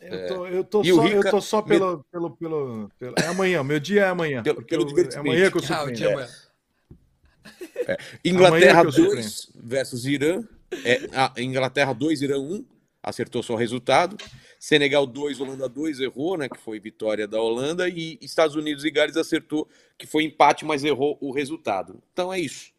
[0.00, 3.26] Eu tô, eu tô E só, Rica- eu tô só pelo, pelo, pelo, pelo- É
[3.28, 4.42] amanhã, meu dia é amanhã.
[4.42, 5.28] Pelo- porque pelo eu- é divertimento.
[5.30, 5.96] amanhã que eu Ah, o surpreendo.
[5.96, 6.28] dia amanhã.
[8.24, 10.42] Inglaterra Amanhã que eu 2 versus Irã.
[10.84, 12.64] É, ah, Inglaterra 2, Irã 1.
[13.06, 14.16] Acertou só o resultado.
[14.58, 16.48] Senegal 2, Holanda 2, errou, né?
[16.48, 17.88] Que foi vitória da Holanda.
[17.88, 22.02] E Estados Unidos e Gales acertou, que foi empate, mas errou o resultado.
[22.12, 22.74] Então é isso.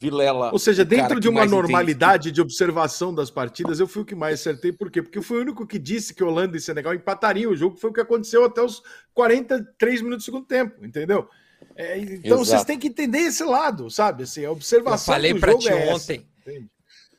[0.00, 0.50] Vilela.
[0.52, 4.06] Ou seja, dentro de uma mais entende normalidade de observação das partidas, eu fui o
[4.06, 4.72] que mais acertei.
[4.72, 5.02] Por quê?
[5.02, 7.90] Porque eu fui o único que disse que Holanda e Senegal empatariam o jogo, foi
[7.90, 8.82] o que aconteceu até os
[9.12, 11.28] 43 minutos do segundo tempo, entendeu?
[11.76, 12.44] É, então Exato.
[12.44, 14.22] vocês têm que entender esse lado, sabe?
[14.22, 16.26] Assim, a Eu observação falei do pra jogo ti é essa, ontem.
[16.40, 16.70] entende?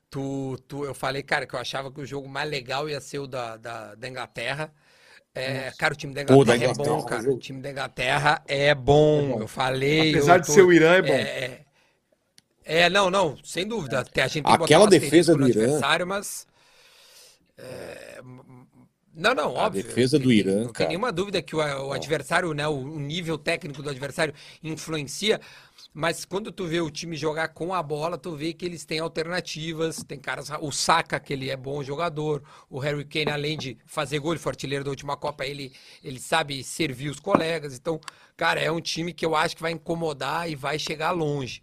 [0.09, 3.19] Tu, tu, eu falei, cara, que eu achava que o jogo mais legal ia ser
[3.19, 4.73] o da, da, da Inglaterra.
[5.35, 7.31] É, cara, o time da Inglaterra, da é Inglaterra, bom, cara.
[7.31, 9.37] O time da Inglaterra é bom.
[9.39, 9.43] É.
[9.43, 10.09] Eu falei.
[10.09, 11.13] Apesar eu de tô- ser o Irã, é bom.
[11.13, 11.61] É,
[12.65, 13.99] é, não, não, sem dúvida.
[13.99, 15.61] Até a gente tem que Aquela defesa do Irã.
[15.63, 16.47] adversário, mas.
[17.57, 18.19] é,
[19.13, 19.83] não, não, A óbvio.
[19.83, 20.89] defesa não do tem- Irã, Não tem cara.
[20.89, 24.33] nenhuma dúvida que o, o adversário, né, o nível técnico do adversário
[24.63, 25.39] influencia.
[25.99, 28.99] Mas quando tu vê o time jogar com a bola, tu vê que eles têm
[28.99, 30.01] alternativas.
[30.01, 30.49] Tem caras.
[30.61, 32.41] O Saka, que ele é bom jogador.
[32.69, 36.17] O Harry Kane, além de fazer gol, ele foi artilheiro da última Copa, ele, ele
[36.17, 37.75] sabe servir os colegas.
[37.75, 37.99] Então,
[38.37, 41.61] cara, é um time que eu acho que vai incomodar e vai chegar longe.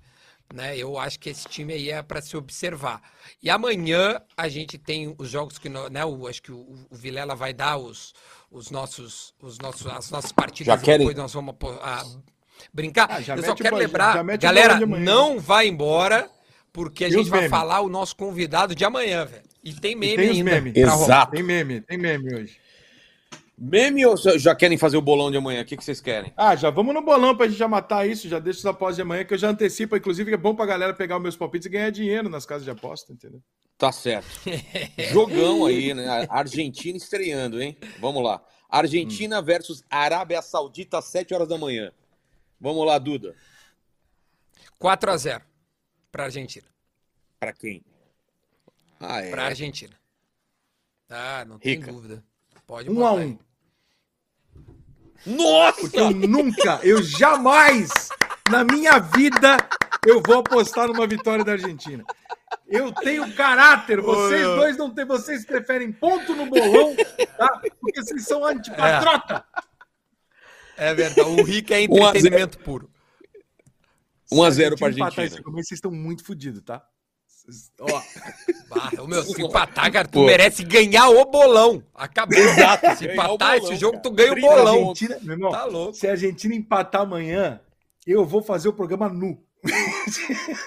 [0.53, 0.77] Né?
[0.77, 3.01] Eu acho que esse time aí é para se observar.
[3.43, 6.05] E amanhã a gente tem os jogos que nós, né?
[6.05, 8.13] O, acho que o, o Vilela vai dar os,
[8.51, 11.07] os nossos, os nossos, as nossas partidas Já querem?
[11.07, 12.05] depois nós vamos a-
[12.73, 13.07] brincar.
[13.11, 16.31] Ah, Eu só quero lembrar, galera, não vai embora,
[16.73, 17.51] porque a E gente vai memes?
[17.51, 19.45] falar o nosso convidado de amanhã, velho.
[19.65, 20.91] E tem E meme tem os ainda.
[20.91, 21.05] rolar.
[21.05, 21.33] Exato.
[21.33, 22.59] Tem meme, tem meme hoje.
[23.59, 25.62] Meme ou já- querem fazer o bolão de amanhã?
[25.62, 26.31] O que, que vocês querem?
[26.37, 29.03] Ah, já vamos no bolão pra gente já matar isso, já deixa os após de
[29.03, 31.65] amanhã, que eu já antecipo, inclusive, que é bom pra galera pegar os meus palpites
[31.66, 33.41] e ganhar dinheiro nas casas de aposta, entendeu?
[33.78, 34.27] Tá certo.
[35.11, 36.27] Jogão aí, né?
[36.28, 37.77] Argentina estreando, hein?
[37.99, 38.43] Vamos lá.
[38.69, 41.91] Argentina versus Arábia Saudita às 7 horas da manhã.
[42.61, 43.35] Vamos lá, Duda.
[44.78, 45.45] 4 a 0
[46.11, 46.66] para Argentina.
[47.39, 47.83] Pra quem?
[49.01, 49.31] Ah, é.
[49.31, 49.95] Para Argentina.
[51.09, 51.93] Ah, não tem Rica.
[51.93, 52.24] dúvida.
[52.66, 53.39] Pode Um botar a um.
[55.27, 55.81] Nossa!
[55.81, 57.91] Porque eu nunca, eu jamais,
[58.51, 59.57] na minha vida,
[60.07, 62.05] eu vou apostar numa vitória da Argentina.
[62.66, 66.95] Eu tenho caráter, vocês dois não têm, vocês preferem ponto no bolão,
[67.37, 67.61] tá?
[67.81, 69.45] Porque vocês são antipatrota.
[69.57, 69.61] É
[70.94, 71.20] verdade.
[71.28, 72.07] O Rick é 1 a 0.
[72.19, 72.90] entretenimento puro.
[74.32, 75.27] 1 a Se 0 pra empatar Argentina.
[75.27, 76.82] esse começo, vocês estão muito fodidos, tá?
[77.81, 78.03] Ó,
[79.07, 80.27] meu, se empatar, cara, tu Pô.
[80.27, 81.81] merece ganhar o bolão.
[81.94, 82.36] Acabou.
[82.36, 84.03] Exato, Se empatar esse jogo, cara.
[84.03, 84.78] tu ganha o 30 se a bolão.
[84.81, 85.94] Argentina, meu irmão, Tá louco.
[85.94, 87.61] se a Argentina empatar amanhã,
[88.05, 89.40] eu vou fazer o programa nu.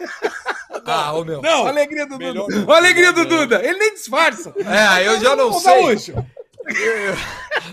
[0.85, 1.41] Ah, ô, meu.
[1.41, 1.65] Não!
[1.65, 2.55] A alegria do melhor Duda.
[2.61, 3.37] não, Olha a alegria do melhor não.
[3.43, 3.63] Duda.
[3.63, 4.53] Ele nem disfarça.
[4.57, 5.73] É, eu já não Ô, sei.
[5.83, 6.25] Gaúcho,
[6.69, 7.15] Eu-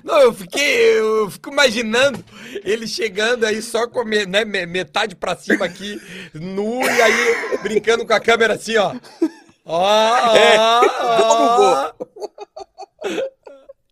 [0.05, 2.23] Não, eu fiquei, eu fico imaginando
[2.65, 6.01] ele chegando aí só com né, me- metade pra cima aqui,
[6.35, 8.95] nu, e aí brincando com a câmera assim, ó.
[9.65, 11.93] Ó, É, ó.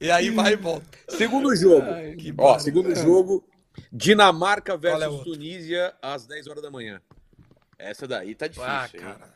[0.01, 0.87] E aí vai e volta.
[1.09, 1.87] Segundo jogo.
[2.19, 3.45] que Ó, segundo jogo.
[3.93, 5.33] Dinamarca é versus outro?
[5.33, 7.01] Tunísia às 10 horas da manhã.
[7.79, 8.71] Essa daí tá difícil.
[8.71, 9.01] Ah, hein?
[9.01, 9.35] cara.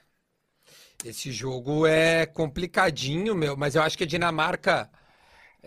[1.04, 4.90] Esse jogo é complicadinho, meu, mas eu acho que a Dinamarca.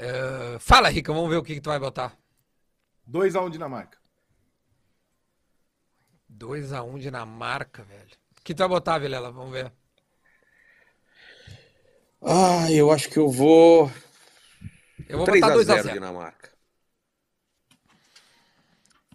[0.06, 2.18] É, Fala, Rica, vamos ver o que, que tu vai botar.
[3.10, 3.98] 2x1 Dinamarca.
[6.32, 8.10] 2x1 Dinamarca, velho.
[8.40, 9.32] O que tu vai botar, Vilela?
[9.32, 9.72] Vamos ver.
[12.22, 13.92] Ah, eu acho que eu vou.
[15.10, 15.94] Eu vou 3 botar a 0 2x0.
[15.94, 16.52] Dinamarca.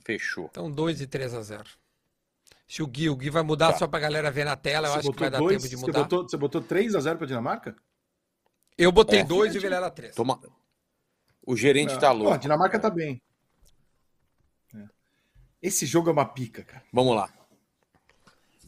[0.04, 0.46] Fechou.
[0.50, 1.64] Então 2 e 3 a 0.
[2.68, 3.78] Se o Gui, o Gui vai mudar Tá.
[3.78, 5.68] só pra galera ver na tela, eu Você acho que botou vai dar dois- tempo
[5.68, 6.02] de Você mudar.
[6.02, 7.76] botou, você botou 3x0 pra Dinamarca?
[8.76, 9.24] Eu botei É.
[9.24, 10.14] dois e o Vilela três.
[10.14, 10.40] Toma.
[11.46, 12.38] O gerente tá Pô, a louco.
[12.38, 13.22] Dinamarca tá bem.
[14.74, 14.82] É.
[15.62, 16.82] Esse jogo é uma pica, cara.
[16.92, 17.30] Vamos lá.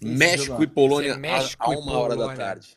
[0.00, 2.36] Esse México jogo- e Polônia é México a, a e uma hora da Polônia.
[2.36, 2.76] tarde.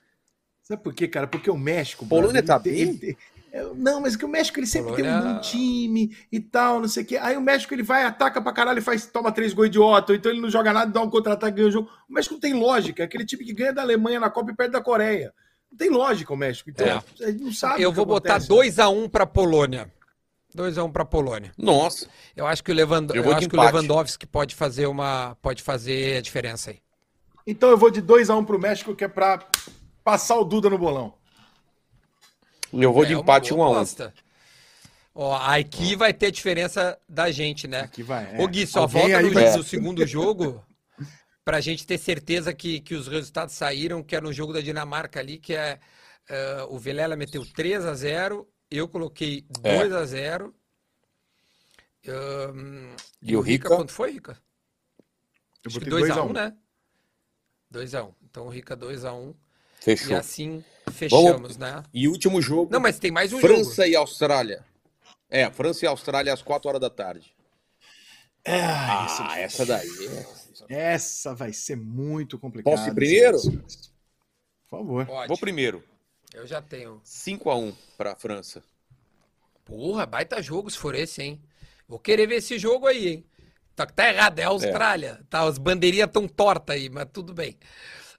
[0.64, 1.28] Sabe por quê, cara?
[1.28, 2.06] Porque o México.
[2.06, 2.98] Polônia brother, tá bem?
[2.98, 3.18] tem-
[3.52, 6.80] é, Não, mas que o México ele sempre tem um Polônia- bom time e tal,
[6.80, 7.18] não sei o quê.
[7.18, 10.42] Aí o México ele vai, ataca pra caralho, faz, toma três gols idiota, então ele
[10.42, 11.92] não joga nada, dá um contra-ataque, ganha o jogo.
[12.10, 14.56] O México não tem lógica, é aquele time que ganha da Alemanha na Copa e
[14.56, 15.32] perde da Coreia.
[15.72, 16.70] Não tem lógica o México.
[16.70, 17.24] Então, É.
[17.26, 17.82] a gente não sabe.
[17.82, 18.50] Eu o que vou botar acontece.
[18.50, 19.92] 2x1 pra Polônia.
[20.56, 21.52] 2x1 pra Polônia.
[21.58, 22.08] Nossa.
[22.36, 23.08] Eu acho que o, Lewand...
[23.14, 23.62] Eu eu de acho que o.
[23.62, 25.36] Lewandowski pode fazer uma.
[25.42, 26.80] Pode fazer a diferença aí.
[27.48, 29.40] Então eu vou de 2x1 pro México, que é pra
[30.04, 31.14] passar o Duda no bolão.
[32.74, 34.14] Eu vou de É uma empate 1 boa a 1 aposta.
[35.14, 37.82] Ó, aqui vai ter a diferença da gente, né?
[37.82, 38.36] Aqui vai.
[38.36, 38.42] é.
[38.42, 40.64] Ô Gui, só Alguém volta no, vai- no segundo jogo
[41.44, 45.20] pra gente ter certeza que, que os resultados saíram, que é no jogo da Dinamarca
[45.20, 45.80] ali, que é
[46.30, 49.78] eh, o Vilela meteu 3 a 0 eu coloquei É.
[49.80, 50.56] 2 a 0
[52.08, 53.68] Ahn, E o Rica?
[53.70, 54.38] quanto foi, Rica?
[55.64, 56.34] Eu Acho que botei 2x1, 2x1.
[56.34, 56.56] né?
[57.72, 58.14] 2x1.
[58.24, 59.34] Então o Rica 2x1.
[59.34, 60.16] E Fechou.
[60.18, 61.84] assim fechamos, né?
[61.94, 62.72] E último jogo.
[62.72, 63.54] Não, mas tem mais um jogo.
[63.54, 64.64] França e Austrália.
[65.30, 67.34] É, França e Austrália às 4 horas da tarde.
[68.46, 69.88] Ah, é Ah, essa daí.
[70.08, 70.26] é-
[70.72, 72.78] Essa vai ser muito complicada.
[72.78, 73.38] Posso ir primeiro?
[73.42, 75.06] Por favor.
[75.06, 75.28] Pode.
[75.28, 75.84] Vou primeiro.
[76.34, 77.02] Eu já tenho.
[77.04, 78.64] 5 a 1 para França.
[79.66, 81.42] Porra, baita jogo se for esse, hein?
[81.90, 83.26] Vou querer ver esse jogo aí, hein?
[83.76, 85.20] Tá, tá errado, é a Austrália.
[85.30, 87.58] Tá, as bandeirinhas tão tortas aí, mas tudo bem.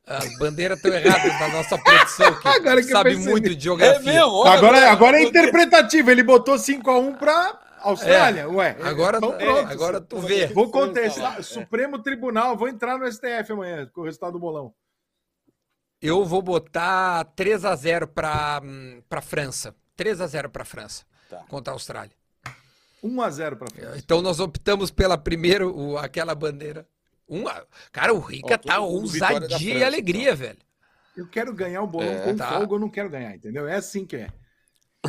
[0.07, 4.25] As bandeiras estão erradas da nossa produção, que, Agora que sabe muito de geografia.
[4.25, 6.11] Agora, agora é interpretativo.
[6.11, 8.49] Ele botou 5x1 pra Austrália.
[8.49, 9.71] Ué, Agora, então é, pronto.
[9.73, 10.47] agora tu vê.
[10.49, 11.43] Vou contestar.
[11.43, 12.57] Supremo Tribunal.
[12.57, 14.73] Vou entrar no STF amanhã com o resultado do bolão.
[16.01, 19.75] Eu vou botar 3x0 pra, hum, pra França.
[19.97, 21.05] 3x0 pra França.
[21.31, 21.39] Tá.
[21.49, 22.13] Contra a Austrália.
[23.03, 23.99] 1x0 pra França.
[23.99, 26.87] Então nós optamos pela primeira, o- aquela bandeira.
[27.29, 30.59] Uma, cara, o Rica Ó, tá ousadia e França, alegria, velho.
[31.17, 32.49] Eu quero ganhar o bolão É, com tá.
[32.53, 33.67] folga, eu não quero ganhar, entendeu?
[33.69, 34.29] É assim que é.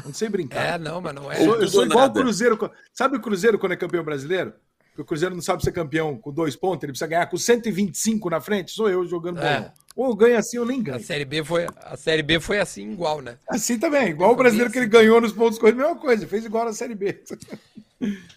[0.03, 0.75] Não sei brincar.
[0.75, 1.39] É, não, mas não é.
[1.39, 2.13] Eu sou, eu sou ou igual o.
[2.13, 2.71] Cruzeiro.
[2.93, 4.53] Sabe o Cruzeiro quando é campeão brasileiro?
[4.95, 8.29] Que o Cruzeiro não sabe ser campeão com dois pontos, ele precisa ganhar com 125
[8.29, 8.71] na frente.
[8.71, 9.71] Sou eu jogando É.
[9.95, 11.03] Ou eu ganho assim ou nem A ganho.
[11.03, 13.37] série B foi, a série B foi assim igual, né?
[13.49, 16.65] Assim também, igual o brasileiro que ele ganhou nos pontos corridos, mesma coisa, fez igual
[16.65, 17.23] na Série B.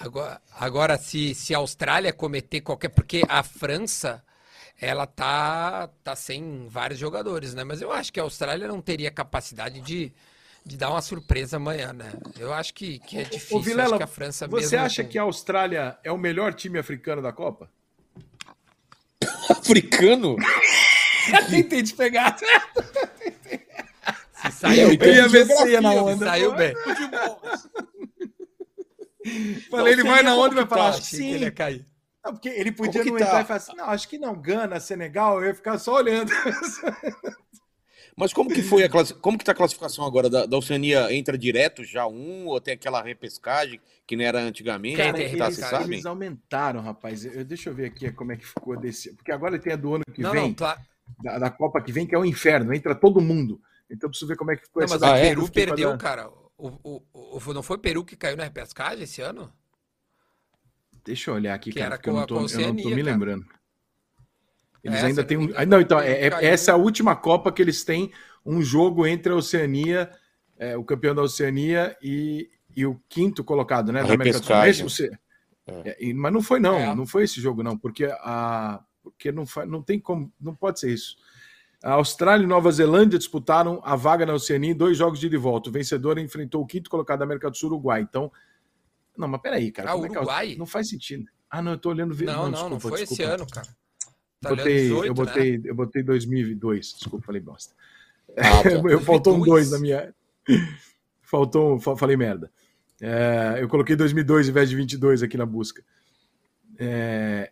[0.00, 2.88] Agora, agora se, se a Austrália cometer qualquer.
[2.88, 4.22] Porque a França,
[4.80, 7.64] ela tá, tá sem vários jogadores, né?
[7.64, 10.12] Mas eu acho que a Austrália não teria capacidade de,
[10.68, 12.12] de dar uma surpresa amanhã, né?
[12.38, 13.56] Eu acho que, que é difícil.
[13.56, 16.18] Ô, Vilela, acho que a França você mesmo acha com- que a Austrália é o
[16.18, 17.70] melhor time africano da Copa?
[19.50, 20.36] Africano?
[21.50, 22.36] Tentei te pegar.
[22.36, 22.46] se
[24.52, 26.26] saiu Eu bem, Eu ia ver se ia na onda.
[26.26, 26.74] saiu bem.
[29.70, 30.98] Falei, ele vai na onda e vai falar, tá?
[30.98, 31.44] acho que que ele sim.
[31.44, 31.86] ia cair.
[32.24, 33.24] Não, porque ele podia não tá?
[33.24, 36.30] entrar e falar assim, não, acho que não, Gana, Senegal, eu ia ficar só olhando.
[38.18, 39.14] Mas como que foi a classi...
[39.14, 41.12] como que tá a classificação agora da, da Oceania?
[41.14, 44.96] Entra direto já um ou tem aquela repescagem que não era antigamente?
[44.96, 45.94] Que tá, vocês sabem?
[45.94, 47.24] Eles aumentaram, rapaz.
[47.24, 49.14] Eu, deixa eu ver aqui como é que ficou desse.
[49.14, 50.78] Porque agora tem a do ano que Não, vem, não, cla-
[51.22, 53.60] da, da Copa que vem, que é o inferno, entra todo mundo.
[53.88, 55.28] Então preciso ver como é que ficou não, mas essa o Ah, é?
[55.28, 56.28] Peru perdeu, dar- cara.
[56.58, 59.52] O, o, o- não foi o Peru que caiu na repescagem esse ano?
[61.04, 62.96] Deixa eu olhar aqui, Que cara, era porque eu não tô, eu não tô me
[62.96, 63.12] cara.
[63.12, 63.46] lembrando.
[64.82, 65.52] Eles É, ainda têm não um.
[65.56, 68.12] ah, Não, então, é, é- essa é a última Copa que eles têm
[68.44, 70.10] um jogo entre a Oceania,
[70.58, 74.00] é, o campeão da Oceania e, e o quinto colocado, né?
[74.00, 74.44] A Da América do
[74.90, 75.08] Sul.
[75.84, 76.94] É, e- mas não foi, não, É.
[76.94, 78.82] não foi esse jogo, não, porque a.
[79.02, 81.16] Porque não, fa- não tem como, não pode ser isso.
[81.82, 85.34] A Austrália e Nova Zelândia disputaram a vaga na Oceania em dois jogos de ida
[85.36, 85.70] e volta.
[85.70, 88.02] O vencedor enfrentou o quinto colocado da América do Sul, Uruguai.
[88.02, 88.30] Então,
[89.16, 89.90] não, mas peraí, cara.
[89.90, 90.56] Ah, como é que a- Uruguai?
[90.58, 91.24] Não faz sentido.
[91.48, 92.14] Ah, não, eu tô olhando.
[92.16, 93.22] Não, não, não, desculpa, foi desculpa.
[93.22, 93.68] esse ano, cara.
[94.40, 95.14] Tá Botei, 18, eu, né?
[95.14, 97.74] botei, eu botei 2002, desculpa, falei bosta.
[98.36, 98.70] Ah, tá.
[98.88, 99.70] eu, faltou um 2002.
[99.70, 100.14] 2 na minha.
[101.22, 102.50] Faltou, um- fa- falei merda.
[103.00, 105.82] É, eu coloquei 2002 ao invés de 22 aqui na busca.
[106.78, 107.50] É,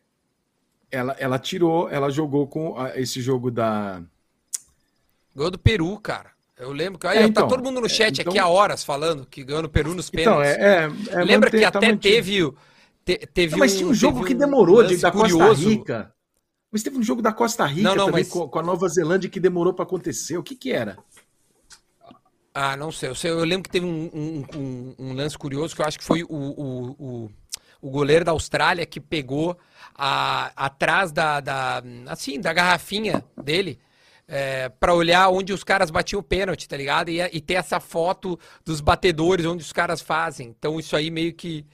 [0.91, 4.01] ela, ela tirou, ela jogou com a- esse jogo da.
[5.35, 6.31] Ganhou do Peru, cara.
[6.59, 7.07] Eu lembro que.
[7.07, 9.45] Aí, É, então, tá todo mundo no chat é, então- aqui há horas falando que
[9.45, 10.57] ganhou no Peru nos Então, pênaltis.
[10.57, 10.87] é
[11.23, 12.01] Lembra manter- que tá até mantido.
[12.15, 12.53] teve.
[13.05, 15.69] te- teve Não, mas tinha um jogo que um demorou de, lance da Costa curioso.
[15.69, 16.13] Rica.
[16.77, 18.86] Mas teve um jogo da Costa Rica Não, não, também mas- com, com a Nova
[18.86, 20.36] Zelândia que demorou para acontecer.
[20.36, 20.98] O que que era?
[22.53, 23.09] Ah, não sei.
[23.09, 25.98] Eu, sei, eu lembro que teve um, um- um- um lance curioso que eu acho
[25.98, 27.31] que foi o, o, o,
[27.81, 29.57] o goleiro da Austrália que pegou
[29.94, 33.78] a, atrás da, da, assim, da garrafinha dele
[34.28, 37.09] é, para olhar onde os caras batiam o pênalti, tá ligado?
[37.09, 40.55] E, e ter essa foto dos batedores onde os caras fazem.
[40.59, 41.65] Então isso aí meio que.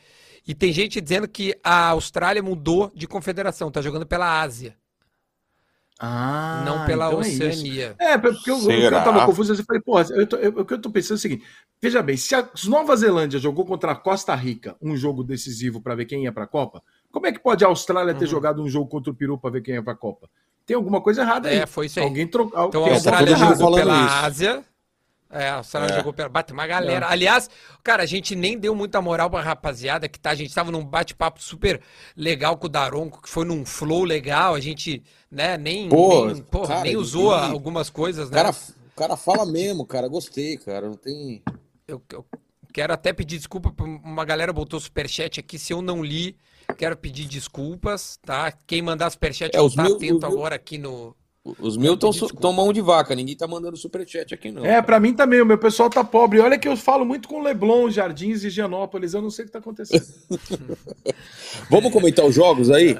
[0.46, 4.80] E tem gente dizendo que a Austrália mudou de confederação, tá jogando pela Ásia.
[6.04, 7.94] Ah, não pela então Oceania.
[7.96, 10.74] É, é, porque eu, eu, tava confuso, eu falei, porra, eu tô, eu, o que
[10.74, 11.44] eu tô pensando é o seguinte:
[11.80, 15.94] veja bem, se a Nova Zelândia jogou contra a Costa Rica um jogo decisivo para
[15.94, 18.30] ver quem ia para a Copa, como é que pode a Austrália ter uhum.
[18.32, 20.28] jogado um jogo contra o Peru para ver quem ia para a Copa?
[20.66, 21.58] Tem alguma coisa errada aí.
[21.58, 22.04] É, foi isso aí.
[22.04, 22.66] Alguém trocou.
[22.66, 24.14] Então a Austrália jogou pela isso.
[24.26, 24.64] Ásia.
[25.32, 25.96] É, a Austrália é.
[25.96, 26.28] jogou pela.
[26.28, 27.06] Bate uma galera.
[27.06, 27.08] É.
[27.08, 27.48] Aliás,
[27.82, 30.30] cara, a gente nem deu muita moral pra rapaziada que tá.
[30.30, 31.80] A gente tava num bate-papo super
[32.14, 34.54] legal com o Daronco, que foi num flow legal.
[34.54, 38.36] A gente, né, nem, Pô, nem, porra, cara, nem usou algumas coisas, né?
[38.36, 40.06] Cara, o cara fala mesmo, cara.
[40.06, 40.86] Gostei, cara.
[40.86, 41.42] Não tem.
[41.88, 42.26] Eu, eu
[42.70, 45.58] quero até pedir desculpa pra uma galera botou superchat aqui.
[45.58, 46.36] Se eu não li,
[46.76, 48.52] quero pedir desculpas, tá?
[48.66, 51.16] Quem mandar superchat, é, eu tá atento agora aqui no.
[51.44, 54.64] Os meus estão mão de vaca, ninguém tá mandando superchat aqui, não.
[54.64, 56.38] É, para mim também, o meu pessoal tá pobre.
[56.38, 59.52] Olha que eu falo muito com Leblon, Jardins e Gianópolis, eu não sei o que
[59.52, 60.06] tá acontecendo.
[61.68, 62.96] Vamos comentar os jogos aí?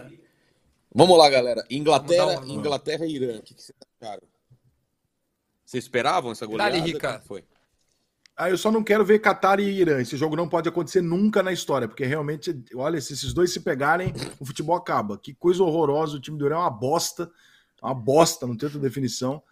[0.93, 1.64] Vamos lá, galera.
[1.70, 3.39] Inglaterra, Inglaterra e Irã.
[3.39, 4.23] O que, que vocês acharam?
[5.64, 6.77] Vocês esperavam essa goleada?
[6.77, 7.23] Dali, Rica.
[7.24, 7.44] Foi?
[8.36, 10.01] Ah, eu só não quero ver Qatar e Irã.
[10.01, 13.60] Esse jogo não pode acontecer nunca na história, porque realmente, olha, se esses dois se
[13.60, 15.16] pegarem, o futebol acaba.
[15.16, 16.16] Que coisa horrorosa.
[16.16, 17.31] O time do Irã é uma bosta
[17.82, 19.42] uma bosta, não tem outra definição.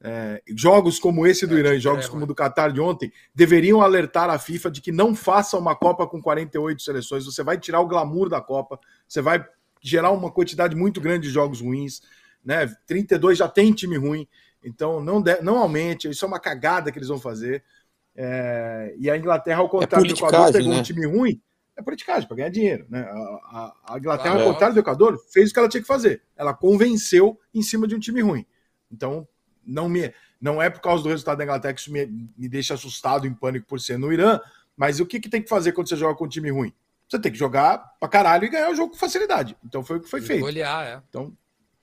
[0.00, 2.80] É, jogos como esse do é, Irã e jogos é, como o do Qatar de
[2.80, 7.24] ontem deveriam alertar a FIFA de que não faça uma Copa com 48 seleções.
[7.24, 8.78] Você vai tirar o glamour da Copa,
[9.08, 9.44] você vai
[9.80, 12.00] gerar uma quantidade muito grande de jogos ruins.
[12.44, 12.72] Né?
[12.86, 14.26] 32 já tem time ruim,
[14.62, 16.08] então não, de, não aumente.
[16.08, 17.64] Isso é uma cagada que eles vão fazer.
[18.14, 20.78] É, e a Inglaterra, ao é contrário do Equador, pegou né?
[20.78, 21.40] um time ruim
[21.78, 22.84] é politicagem, para ganhar dinheiro.
[22.90, 23.00] Né?
[23.00, 23.14] A,
[23.86, 26.22] a, a Inglaterra, ao contrário do Equador, fez o que ela tinha que fazer.
[26.36, 28.44] Ela convenceu em cima de um time ruim.
[28.90, 29.26] Então,
[29.64, 32.06] não me não é por causa do resultado da Inglaterra que isso me,
[32.36, 34.40] me deixa assustado, em pânico por ser no Irã,
[34.76, 36.72] mas o que, que tem que fazer quando você joga com um time ruim?
[37.08, 39.56] Você tem que jogar pra caralho e ganhar o jogo com facilidade.
[39.64, 40.44] Então foi o que foi feito.
[40.44, 41.02] Olhar, é.
[41.08, 41.36] Então,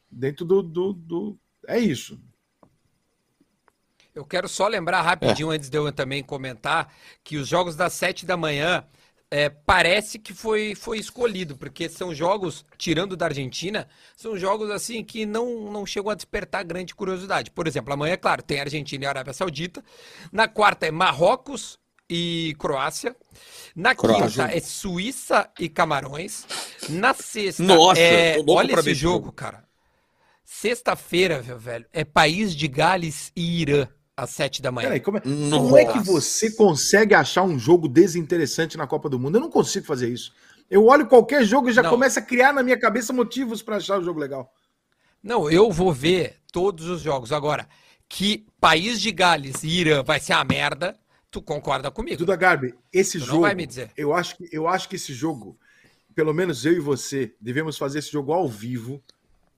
[0.09, 1.37] dentro do, do, do.
[1.67, 2.17] É isso.
[4.13, 5.55] Eu quero só lembrar rapidinho, é.
[5.55, 8.85] antes de eu também comentar, que os jogos das sete da manhã
[9.29, 15.03] é, parece que foi, foi escolhido, porque são jogos, tirando da Argentina, são jogos assim
[15.03, 17.51] que não, não chegam a despertar grande curiosidade.
[17.51, 19.83] Por exemplo, amanhã, é claro, tem Argentina e Arábia Saudita.
[20.31, 21.79] Na quarta é Marrocos
[22.09, 23.15] e Croácia.
[23.75, 24.45] Na Croácia.
[24.47, 26.45] quinta é Suíça e Camarões.
[26.87, 28.37] Na sexta Nossa, é.
[28.47, 29.65] Olha esse jogo, cara.
[30.43, 33.87] Sexta-feira, velho, é País de Gales e Irã
[34.17, 34.87] às sete da manhã.
[34.87, 39.19] Peraí, como, é, como é que você consegue achar um jogo desinteressante na Copa do
[39.19, 39.35] Mundo?
[39.35, 40.33] Eu não consigo fazer isso.
[40.69, 41.89] Eu olho qualquer jogo e já não.
[41.89, 44.51] começo a criar na minha cabeça motivos para achar o jogo legal.
[45.21, 47.31] Não, eu vou ver todos os jogos.
[47.31, 47.67] Agora,
[48.07, 50.97] que País de Gales e Irã vai ser a merda,
[51.29, 52.17] tu concorda comigo?
[52.17, 53.33] Duda Garbi, esse tu jogo.
[53.33, 53.91] Não vai me dizer.
[53.97, 55.59] Eu acho, que, eu acho que esse jogo,
[56.15, 59.03] pelo menos eu e você, devemos fazer esse jogo ao vivo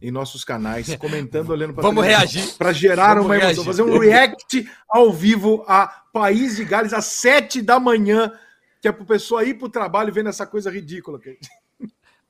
[0.02, 2.54] em nossos canais, comentando, olhando para Vamos reagir.
[2.58, 3.64] Para gerar Vamos uma emoção.
[3.64, 3.66] Reagir.
[3.66, 8.32] Fazer um react ao vivo a País de Gales às sete da manhã,
[8.82, 11.20] que é para o pessoal ir para o trabalho vendo essa coisa ridícula.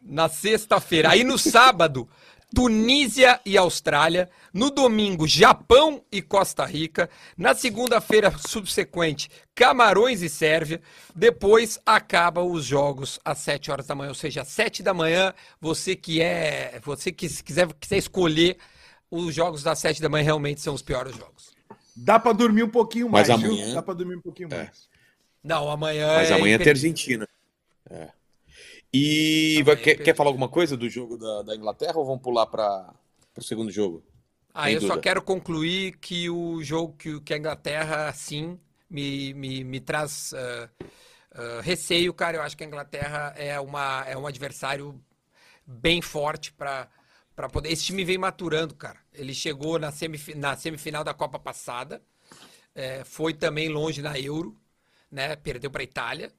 [0.01, 1.09] Na sexta-feira.
[1.09, 2.07] Aí no sábado,
[2.53, 4.29] Tunísia e Austrália.
[4.53, 7.09] No domingo, Japão e Costa Rica.
[7.37, 10.81] Na segunda-feira subsequente, Camarões e Sérvia.
[11.15, 15.33] Depois acaba os jogos às 7 horas da manhã, ou seja, às 7 da manhã,
[15.59, 18.57] você que é, você que quiser, quiser escolher
[19.09, 21.55] os jogos das 7 da manhã realmente são os piores jogos.
[21.95, 23.73] Dá para dormir um pouquinho mais, Mas amanhã...
[23.73, 24.57] Dá para dormir um pouquinho é.
[24.57, 24.87] mais.
[25.43, 27.27] Não, amanhã Mas é amanhã tem Argentina.
[27.89, 28.09] É.
[28.93, 32.45] E vai, quer, quer, falar alguma coisa do jogo da, da Inglaterra ou vamos pular
[32.47, 32.93] para
[33.37, 34.03] o segundo jogo?
[34.53, 34.95] Ah, eu dúvida.
[34.95, 38.59] só quero concluir que o jogo que, que a Inglaterra, sim,
[38.89, 40.85] me, me, me traz uh,
[41.35, 42.37] uh, receio, cara.
[42.37, 44.99] Eu acho que a Inglaterra é, uma, é um adversário
[45.65, 46.89] bem forte para
[47.37, 47.71] para poder.
[47.71, 48.97] Esse time vem maturando, cara.
[49.13, 50.33] Ele chegou na, semif...
[50.33, 52.01] na semifinal da Copa passada,
[52.73, 54.57] é, foi também longe na Euro,
[55.11, 55.35] né?
[55.35, 56.33] Perdeu para a Itália.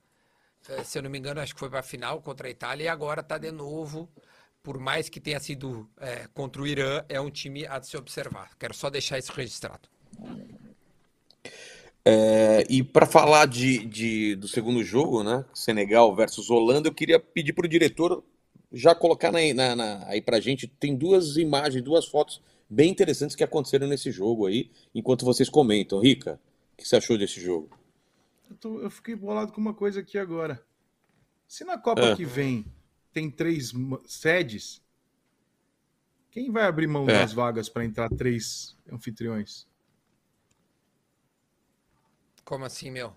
[0.68, 2.84] É, se eu não me engano, acho que foi para a final contra a Itália
[2.84, 4.08] e agora está de novo.
[4.62, 8.50] Por mais que tenha sido é, contra o Irã, é um time a se observar.
[8.58, 9.88] Quero só deixar isso registrado.
[12.04, 15.44] É, e para falar de, de, do segundo jogo, né?
[15.54, 18.22] Senegal versus Holanda, eu queria pedir para o diretor
[18.72, 20.66] já colocar na, na, na, aí para gente.
[20.66, 26.00] Tem duas imagens, duas fotos bem interessantes que aconteceram nesse jogo aí, enquanto vocês comentam.
[26.00, 26.38] Rica,
[26.74, 27.70] o que você achou desse jogo?
[28.48, 30.64] Eu, tô, eu fiquei bolado com uma coisa aqui agora.
[31.46, 32.16] Se na Copa é.
[32.16, 32.64] que vem
[33.12, 33.72] tem três
[34.06, 34.82] sedes,
[36.30, 37.20] quem vai abrir mão é.
[37.20, 39.66] das vagas para entrar três anfitriões?
[42.44, 43.14] Como assim, meu?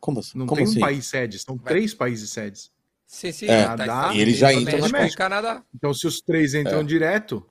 [0.00, 0.38] Como assim?
[0.38, 0.78] Não Como tem assim?
[0.78, 1.72] um país sede, são vai.
[1.72, 2.70] três países sedes.
[3.06, 3.46] Sim, sim.
[3.46, 5.16] É, Canadá, e eles já entram no México.
[5.16, 5.64] Canadá.
[5.74, 6.84] Então, se os três entram é.
[6.84, 7.48] direto.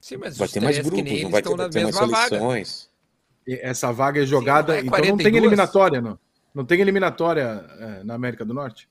[0.00, 2.82] Sim, mas vai ter mais grupos, não vai ter, vai ter mais seleções.
[2.82, 2.95] Vaga.
[3.46, 4.80] Essa vaga é jogada.
[4.80, 6.18] Sim, então não tem eliminatória, não.
[6.54, 8.88] Não tem eliminatória é, na América do Norte?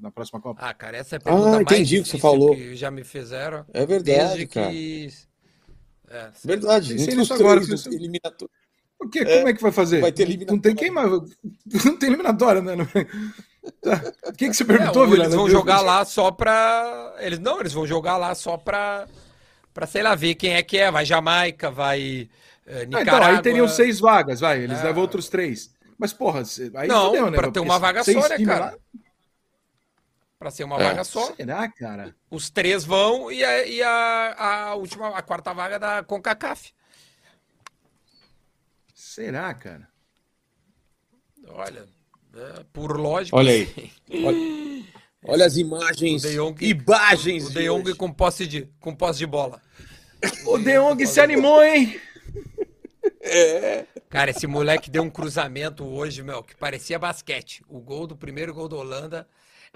[0.00, 0.60] Na próxima Copa?
[0.62, 2.54] Ah, cara, essa é a pergunta ah, entendi o que você falou.
[2.56, 3.64] Que já me fizeram.
[3.72, 4.70] É verdade, cara.
[4.70, 5.08] Que...
[6.08, 6.94] É, verdade.
[6.94, 8.50] Entre os agora, eliminatórios.
[8.98, 9.24] O que?
[9.24, 10.00] Como é que vai fazer?
[10.00, 10.56] Vai ter eliminatória.
[10.56, 11.10] Não tem quem mais.
[11.84, 12.74] Não tem eliminatória, né?
[14.26, 17.16] O que, que você perguntou, é, Eles vão jogar lá só pra.
[17.18, 19.06] Eles não, eles vão jogar lá só pra.
[19.72, 20.90] Pra, sei lá, ver quem é que é.
[20.90, 22.28] Vai Jamaica, vai.
[22.66, 22.98] Nicarágua.
[22.98, 24.62] Ah, então, aí teriam seis vagas, vai.
[24.62, 24.84] Eles é...
[24.84, 25.74] levam outros três.
[25.98, 26.42] Mas, porra,
[26.76, 27.36] aí não, fudeu, né?
[27.36, 28.64] Pra ter uma vaga só, né, cara?
[28.64, 28.74] Lá...
[30.38, 30.84] Pra ser uma é.
[30.84, 31.34] vaga só.
[31.34, 32.14] Será, cara?
[32.30, 36.72] Os três vão e a, e a, a última, a quarta vaga da CONCACAF.
[38.94, 39.88] Será, cara?
[41.48, 41.86] Olha,
[42.34, 43.36] é, por lógica.
[43.36, 43.92] Olha aí.
[44.10, 44.84] Olha,
[45.26, 46.22] olha as imagens.
[46.22, 47.46] Jong, imagens.
[47.46, 49.62] O De Jong com posse de, com posse de bola.
[50.46, 52.00] O De Jong se animou, hein?
[53.26, 53.86] É.
[54.10, 57.62] Cara, esse moleque deu um cruzamento hoje, meu, que parecia basquete.
[57.66, 59.26] O gol do primeiro gol da Holanda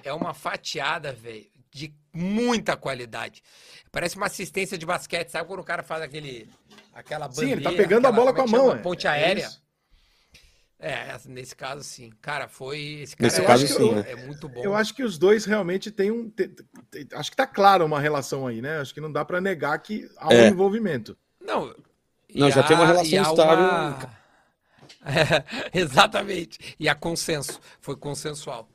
[0.04, 3.42] é uma fatiada, velho, de muita qualidade.
[3.90, 6.48] Parece uma assistência de basquete, sabe quando o cara faz aquele
[6.92, 7.46] aquela bandeira.
[7.46, 8.72] Sim, ele tá pegando aquela, a bola com a é mão.
[8.72, 8.78] É.
[8.78, 9.48] Ponte aérea.
[10.80, 12.10] É, é, nesse caso sim.
[12.20, 13.00] Cara, foi.
[13.02, 14.04] Esse cara nesse caso, sim, né?
[14.08, 14.62] é muito bom.
[14.62, 16.30] Eu acho que os dois realmente têm um.
[16.30, 16.54] Tem,
[16.90, 18.78] tem, acho que tá claro uma relação aí, né?
[18.78, 20.48] Acho que não dá para negar que há um é.
[20.48, 21.16] envolvimento.
[21.40, 21.74] Não.
[22.34, 23.64] Não, já tem uma relação estável.
[23.64, 24.18] Uma...
[25.05, 25.44] É,
[25.78, 26.76] exatamente.
[26.78, 27.60] E a consenso.
[27.80, 28.68] Foi consensual.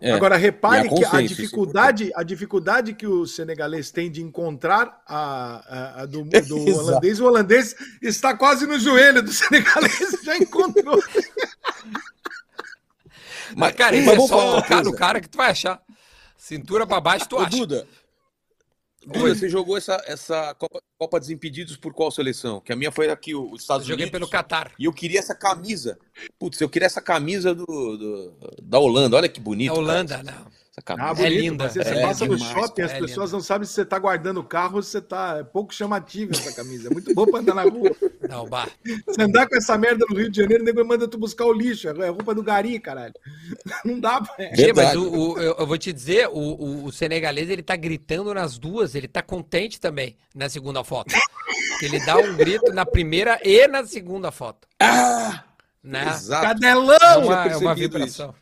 [0.00, 5.02] É, Agora, repare a que a dificuldade, a dificuldade que o senegalês tem de encontrar
[5.06, 10.38] a, a, a do, do holandês, o holandês está quase no joelho do senegalês, já
[10.38, 10.98] encontrou.
[13.54, 15.82] Mas, cara, isso é só tocar no cara que tu vai achar.
[16.38, 17.50] Cintura para baixo, tu Ô, acha.
[17.50, 17.86] Duda,
[19.06, 22.60] Duda, você jogou essa, essa Copa, Copa Desimpedidos por qual seleção?
[22.60, 24.08] Que a minha foi aqui, os Estados eu Unidos.
[24.08, 24.72] Joguei pelo Catar.
[24.78, 25.98] E eu queria essa camisa.
[26.38, 29.16] Putz, eu queria essa camisa do, do da Holanda.
[29.16, 29.72] Olha que bonito.
[29.72, 30.38] Da Holanda, cara.
[30.38, 30.59] não.
[30.86, 31.68] Ah, bonito, é linda.
[31.68, 33.36] Você, é, passa demais, no shopping, as é pessoas linda.
[33.36, 35.38] não sabem se você está guardando o carro ou se você está.
[35.38, 36.88] É pouco chamativo essa camisa.
[36.88, 37.90] É muito boa para andar na rua.
[38.28, 38.68] Não, bar.
[39.06, 41.52] Você andar com essa merda no Rio de Janeiro, o nego manda tu buscar o
[41.52, 41.88] lixo.
[41.88, 43.14] É roupa do gari, caralho.
[43.84, 44.74] Não dá, velho.
[44.74, 48.32] Mas o, o, eu, eu, vou te dizer, o, o, o, senegalês ele tá gritando
[48.32, 51.14] nas duas, ele tá contente também na segunda foto.
[51.82, 54.68] Ele dá um grito na primeira e na segunda foto.
[54.78, 55.44] Ah!
[55.82, 56.08] Né?
[56.08, 56.46] Exato.
[56.46, 56.96] Cadelão!
[57.00, 58.34] É uma, é uma vibração.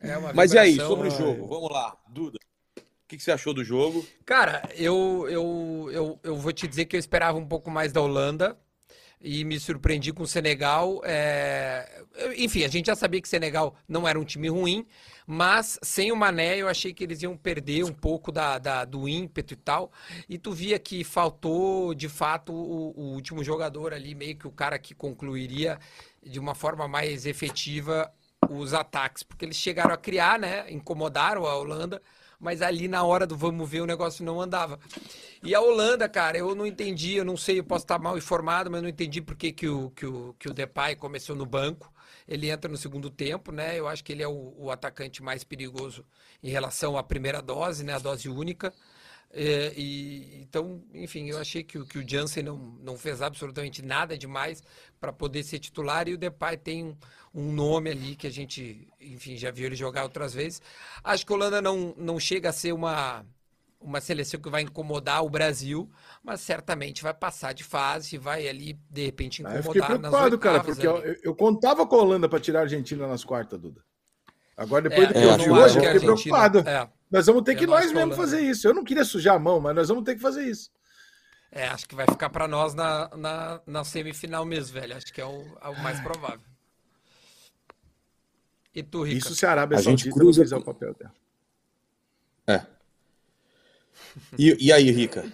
[0.00, 1.46] É Mas e aí, sobre o jogo?
[1.46, 2.38] Vamos lá, Duda.
[2.76, 4.06] O que, que, você achou do jogo?
[4.24, 8.00] Cara, eu, eu, eu, eu vou te dizer que eu esperava um pouco mais da
[8.00, 8.56] Holanda
[9.20, 11.02] e me surpreendi com o Senegal.
[11.04, 12.02] É...
[12.36, 14.86] Enfim, a gente já sabia que o Senegal não era um time ruim,
[15.26, 19.08] mas sem o Mané eu achei que eles iam perder um pouco da, da do
[19.08, 19.92] ímpeto e tal.
[20.28, 24.52] E tu via que faltou, de fato, o, o último jogador ali, meio que o
[24.52, 25.78] cara que concluiria
[26.22, 28.10] de uma forma mais efetiva
[28.48, 30.70] os ataques, porque eles chegaram a criar, né?
[30.70, 32.00] Incomodaram a Holanda,
[32.38, 34.78] mas ali na hora do vamos ver o negócio não andava.
[35.42, 38.70] E a Holanda, cara, eu não entendi, eu não sei, eu posso estar mal informado,
[38.70, 41.44] mas eu não entendi por que, que, o, que, o, que o Depay começou no
[41.44, 41.92] banco.
[42.26, 43.78] Ele entra no segundo tempo, né?
[43.78, 46.04] Eu acho que ele é o, o atacante mais perigoso
[46.42, 47.94] em relação à primeira dose, né?
[47.94, 48.72] A dose única.
[49.32, 54.18] É, e, então, enfim, eu achei que, que o Jansen não, não fez absolutamente nada
[54.18, 54.62] demais
[55.00, 56.96] para poder ser titular e o Depay tem um,
[57.32, 60.60] um, nome ali que a gente, enfim, já viu ele jogar outras vezes.
[61.04, 63.24] Acho que a Holanda não, não chega a ser uma,
[63.80, 65.88] uma seleção que vai incomodar o Brasil,
[66.24, 69.64] mas certamente vai passar de fase e vai ali, de repente, incomodar.
[69.64, 72.62] Ah, eu fiquei preocupado, cara, porque eu, eu, contava com a Holanda para tirar a
[72.62, 73.80] Argentina nas quartas, Duda.
[74.56, 76.58] Agora, depois é, do que eu vi hoje, eu fiquei preocupado.
[76.68, 76.88] É.
[77.10, 78.68] Nós vamos ter que nós mesmo fazer isso.
[78.68, 80.70] Eu não queria sujar a mão, mas nós vamos ter que fazer isso.
[81.50, 84.96] É, acho que vai ficar para nós na, na, na, semifinal mesmo, velho.
[84.96, 86.46] Acho que é o, é o mais provável.
[88.72, 89.18] E tu, Rica?
[89.18, 90.42] Isso se a Arábia a Saudita gente cruza...
[90.42, 91.12] fizer o papel dela.
[92.46, 92.64] É.
[94.38, 95.24] E, e aí, Rica?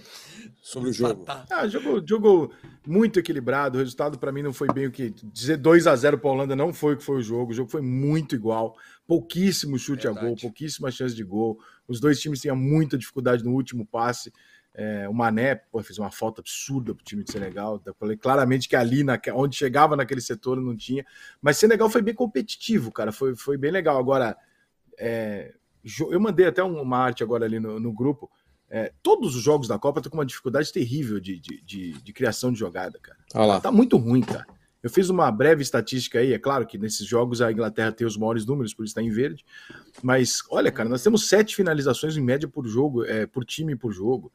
[0.62, 1.26] Sobre o jogo.
[1.28, 2.52] Ah, jogo, jogo
[2.86, 3.76] muito equilibrado.
[3.76, 5.10] O resultado para mim não foi bem o que.
[5.10, 7.52] Dizer 2 a 0 para a Holanda não foi o que foi o jogo.
[7.52, 8.74] O jogo foi muito igual
[9.06, 10.26] pouquíssimo chute Verdade.
[10.26, 11.58] a gol, pouquíssima chance de gol.
[11.86, 14.32] Os dois times tinham muita dificuldade no último passe.
[14.74, 17.80] É, o Mané pô, fez uma falta absurda para o time de Senegal.
[17.86, 21.04] Eu falei claramente que ali, na, onde chegava naquele setor, não tinha.
[21.40, 23.10] Mas Senegal foi bem competitivo, cara.
[23.10, 23.96] Foi, foi bem legal.
[23.96, 24.36] Agora,
[24.98, 25.54] é,
[26.10, 28.30] eu mandei até uma arte agora ali no, no grupo.
[28.68, 32.12] É, todos os jogos da Copa estão com uma dificuldade terrível de, de, de, de
[32.12, 33.18] criação de jogada, cara.
[33.60, 34.46] Tá muito ruim, cara.
[34.86, 38.16] Eu fiz uma breve estatística aí, é claro que nesses jogos a Inglaterra tem os
[38.16, 39.44] maiores números, por isso está em verde.
[40.00, 43.90] Mas olha, cara, nós temos sete finalizações em média por jogo, é, por time por
[43.92, 44.30] jogo.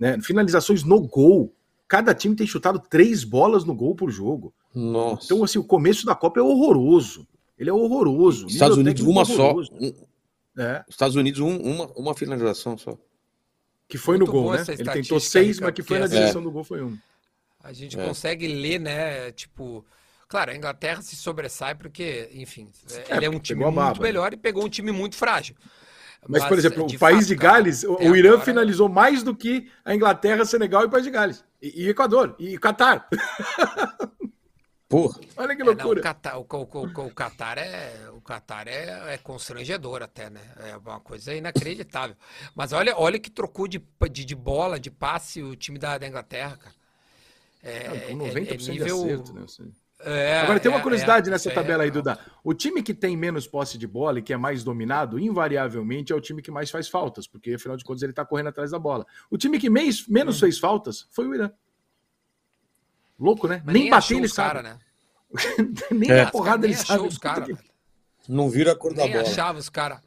[0.00, 0.20] Né?
[0.20, 1.54] Finalizações no gol.
[1.86, 4.52] Cada time tem chutado três bolas no gol por jogo.
[4.74, 5.26] Nossa.
[5.26, 7.24] Então, assim, o começo da Copa é horroroso.
[7.56, 8.48] Ele é horroroso.
[8.48, 9.70] Estados Unidos, uma horroroso.
[9.70, 9.76] só.
[9.86, 9.92] Um,
[10.58, 12.98] É, Estados Unidos, um- uma, uma finalização só.
[13.88, 14.64] que foi Muito no gol, né?
[14.68, 16.98] Ele tentou seis, Ricardo, mas que foi na porque direção do gol foi um.
[17.62, 18.04] A gente É.
[18.06, 19.30] consegue ler, né?
[19.32, 19.84] Tipo,
[20.28, 22.70] claro, a Inglaterra se sobressai porque, enfim,
[23.08, 24.02] É, ele é um time muito baba, né?
[24.02, 25.54] melhor e pegou um time muito frágil.
[26.28, 29.22] Mas, por exemplo, o país fato, de Gales, o, até o Irã agora- finalizou mais
[29.24, 31.44] do que a Inglaterra, Senegal e o país de Gales.
[31.60, 33.08] E, e Equador, e Catar.
[34.88, 35.20] Porra.
[35.38, 36.00] Olha que É, não, loucura.
[36.00, 40.42] o Catar, o, o, o, o Catar é, o Catar é, é constrangedor até, né?
[40.58, 42.14] É uma coisa inacreditável.
[42.54, 46.06] Mas olha, olha que trocou de, de, de bola, de passe o time da, da
[46.06, 46.74] Inglaterra, cara.
[47.62, 49.42] É, Ah, com é- 90% é nível- de acerto, né?
[49.44, 49.72] Assim.
[50.00, 52.18] é, Agora tem uma é- curiosidade é, nessa isso aí tabela é- aí, Duda.
[52.42, 56.16] O time que tem menos posse de bola e que é mais dominado, invariavelmente é
[56.16, 58.78] o time que mais faz faltas, porque afinal de contas ele tá correndo atrás da
[58.80, 59.06] bola.
[59.30, 61.50] O time que menos, menos fez faltas foi o Irã.
[63.18, 63.62] Louco, né?
[63.64, 64.48] Mas nem, bater achou ele sabe.
[64.54, 64.78] cara, né?
[65.90, 66.22] nem É.
[66.22, 67.08] a porrada nem ele achou sabe.
[67.08, 67.56] os cara, que-
[68.28, 69.22] Não vira a cor da Nem bola.
[69.28, 70.00] achava os caras.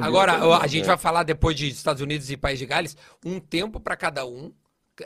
[0.00, 0.86] Agora, Então, a gente é.
[0.86, 4.52] vai falar depois de Estados Unidos e País de Gales, um tempo para cada um,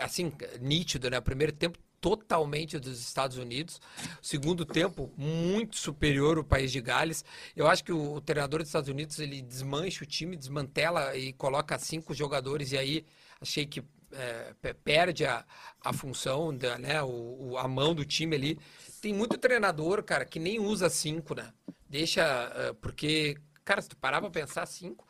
[0.01, 1.19] assim, nítido, né?
[1.19, 3.81] O primeiro tempo totalmente dos Estados Unidos,
[4.21, 7.25] o segundo tempo muito superior ao País de Gales.
[7.55, 11.33] Eu acho que o, o treinador dos Estados Unidos, ele desmancha o time, desmantela e
[11.33, 13.07] coloca cinco jogadores e aí
[13.41, 15.45] achei que é, pe- perde a,
[15.81, 17.01] a função, da, né?
[17.03, 18.59] O, o- a mão do time ali.
[19.01, 21.53] Tem muito treinador, cara, que nem usa cinco, né?
[21.89, 22.21] Deixa,
[22.57, 25.07] eh, porque, cara, se tu parar pra pensar cinco,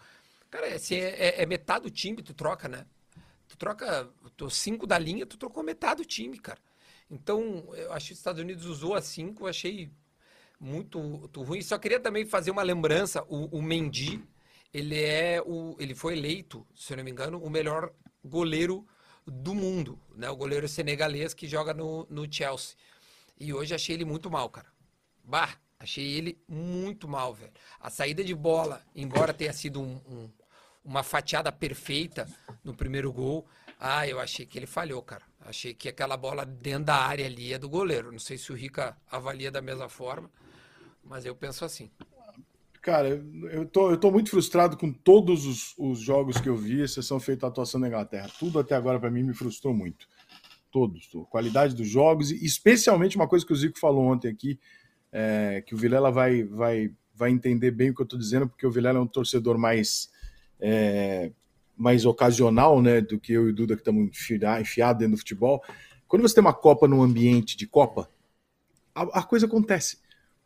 [0.51, 0.97] cara, é, é,
[1.39, 2.85] é- é metade do time tu troca, né?
[3.48, 6.60] Tu troca tu, cinco da linha, tu trocou metade do time, cara.
[7.12, 9.90] Então, eu acho que os Estados Unidos usou a cinco, eu achei
[10.59, 11.60] muito, muito ruim.
[11.60, 14.24] Só queria também fazer uma lembrança, o, o Mendy,
[14.72, 17.93] ele é o, ele foi eleito, se eu não me engano, o melhor
[18.24, 18.86] goleiro
[19.26, 20.30] do mundo, né?
[20.30, 22.76] O goleiro senegalês que joga no, no Chelsea.
[23.39, 24.72] E hoje achei ele muito mal, cara.
[25.22, 27.52] Bah, achei ele muito mal, velho.
[27.78, 30.30] A saída de bola, embora tenha sido um- um-
[30.82, 32.26] uma fatiada perfeita
[32.64, 33.47] no primeiro gol,
[33.78, 35.30] ah, eu achei que ele falhou, cara.
[35.44, 38.12] Achei que aquela bola dentro da área ali é do goleiro.
[38.12, 40.31] Não sei se o Rica avalia da mesma forma,
[41.05, 41.90] mas eu penso assim.
[42.81, 46.81] Cara, eu- tô, eu tô muito frustrado com todos os, os jogos que eu vi,
[46.81, 48.28] exceção feita a atuação da Inglaterra.
[48.39, 50.09] Tudo até agora para mim me frustrou muito.
[50.70, 51.09] Todos.
[51.14, 54.59] A qualidade dos jogos, e especialmente uma coisa que o Zico falou ontem aqui,
[55.12, 58.66] é, que o Vilela vai, vai, vai entender bem o que eu tô dizendo, porque
[58.66, 60.10] o Vilela é um torcedor mais,
[60.59, 61.31] é,
[61.77, 64.11] mais ocasional, né, do que eu e o Duda que estamos
[64.61, 65.62] enfiados dentro do futebol.
[66.07, 68.11] Quando você tem uma Copa num ambiente de Copa,
[68.94, 69.99] a, a coisa acontece.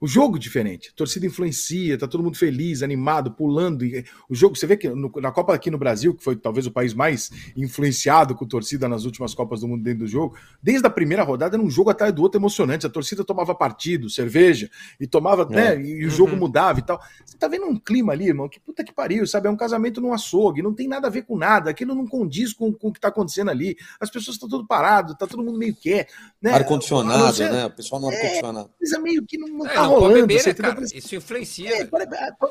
[0.06, 3.84] O jogo é diferente, a torcida influencia, tá todo mundo feliz, animado, pulando.
[3.84, 6.64] e O jogo, você vê que no- na Copa aqui no Brasil, que foi talvez
[6.64, 10.86] o país mais influenciado com torcida nas últimas Copas do Mundo dentro do jogo, desde
[10.86, 12.86] a primeira rodada era um jogo atrás do outro emocionante.
[12.86, 14.70] A torcida tomava partido, cerveja,
[15.00, 15.80] e tomava, né?
[15.82, 16.38] E, e o jogo Uhum.
[16.38, 17.00] mudava e tal.
[17.24, 19.48] Você tá vendo um clima ali, irmão, que puta que pariu, sabe?
[19.48, 22.52] É um casamento num açougue, não tem nada a ver com nada, aquilo não condiz
[22.52, 23.76] com, com o que tá acontecendo ali.
[23.98, 26.06] As pessoas estão tudo parado, tá todo mundo meio quer.
[26.40, 26.52] Né?
[26.52, 27.66] Ar-condicionado, né?
[27.66, 28.70] O pessoal no ar-condicionado.
[28.78, 30.26] coisa meio que não, não É, tá não pode rolando.
[30.26, 30.74] beber, né, cara?
[30.74, 31.82] Parece, Isso influencia.
[31.82, 32.06] é, pare-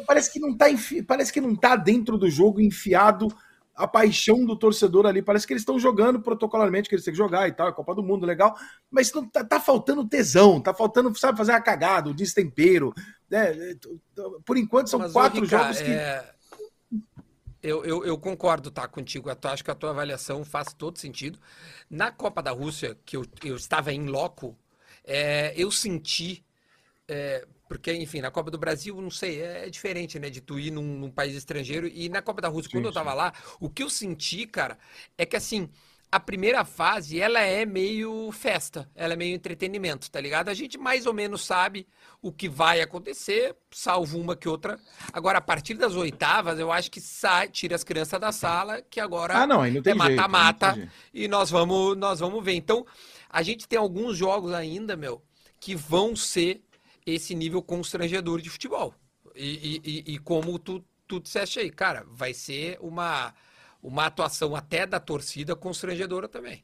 [0.07, 3.27] parece que não tá enfi- parece que não tá dentro do jogo enfiado
[3.75, 5.21] a paixão do torcedor ali.
[5.21, 7.93] Parece que eles estão jogando protocolarmente que eles têm que jogar e tal, é Copa
[7.93, 8.55] do Mundo, legal.
[8.89, 12.93] Mas não tá, tá faltando tesão, tá faltando, sabe, fazer uma cagada, o destempero.
[13.29, 13.75] Né?
[14.45, 15.91] Por enquanto são Mas, quatro Rica, jogos que.
[15.91, 16.23] é,
[17.61, 19.29] Eu, eu, eu concordo tá, contigo.
[19.29, 21.39] Eu acho que a tua avaliação faz todo sentido.
[21.89, 24.55] Na Copa da Rússia, que eu, eu estava em loco,
[25.03, 26.45] é, eu senti.
[27.07, 30.29] É, porque, enfim, na Copa do Brasil, não sei, é, é diferente, né?
[30.29, 31.87] De tu ir num, num país estrangeiro.
[31.87, 33.17] E na Copa da Rússia, Sim, quando eu tava sim.
[33.17, 34.77] lá, o que eu senti, cara,
[35.17, 35.69] é que assim.
[36.11, 40.47] A primeira fase, ela é meio festa, ela é meio entretenimento, tá ligado?
[40.47, 41.85] A gente mais ou menos sabe
[42.21, 44.79] o que vai acontecer, salvo uma que outra.
[45.11, 49.01] Agora, a partir das oitavas, eu acho que sai, tira as crianças da sala, que
[49.01, 52.53] agora Ah, não, não tem é mata-mata e nós vamos, nós vamos ver.
[52.53, 52.85] Então,
[53.29, 55.21] a gente tem alguns jogos ainda, meu,
[55.59, 56.63] que vão ser
[57.05, 58.93] esse nível constrangedor de futebol.
[59.35, 63.33] E, e- e- e como tu, tu disseste aí, cara, vai ser uma,
[63.81, 66.63] uma atuação até da torcida constrangedora também.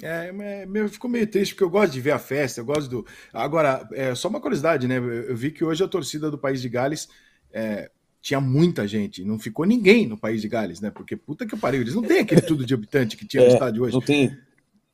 [0.00, 0.28] É,
[0.62, 3.06] é, meu, ficou meio triste porque eu gosto de ver a festa, eu gosto do.
[3.32, 4.98] Agora, é só uma curiosidade, né?
[4.98, 7.08] Eu eu vi que hoje a torcida do país de Gales
[7.52, 7.90] é,
[8.22, 10.90] tinha muita gente, não ficou ninguém no país de Gales, né?
[10.92, 13.52] Porque puta que pariu, eles não têm aquele tudo de habitante que tinha no É,
[13.54, 13.94] estádio hoje.
[13.94, 14.38] Não tem.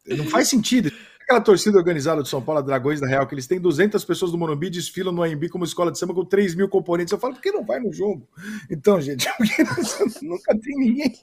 [0.07, 0.91] Não faz sentido.
[1.25, 4.31] Aquela torcida organizada do São Paulo, a Dragões da Real, que eles têm 200 pessoas
[4.31, 7.13] no Morumbi, desfilam no AMB como escola de samba com 3 mil componentes.
[7.13, 8.29] Eu falo, por que não vai no jogo?
[8.71, 9.65] Então, gente, porque
[10.23, 11.15] nunca tem ninguém.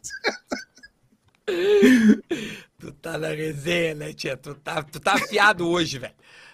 [2.79, 4.35] Tu tá na resenha, né, tia?
[4.35, 6.13] Tu tá, tu tá afiado hoje, velho.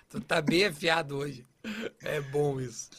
[0.09, 1.45] Tu tá bem afiado hoje.
[2.03, 2.89] É bom isso.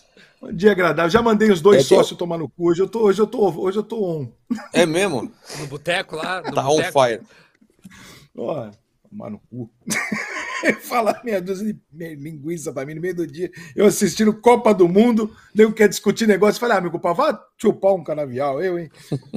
[0.41, 1.11] Um dia agradável.
[1.11, 2.71] Já mandei os dois É eu- sócios tomar no cu.
[2.71, 4.33] Hoje eu tô, hoje eu tô, hoje eu tô on.
[4.73, 5.31] É mesmo?
[5.59, 6.93] No boteco lá, no Tá on boteco.
[7.03, 7.21] fire.
[8.37, 8.71] Ó,
[9.11, 9.71] tomar no cu.
[10.83, 13.51] Falar meia dúzia de me- linguiça pra mim no meio do dia.
[13.77, 16.61] Eu assistindo Copa do Mundo, nego quer discutir negócio.
[16.61, 18.91] Falei, ah, meu culpa, vá chupar um canavial, eu, hein?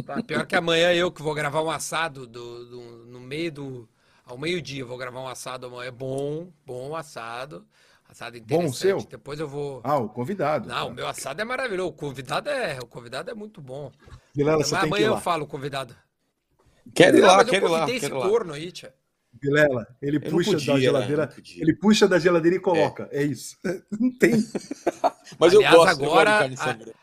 [0.06, 3.90] Tá, pior que amanhã eu que vou gravar um assado do, do- no meio do.
[4.26, 5.90] Ao meio-dia eu vou gravar um assado amanhã.
[5.90, 7.66] É bom, bom assado.
[8.08, 8.78] Assado interessante.
[8.78, 8.98] seu?
[9.10, 9.80] Depois eu vou.
[9.84, 10.68] Ah, o convidado.
[10.68, 11.90] Não, o meu assado é maravilhoso.
[11.90, 13.90] O convidado é, o convidado é muito bom.
[14.36, 15.96] Vilela, Mas você tem que ir amanhã eu falo o convidado.
[16.94, 17.80] Quero ir lá, eu quero ir lá.
[17.80, 18.30] convidei esse Quero ir lá.
[18.30, 18.94] corno aí, tia.
[19.42, 21.34] Vilela, ele Eu puxa podia, da geladeira.
[21.56, 23.10] Ele puxa da geladeira e coloca.
[23.12, 23.58] É, isso.
[24.00, 24.34] Não tem.
[25.40, 26.94] Mas Aliás, eu gosto, eu agora, gosto de carne a-.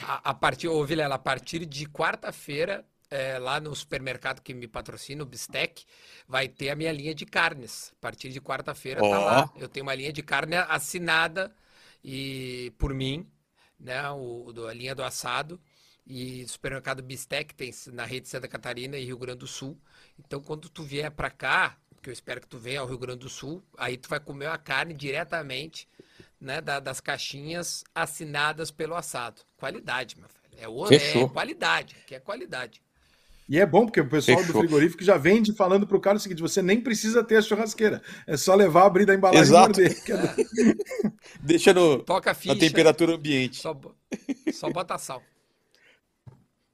[0.00, 4.68] A, a partir, ô Vilela, a partir de quarta-feira, é, lá no supermercado que me
[4.68, 5.84] patrocina, o Bistec,
[6.26, 7.92] vai ter a minha linha de carnes.
[7.98, 9.24] A partir de quarta-feira tá Ó.
[9.24, 9.52] lá.
[9.56, 11.54] Eu tenho uma linha de carne assinada
[12.04, 13.26] e por mim,
[13.78, 14.08] né?
[14.10, 15.60] O, do- a linha do assado.
[16.10, 19.76] E o supermercado Bistec tem na rede de Santa Catarina e Rio Grande do Sul.
[20.18, 23.18] Então, quando tu vier para cá, que eu espero que tu venha ao Rio Grande
[23.20, 25.86] do Sul, aí tu vai comer a carne diretamente
[26.40, 29.42] né, da- das caixinhas assinadas pelo assado.
[29.58, 30.38] Qualidade, meu velho.
[30.64, 32.80] É, o, é qualidade, que é qualidade.
[33.48, 34.60] E é bom, porque o pessoal do Fechou.
[34.62, 38.02] frigorífico já vende falando pro cara o seguinte: você nem precisa ter a churrasqueira.
[38.26, 39.80] É só levar, abrir da embalagem Exato.
[39.80, 40.02] e morder.
[41.06, 41.12] é-
[41.42, 43.56] Deixa no, Toca a ficha, na temperatura ambiente.
[43.56, 43.78] só,
[44.52, 45.22] só bota sal.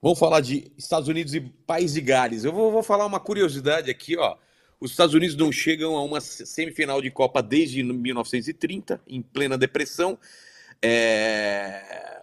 [0.05, 2.45] Vamos falar de Estados Unidos e País de Gales.
[2.45, 4.37] Eu vou, vou falar uma curiosidade aqui, ó.
[4.79, 10.19] Os Estados Unidos não chegam a uma semifinal de Copa desde 1930, em plena depressão,
[10.83, 12.21] é,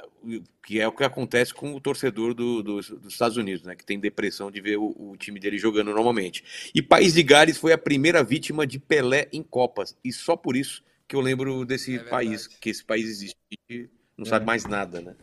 [0.64, 3.76] que é o que acontece com o torcedor do- dos- dos Estados Unidos, né?
[3.76, 6.44] Que tem depressão de ver o, o time dele jogando normalmente.
[6.76, 10.56] E País de Gales foi a primeira vítima de Pelé em Copas, e só por
[10.56, 13.36] isso que eu lembro desse É país, que esse país existe.
[13.72, 14.30] Gente não É.
[14.30, 15.16] sabe mais nada, né?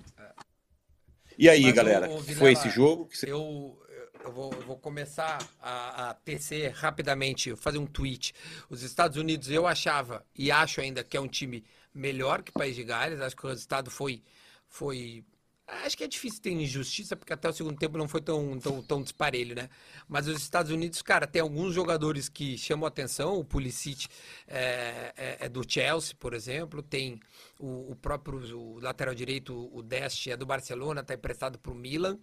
[1.39, 3.81] E aí, Mas, galera, ô, foi Vilela, esse jogo que você Eu,
[4.25, 8.35] eu, vou, eu vou começar a, a tecer rapidamente, fazer um tweet.
[8.69, 12.55] Os Estados Unidos, eu achava e acho ainda que é um time melhor que o
[12.55, 13.21] País de Gales.
[13.21, 14.21] Acho que o resultado foi.
[14.67, 15.25] foi
[15.85, 18.83] Acho que é difícil ter injustiça, porque até o segundo tempo não foi tão, tão,
[18.83, 19.69] tão disparelho, né?
[20.09, 23.39] Mas os Estados Unidos, cara, tem alguns jogadores que chamam atenção.
[23.39, 24.09] O Pulisic
[24.47, 26.83] é, é- é do Chelsea, por exemplo.
[26.83, 27.21] Tem
[27.59, 31.75] o, o próprio o lateral direito, o Dest, é do Barcelona, está emprestado para o
[31.75, 32.19] Milan.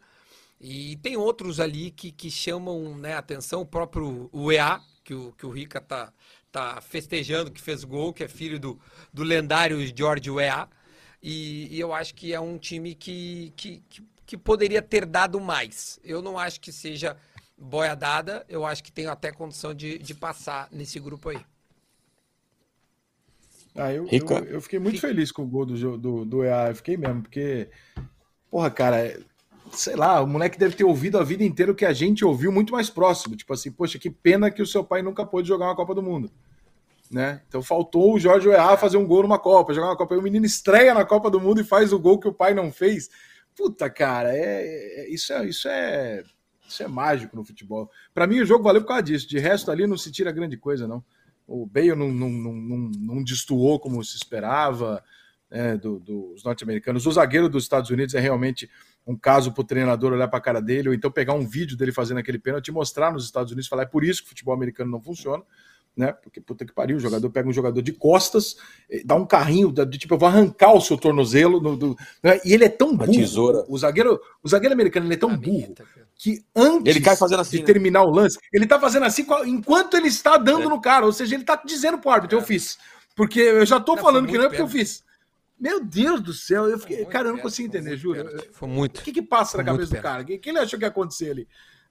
[0.60, 5.46] E tem outros ali que, que chamam né, atenção, o próprio UEA, que o, que
[5.46, 6.14] o Rica tá,
[6.52, 8.80] tá festejando, que fez gol, que é filho do,
[9.14, 10.68] do lendário George UEA.
[11.28, 15.42] E, e eu acho que é um time que, que, que, que poderia ter dado
[15.42, 16.00] mais.
[16.04, 17.18] Eu não acho que seja
[17.58, 21.40] boia dada, eu acho que tem até condição de, de passar nesse grupo aí.
[23.74, 25.08] Ah, eu, eu, eu fiquei muito Rica.
[25.08, 26.70] feliz com o gol do, do, do EA.
[26.70, 27.70] Eu fiquei mesmo, porque,
[28.52, 29.20] porra, cara,
[29.72, 32.52] sei lá, o moleque deve ter ouvido a vida inteira o que a gente ouviu
[32.52, 33.36] muito mais próximo.
[33.36, 36.04] Tipo assim, poxa, que pena que o seu pai nunca pôde jogar uma Copa do
[36.04, 36.30] Mundo.
[37.12, 37.42] Né?
[37.48, 40.16] Então faltou o Jorge EA fazer um gol numa Copa, jogar uma Copa.
[40.16, 42.54] E o menino estreia na Copa do Mundo e faz o gol que o pai
[42.54, 43.10] não fez.
[43.56, 46.24] Puta, cara, é, é- isso, é, isso, é,
[46.68, 47.90] isso é mágico no futebol.
[48.14, 49.30] Pra mim, o jogo valeu por causa disso.
[49.30, 51.04] De resto, ali não se tira grande coisa, não.
[51.48, 55.04] O Bale não, não, não, não, não destoou como se esperava
[55.50, 57.06] né, do- dos norte-americanos.
[57.06, 58.68] O zagueiro dos Estados Unidos é realmente
[59.06, 61.78] um caso para o treinador olhar para a cara dele, ou então pegar um vídeo
[61.78, 64.30] dele fazendo aquele pênalti e mostrar nos Estados Unidos, falar é por isso que o
[64.30, 65.44] futebol americano não funciona,
[65.96, 66.12] né?
[66.12, 68.58] Porque puta que pariu, o jogador pega um jogador de costas,
[68.90, 72.40] eh, dá um carrinho de tipo, eu vou arrancar o seu tornozelo, no- do- né?
[72.44, 73.12] e ele é tão burro.
[73.12, 73.64] tesoura.
[73.68, 75.84] O zagueiro, o zagueiro americano ele é tão A burro tá
[76.18, 77.66] que antes Ele cai fazendo assim, de né?
[77.66, 80.68] terminar o lance, ele tá fazendo assim enquanto ele está dando É.
[80.70, 82.78] no cara, ou seja, ele tá dizendo pro árbitro, eu fiz.
[83.16, 85.04] Porque eu já tô Não, falando que não é porque eu fiz.
[85.58, 88.26] Meu Deus do céu, eu fiquei, cara, eu não consigo entender, juro.
[88.52, 89.00] Foi muito.
[89.00, 90.22] O que que passa na Foi muito cabeça do cara?
[90.22, 91.48] O que, que ele achou que ia acontecer ali?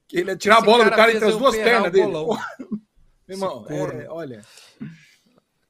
[0.07, 2.11] Que ele ia tirar a Esse bola do cara entre as duas pernas dele.
[3.27, 4.41] Meu irmão, é, olha.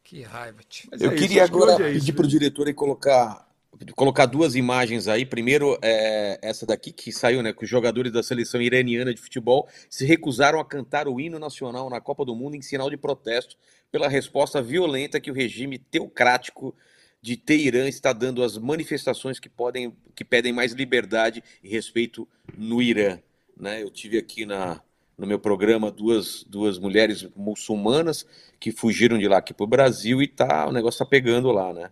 [0.03, 0.89] Que raiva, tio.
[0.91, 3.47] mas Eu é isso, queria que agora é isso, pedir para o diretor aí colocar,
[3.95, 5.25] colocar duas imagens aí.
[5.25, 7.53] Primeiro, é, essa daqui que saiu, né?
[7.53, 11.89] Que os jogadores da seleção iraniana de futebol se recusaram a cantar o hino nacional
[11.89, 13.57] na Copa do Mundo em sinal de protesto
[13.91, 16.75] pela resposta violenta que o regime teocrático
[17.21, 22.81] de Teherã está dando as manifestações que podem que pedem mais liberdade e respeito no
[22.81, 23.17] Irã.
[23.57, 23.81] Né?
[23.81, 24.81] Eu tive aqui na,
[25.17, 28.25] no meu programa duas, duas mulheres muçulmanas
[28.59, 31.73] que fugiram de lá aqui para o Brasil e tá, o negócio está pegando lá,
[31.73, 31.89] né?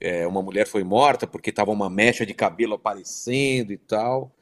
[0.00, 4.34] É, uma mulher foi morta porque estava uma mecha de cabelo aparecendo e tal.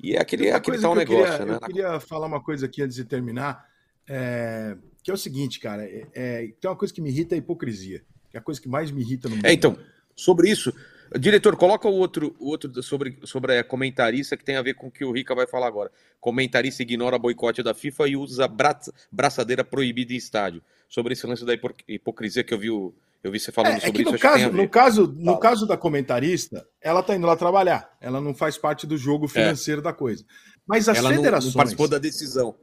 [0.00, 1.54] E é aquele, aquele tal negócio, queria, né?
[1.54, 3.66] Eu queria falar uma coisa aqui antes de terminar,
[4.08, 7.36] é, que é o seguinte, cara, é, é, tem uma coisa que me irrita é
[7.36, 9.46] a hipocrisia, que é a coisa que mais me irrita no mundo.
[9.46, 9.78] É, então,
[10.14, 10.72] sobre isso,
[11.18, 14.88] diretor, coloca o outro, o outro sobre, sobre a comentarista que tem a ver com
[14.88, 15.90] o que o Rica vai falar agora.
[16.20, 18.78] Comentarista ignora boicote da FIFA e usa bra
[19.10, 20.62] braçadeira proibida em estádio.
[20.88, 21.52] Sobre esse lance da
[21.88, 22.68] hipocrisia que eu vi
[23.26, 24.12] eu vi você falando é, sobre é isso.
[24.12, 27.90] No caso, no, caso, no caso da comentarista, ela está indo lá trabalhar.
[28.00, 29.84] Ela não faz parte do jogo financeiro é.
[29.84, 30.24] da coisa.
[30.64, 31.46] Mas as ela federações.
[31.46, 32.54] Não, não participou da decisão.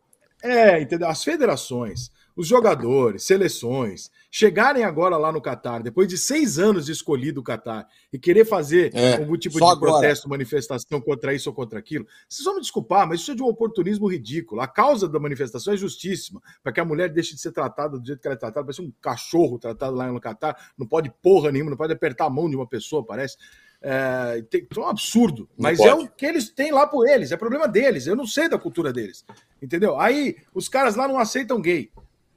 [0.41, 1.07] É, entendeu?
[1.07, 6.91] As federações, os jogadores, seleções, chegarem agora lá no Catar, depois de seis anos de
[6.91, 9.93] escolhido o Catar, e querer fazer é, algum tipo de agora.
[9.93, 13.43] protesto, manifestação contra isso ou contra aquilo, vocês vão me desculpar, mas isso é de
[13.43, 14.61] um oportunismo ridículo.
[14.61, 18.05] A causa da manifestação é justíssima, para que a mulher deixe de ser tratada do
[18.05, 21.51] jeito que ela é tratada, parece um cachorro tratado lá no Catar, não pode porra
[21.51, 23.37] nenhuma, não pode apertar a mão de uma pessoa, parece.
[23.85, 27.37] É, tem, é um absurdo, mas é o que eles têm lá por eles, é
[27.37, 28.07] problema deles.
[28.07, 29.25] Eu não sei da cultura deles,
[29.61, 29.99] entendeu?
[29.99, 31.91] Aí os caras lá não aceitam gay.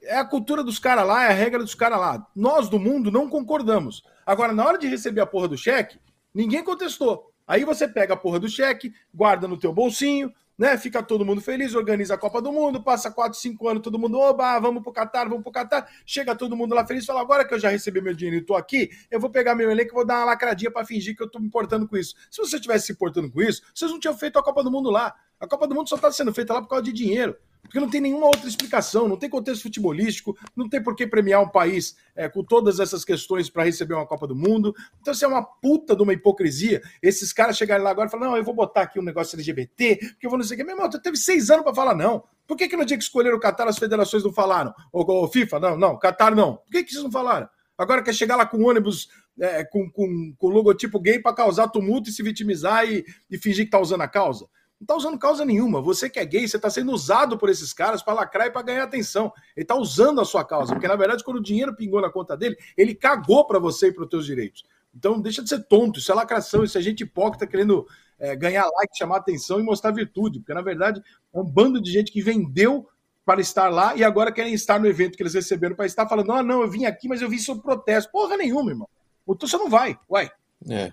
[0.07, 2.27] É a cultura dos caras lá, é a regra dos caras lá.
[2.35, 4.03] Nós do mundo não concordamos.
[4.25, 5.99] Agora, na hora de receber a porra do cheque,
[6.33, 7.33] ninguém contestou.
[7.47, 10.77] Aí você pega a porra do cheque, guarda no teu bolsinho, né?
[10.79, 14.19] Fica todo mundo feliz, organiza a Copa do Mundo, passa 4, 5 anos, todo mundo,
[14.19, 15.89] oba, vamos pro Catar, vamos pro Catar.
[16.05, 18.55] Chega todo mundo lá feliz, fala, agora que eu já recebi meu dinheiro e tô
[18.55, 21.31] aqui, eu vou pegar meu elenco e vou dar uma lacradinha para fingir que eu
[21.31, 22.15] tô me importando com isso.
[22.31, 24.91] Se você tivesse se importando com isso, vocês não tinham feito a Copa do Mundo
[24.91, 25.15] lá.
[25.39, 27.37] A Copa do Mundo só tá sendo feita lá por causa de dinheiro.
[27.63, 31.43] Porque não tem nenhuma outra explicação, não tem contexto futebolístico, não tem por que premiar
[31.43, 34.75] um país é, com todas essas questões para receber uma Copa do Mundo.
[35.01, 36.81] Então, isso é uma puta de uma hipocrisia.
[37.03, 39.97] Esses caras chegarem lá agora e falar: não, eu vou botar aqui um negócio LGBT,
[39.97, 40.65] porque eu vou não sei o que.
[40.65, 42.23] Meu irmão, tu teve seis anos para falar não.
[42.47, 44.73] Por que, que no dia que escolheram o Qatar as federações não falaram?
[44.93, 46.57] Ou, FIFA, não, não, Qatar não.
[46.59, 47.49] Por que, que vocês não falaram?
[47.77, 49.09] Agora quer chegar lá com ônibus
[49.39, 53.65] é, com, com, com logotipo gay para causar tumulto e se vitimizar e, e fingir
[53.65, 54.47] que tá usando a causa.
[54.79, 55.81] Não está usando causa nenhuma.
[55.81, 58.63] Você que é gay, você está sendo usado por esses caras para lacrar e para
[58.63, 59.33] ganhar atenção.
[59.57, 62.37] Ele está usando a sua causa, porque na verdade, quando o dinheiro pingou na conta
[62.37, 64.65] dele, ele cagou para você e para os teus direitos.
[64.95, 65.99] Então, deixa de ser tonto.
[65.99, 67.87] Isso é lacração, isso é gente hipócrita querendo
[68.19, 71.91] é, ganhar like, chamar atenção e mostrar virtude, porque na verdade é um bando de
[71.91, 72.89] gente que vendeu
[73.25, 76.33] para estar lá e agora querem estar no evento que eles receberam para estar falando:
[76.33, 78.11] ah, não, eu vim aqui, mas eu vim sob protesto.
[78.11, 78.89] Porra nenhuma, irmão.
[79.29, 80.31] Então você não vai, uai.
[80.71, 80.93] É.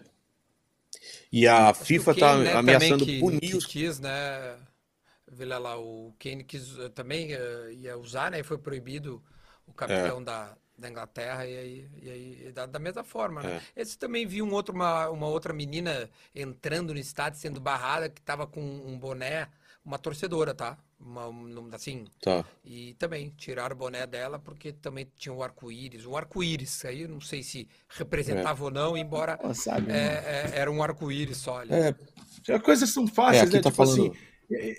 [1.32, 3.66] E a Acho FIFA está né, ameaçando que, punir que os.
[3.66, 4.58] quis, né?
[5.60, 8.40] Lá, o Kane quis uh, também uh, ia usar, né?
[8.40, 9.24] E foi proibido
[9.66, 10.24] o capitão é.
[10.24, 13.62] da, da Inglaterra e aí, e aí da, da, mesma forma, né?
[13.76, 13.82] É.
[13.82, 18.22] Esse também viu um outro, uma, uma outra menina entrando no estádio sendo barrada que
[18.22, 19.48] estava com um boné,
[19.86, 20.78] uma torcedora, tá?
[21.06, 22.06] uma, assim.
[22.22, 22.46] Tá.
[22.64, 26.06] E também tiraram o boné dela porque também tinha o arco-íris.
[26.06, 28.64] O arco-íris, aí eu não sei se representava é.
[28.64, 31.74] ou não, embora Pô, sabe, é, é, era um arco-íris só ali.
[31.74, 31.96] É.
[32.54, 33.62] As coisas são fáceis, é, né?
[33.62, 34.12] Tá tipo falando...
[34.12, 34.14] assim.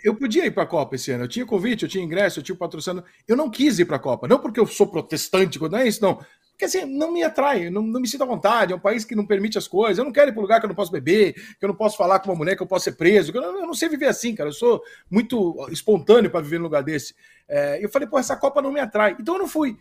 [0.04, 1.24] Eu podia ir para a Copa esse ano.
[1.24, 3.02] Eu tinha convite, eu tinha ingresso, eu tinha patrocínio.
[3.26, 4.28] Eu não quis ir para a Copa.
[4.28, 6.24] Não porque eu sou protestante, não é isso, não.
[6.54, 8.72] Porque assim, não me atrai, não, não me sinto à vontade.
[8.72, 9.98] É um país que não permite as coisas.
[9.98, 11.96] Eu não quero ir para lugar que eu não posso beber, que eu não posso
[11.96, 13.32] falar com uma mulher, que eu posso ser preso.
[13.34, 14.50] Eu não, eu não sei viver assim, cara.
[14.50, 17.12] Eu sou muito espontâneo para viver num lugar desse.
[17.48, 19.16] É, eu falei, pô, essa Copa não me atrai.
[19.18, 19.76] Então eu não fui.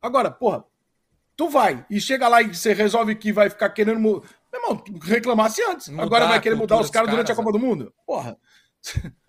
[0.00, 0.64] Agora, porra,
[1.36, 4.00] tu vai e chega lá e você resolve que vai ficar querendo.
[4.00, 4.24] Meu
[4.54, 5.90] irmão, reclamasse antes.
[5.90, 7.92] Mudar Agora vai querer mudar os caras durante a Copa do Mundo?
[8.06, 8.38] Porra.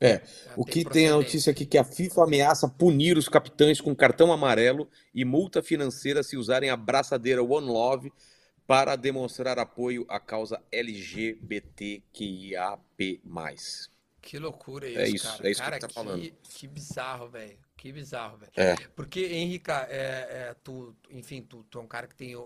[0.00, 0.22] É,
[0.56, 4.32] o que tem a notícia aqui que a FIFA ameaça punir os capitães com cartão
[4.32, 8.12] amarelo e multa financeira se usarem a braçadeira One Love
[8.64, 12.02] para demonstrar apoio à causa LGBTQIAP+.
[14.20, 15.48] Que loucura isso, é isso cara.
[15.48, 16.20] É isso cara, que, tá falando.
[16.20, 17.58] Que, que bizarro, velho.
[17.76, 18.52] Que bizarro, velho.
[18.54, 18.76] É.
[18.94, 22.36] Porque, Henrica, é, é, tu, enfim, tu, tu, é um cara que tem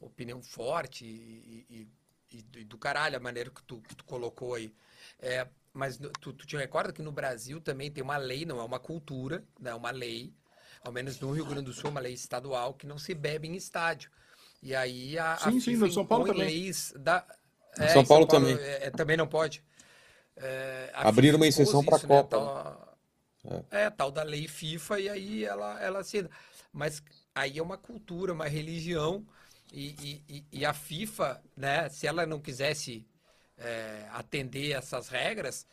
[0.00, 1.88] opinião forte e, e,
[2.32, 4.74] e, e do caralho a maneira que tu, que tu colocou aí.
[5.20, 8.64] É, mas tu, tu te recorda que no Brasil também tem uma lei, não é
[8.64, 10.34] uma cultura, não é uma lei,
[10.82, 13.54] ao menos no Rio Grande do Sul, uma lei estadual que não se bebe em
[13.54, 14.10] estádio.
[14.62, 16.42] E aí a, sim, a sim, no São Paulo também.
[16.42, 17.24] leis da
[17.78, 19.64] é, São, Paulo São, Paulo também é, é, também não pode.
[20.36, 22.36] É, Abrir uma exceção para a né, Copa.
[22.36, 23.84] Né, tal, é.
[23.84, 23.90] é.
[23.90, 26.30] tal da lei FIFA e aí ela ela assina.
[26.72, 27.02] Mas
[27.34, 29.26] aí é uma cultura, uma religião
[29.72, 31.88] e, e, e a FIFA, né?
[31.88, 33.06] Se ela não quisesse
[33.60, 35.66] é, atender essas regras,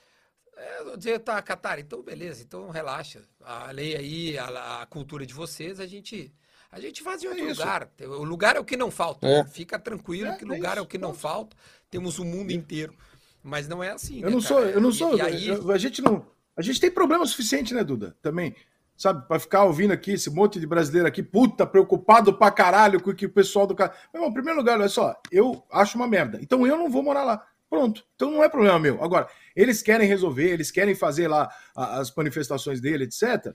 [0.56, 3.22] é, dizer, tá, Catar, então beleza, então relaxa.
[3.44, 6.32] A lei aí, a, a, cultura de vocês, a gente,
[6.72, 7.90] A gente faz em outro É lugar.
[8.02, 9.26] O lugar é o que não falta.
[9.26, 9.46] É.
[9.46, 11.56] Fica tranquilo É, que é lugar é, o que não falta.
[11.90, 12.94] Temos o mundo inteiro.
[13.42, 14.18] Mas não é assim.
[14.22, 14.48] Eu né, não cara?
[14.48, 15.18] sou, eu não E- sou.
[15.18, 16.28] E, aí, eu- a gente não.
[16.58, 18.18] A gente tem problema suficiente, né, Duda?
[18.22, 18.54] Também.
[18.98, 23.12] Sabe, pra ficar ouvindo aqui esse monte de brasileiro aqui, puta, preocupado pra caralho com
[23.12, 23.92] o que o pessoal do cara.
[24.12, 26.40] Meu irmão, em primeiro lugar, olha só, eu acho uma merda.
[26.42, 27.46] Então eu não vou morar lá.
[27.70, 28.06] Pronto.
[28.16, 29.04] Então não é problema meu.
[29.04, 33.54] Agora, eles querem resolver, eles querem fazer lá as manifestações dele, etc.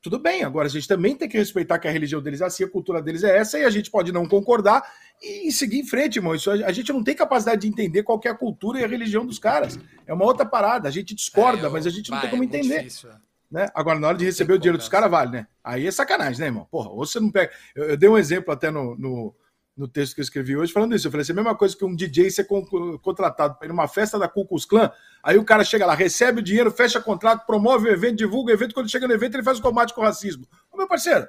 [0.00, 2.62] Tudo bem, agora a gente também tem que respeitar que a religião deles é assim,
[2.62, 4.82] a cultura deles é essa, e a gente pode não concordar
[5.22, 6.34] e, seguir em frente, irmão.
[6.34, 9.24] Isso, a, gente não tem capacidade de entender qual é a cultura e a religião
[9.24, 9.78] dos caras.
[10.06, 10.88] É uma outra parada.
[10.88, 12.82] A gente discorda, é, eu- mas a gente não tem como é entender.
[12.82, 13.16] difícil, é.
[13.50, 13.68] né?
[13.74, 15.46] Agora, na hora de receber o dinheiro dos caras, vale, né?
[15.62, 16.68] Aí é sacanagem, né, irmão?
[16.70, 17.50] Porra, ou você não pega.
[17.74, 19.34] Eu, eu dei um exemplo até no, no,
[19.76, 21.06] no texto que eu escrevi hoje falando isso.
[21.06, 22.64] Eu falei assim: a mesma coisa que um DJ ser con-
[22.98, 24.90] contratado para ir numa festa da Ku Klux Klan,
[25.22, 28.54] aí o cara chega lá, recebe o dinheiro, fecha contrato, promove o evento, divulga o
[28.54, 30.46] evento, quando chega no evento, ele faz o combate com o racismo.
[30.70, 31.26] Ô, meu parceiro,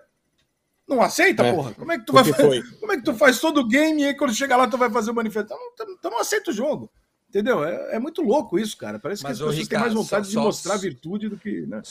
[0.87, 1.51] não aceita, É.
[1.53, 1.73] porra?
[1.73, 2.63] Como é que tu vai fazer?
[2.79, 4.89] Como é que tu faz todo o game e aí quando chega lá tu vai
[4.91, 5.51] fazer o manifesto?
[5.73, 6.91] Então, então, não aceita o jogo.
[7.27, 7.65] Entendeu?
[7.65, 8.97] É, é muito louco isso, cara.
[8.99, 11.37] Parece Mas, que as pessoas têm mais Ricardo, vontade só- de só- mostrar virtude do
[11.37, 11.65] que.
[11.65, 11.81] Né?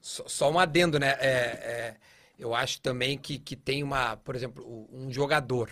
[0.00, 1.16] Só, só um adendo, né?
[1.18, 1.96] É, é,
[2.38, 5.70] eu acho também que, que tem uma, por exemplo, um jogador.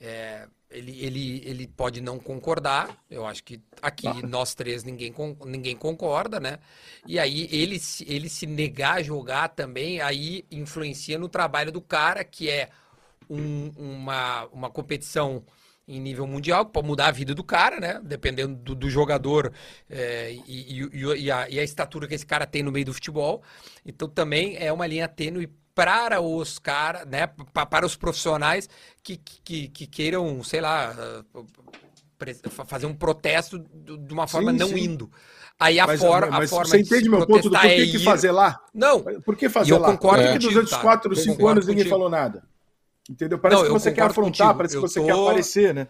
[0.00, 2.94] é, ele, ele, ele pode não concordar.
[3.10, 5.14] Eu acho que aqui nós três ninguém,
[5.46, 6.58] ninguém concorda, né?
[7.06, 11.80] E aí ele, se- ele se negar a jogar também, aí influencia no trabalho do
[11.80, 12.68] cara, que é
[13.28, 15.44] um- uma, uma competição
[15.86, 18.00] em nível mundial, que pode mudar a vida do cara, né?
[18.04, 19.52] Dependendo do, do jogador
[19.88, 22.92] é, e- e- e a, e a estatura que esse cara tem no meio do
[22.94, 23.42] futebol.
[23.86, 25.48] Então também é uma linha tênue
[25.78, 27.28] para os caras, né?
[27.52, 28.68] pa- Para os profissionais
[29.00, 30.92] que, que, que queiram, sei lá,
[32.66, 34.84] fazer um protesto de uma forma Sim, não sim.
[34.84, 35.10] indo.
[35.60, 37.98] Aí a, Mas, for, a mas forma você entende meu ponto do porquê é que
[38.00, 38.60] fazer lá?
[38.74, 39.92] Não, Por que fazer eu lá?
[39.92, 40.82] concordo Por que, que durante tá?
[40.82, 41.96] 4, Eu 5 concordo anos ninguém contigo.
[41.96, 42.42] falou nada?
[43.08, 43.38] Entendeu?
[43.38, 44.56] Parece Não, que você quer afrontar, contigo.
[44.58, 45.86] parece que Eu você tô- quer aparecer, né?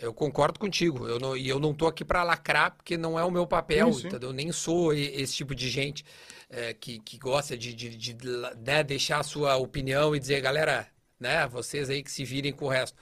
[0.00, 1.06] Eu concordo contigo.
[1.06, 3.88] Eu não, e eu não tô aqui para lacrar, porque não é o meu papel,
[3.92, 4.06] Sim, sim.
[4.08, 4.30] entendeu?
[4.30, 6.04] Eu nem sou esse tipo de gente
[6.54, 8.16] é, que, que gosta de, de, de,
[8.64, 10.86] né, deixar a sua opinião e dizer, galera,
[11.18, 12.96] né, vocês aí que se virem com o resto.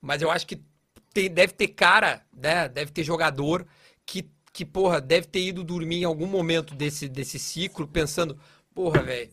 [0.00, 0.60] Mas eu acho que
[1.12, 3.66] tem- deve ter cara, né, deve ter jogador
[4.06, 8.38] que, que, porra, deve ter ido dormir em algum momento desse, desse ciclo pensando,
[8.74, 9.30] porra, velho,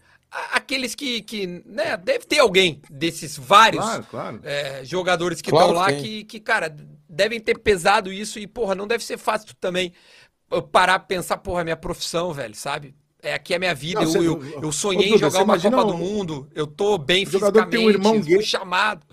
[0.53, 4.39] aqueles que, que, né, deve ter alguém desses vários Claro, claro.
[4.43, 6.03] é, jogadores que Claro estão lá que tem.
[6.03, 6.76] que, que, cara,
[7.10, 9.93] devem ter pesado isso e, porra, não deve ser fácil tu também
[10.52, 12.95] uh, parar pra pensar, porra, é minha profissão, velho, sabe?
[13.23, 15.85] É, aqui é minha vida, Não, eu, você- eu, eu sonhei em jogar uma Copa
[15.85, 18.41] do um- Mundo, eu tô bem jogador tem um fisicamente, irmão fui gay.
[18.43, 19.06] chamado.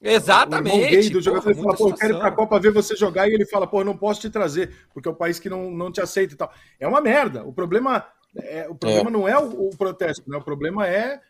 [0.00, 0.88] O irmão Exatamente.
[0.88, 2.32] gay do porra, jogador ele fala, pô, eu quero ir pra.
[2.32, 5.12] Copa ver você jogar, e ele fala, pô, eu não posso te trazer, porque é
[5.12, 6.50] o país que não, não te aceita e tal.
[6.80, 7.44] É uma merda.
[7.44, 8.04] O problema,
[8.36, 10.36] é, o problema não é o, o protesto, né?
[10.38, 11.20] O problema é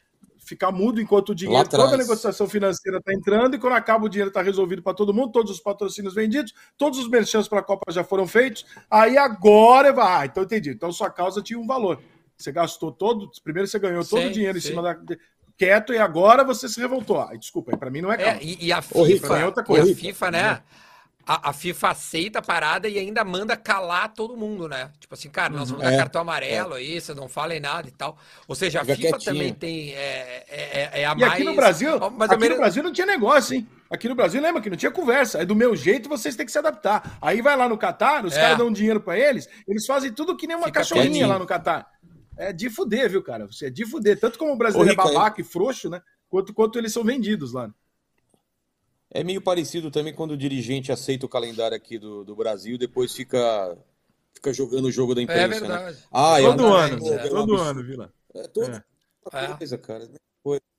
[0.40, 4.08] ficar mudo enquanto o dinheiro, toda a negociação financeira está entrando, e quando acaba o
[4.08, 7.62] dinheiro está resolvido para todo mundo, todos os patrocínios vendidos, todos os merchants para a
[7.62, 10.22] Copa já foram feitos, aí agora vai.
[10.22, 10.70] Ah, então entendi.
[10.70, 12.00] Então sua causa tinha um valor.
[12.36, 14.96] Você gastou todo, primeiro você ganhou todo Sim, o dinheiro em cima da.
[15.58, 17.20] quieto e agora você se revoltou.
[17.20, 19.92] Ah, desculpa, para mim não é É, e, e a FIFA, é outra e coisa.
[19.92, 20.62] a FIFA, né?
[21.32, 24.90] A, a FIFA aceita a parada e ainda manda calar todo mundo, né?
[24.98, 27.92] Tipo assim, cara, nós vamos dar É, cartão amarelo aí, vocês não falem nada e
[27.92, 28.18] tal.
[28.48, 29.32] Ou seja, a Fica FIFA quietinho.
[29.34, 29.94] também tem.
[29.94, 31.32] É, é, é- é a E mais.
[31.34, 33.68] aqui no Brasil, mais aqui no menos- Brasil não tinha negócio, hein?
[33.88, 35.38] Aqui no Brasil, lembra que não tinha conversa.
[35.40, 37.16] É do meu jeito, vocês têm que se adaptar.
[37.22, 38.40] Aí vai lá no Catar, os É.
[38.40, 41.28] caras dão dinheiro pra eles, eles fazem tudo que nem uma Fica cachorrinha quietinho.
[41.28, 41.86] lá no Catar.
[42.36, 43.46] É de fuder, viu, cara?
[43.46, 44.18] Você é de fuder.
[44.18, 46.00] Tanto como o brasileiro Ô, Rica, é babaca e frouxo, né?
[46.28, 47.70] Quanto, quanto eles são vendidos lá.
[49.12, 52.78] É meio parecido também quando o dirigente aceita o calendário aqui do, do Brasil e
[52.78, 53.76] depois fica,
[54.34, 55.68] fica jogando o jogo da É imprensa, né?
[55.68, 55.98] verdade.
[56.12, 57.28] Ah, é Todo um- ano, é.
[57.28, 58.12] todo ano, Vila.
[58.34, 58.84] É todo É.
[59.32, 59.48] É.
[59.56, 60.08] coisa, cara.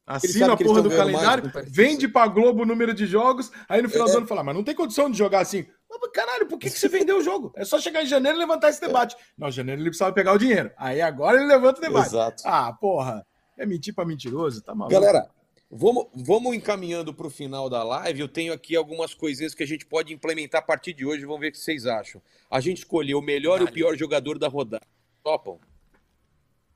[0.08, 1.72] Assina sabem a porra do mais calendário, precisa.
[1.74, 4.12] vende pra Globo o número de jogos, aí no final É.
[4.12, 5.66] do ano fala, mas não tem condição de jogar assim.
[5.90, 7.54] Mas, caralho, por que, que você vendeu o jogo?
[7.56, 9.16] É só chegar em janeiro e levantar esse debate.
[9.38, 10.72] Não, janeiro ele precisava pegar o dinheiro.
[10.76, 12.08] Aí agora ele levanta o debate.
[12.08, 12.44] Exato.
[12.46, 13.26] Ah, porra.
[13.58, 14.92] É mentir pra mentiroso, tá maluco.
[15.00, 15.30] Galera,
[15.72, 18.20] vamos, vamos encaminhando para o final da live.
[18.20, 21.26] Eu tenho aqui algumas coisinhas que a gente pode implementar a partir de hoje.
[21.26, 22.22] Vamos ver o que vocês acham.
[22.50, 24.86] A gente escolheu o melhor e o pior jogador da rodada.
[25.24, 25.60] Topam?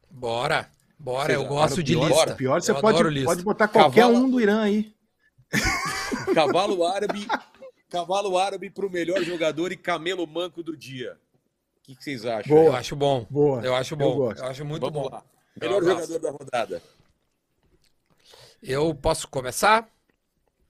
[0.09, 0.69] Bora.
[0.97, 2.33] Bora, eu gosto Cara, o de pior, lista.
[2.33, 4.93] o pior você Eu pode, pode botar qualquer Cavalo- um do Irã aí.
[6.33, 7.27] Cavalo árabe,
[7.89, 11.17] cavalo árabe para o melhor jogador e camelo manco do dia.
[11.79, 12.55] O que, que vocês acham?
[12.55, 12.65] Boa.
[12.67, 13.27] Eu acho bom.
[13.29, 13.61] Boa.
[13.61, 14.11] Eu acho Eu bom.
[14.11, 14.43] Eu, gosto.
[14.43, 15.09] acho muito Vamos bom.
[15.09, 15.23] lá.
[15.59, 16.07] Eu Melhor gosto.
[16.07, 16.81] jogador da rodada.
[18.61, 19.87] Eu posso começar?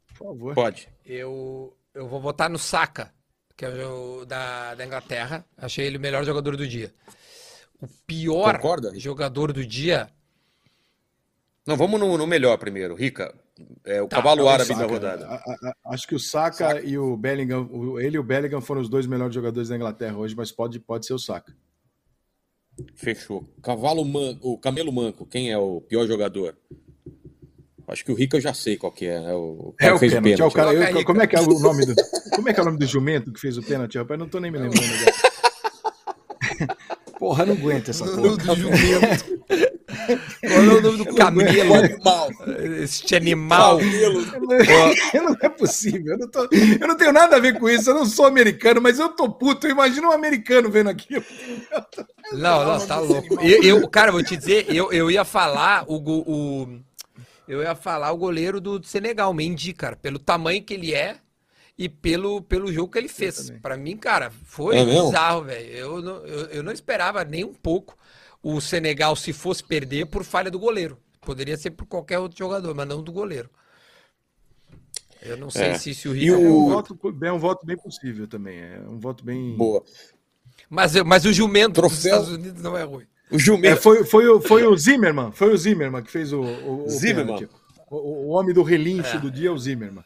[0.08, 0.56] Por favor.
[0.56, 0.90] Pode.
[1.06, 3.14] Eu, eu vou votar no Saka,
[3.56, 5.46] que é o da, da Inglaterra.
[5.58, 6.94] Achei ele o melhor jogador do dia.
[7.82, 8.98] O pior Concorda?
[8.98, 10.10] jogador do dia.
[11.66, 12.96] Não, vamos no, no melhor primeiro.
[12.96, 13.34] Rica,
[13.84, 15.28] é o Tá, cavalo então, árabe da Saka, rodada.
[15.28, 18.62] a- a- a- acho que o Saka, e o Bellingham, o- ele e o Bellingham
[18.62, 21.56] foram os dois melhores jogadores da Inglaterra hoje, mas pode, pode ser o Saka.
[22.96, 23.48] Fechou.
[23.64, 26.56] Cavalo manco, o camelo manco, quem é o pior jogador?
[27.88, 29.16] Acho que o Rica eu já sei qual que é.
[29.16, 30.42] É o, É o fez pênalti.
[30.42, 31.94] é o cara- Coloca eu- como é que é o nome do
[32.36, 34.20] Como é que é o nome do jumento que fez o pênalti, rapaz?
[34.20, 36.76] Não tô nem me lembrando agora.
[37.20, 38.22] Porra, não aguento essa O porra.
[38.22, 39.40] nome do jumento.
[40.42, 41.74] Qual é o nome do camelo?
[41.76, 42.30] animal.
[42.82, 43.80] Este animal.
[43.80, 44.26] Camelo.
[45.14, 46.14] Não é possível.
[46.14, 47.90] Eu não, tô- eu não tenho nada a ver com isso.
[47.90, 49.66] Eu não sou americano, mas eu tô puto.
[49.68, 51.24] Imagina um americano vendo aquilo.
[52.34, 53.40] Não, não, tá louco.
[53.42, 56.80] Eu, eu- cara, vou te dizer, eu, eu ia falar o, o-
[57.48, 61.18] eu ia falar o goleiro do Senegal, Mendy, cara, pelo tamanho que ele é
[61.78, 63.50] e pelo, pelo jogo que ele fez.
[63.62, 65.68] Pra mim, cara, foi É bizarro, velho.
[65.72, 67.98] Eu, não- eu, eu não esperava nem um pouco
[68.42, 70.98] o Senegal se fosse perder por falha do goleiro.
[71.22, 73.50] Poderia ser por qualquer outro jogador, mas não do goleiro.
[75.22, 75.78] Eu não sei É.
[75.78, 76.34] se, se o E Rica...
[76.34, 78.60] É um, O- voto, é um voto bem possível também.
[78.60, 79.56] É um voto bem.
[79.58, 79.84] Boa.
[80.70, 82.12] Mas, mas o jumento dos Troféu.
[82.22, 83.08] Estados Unidos não é ruim.
[83.32, 83.82] O É, jumento.
[83.82, 85.32] foi, foi, o, foi o Zimmerman.
[85.32, 86.42] Foi o Zimmerman que fez o.
[86.42, 87.38] o, o Zimmerman.
[87.40, 87.50] pênalti.
[87.90, 90.04] O, o homem do relincho do dia é o Zimmerman.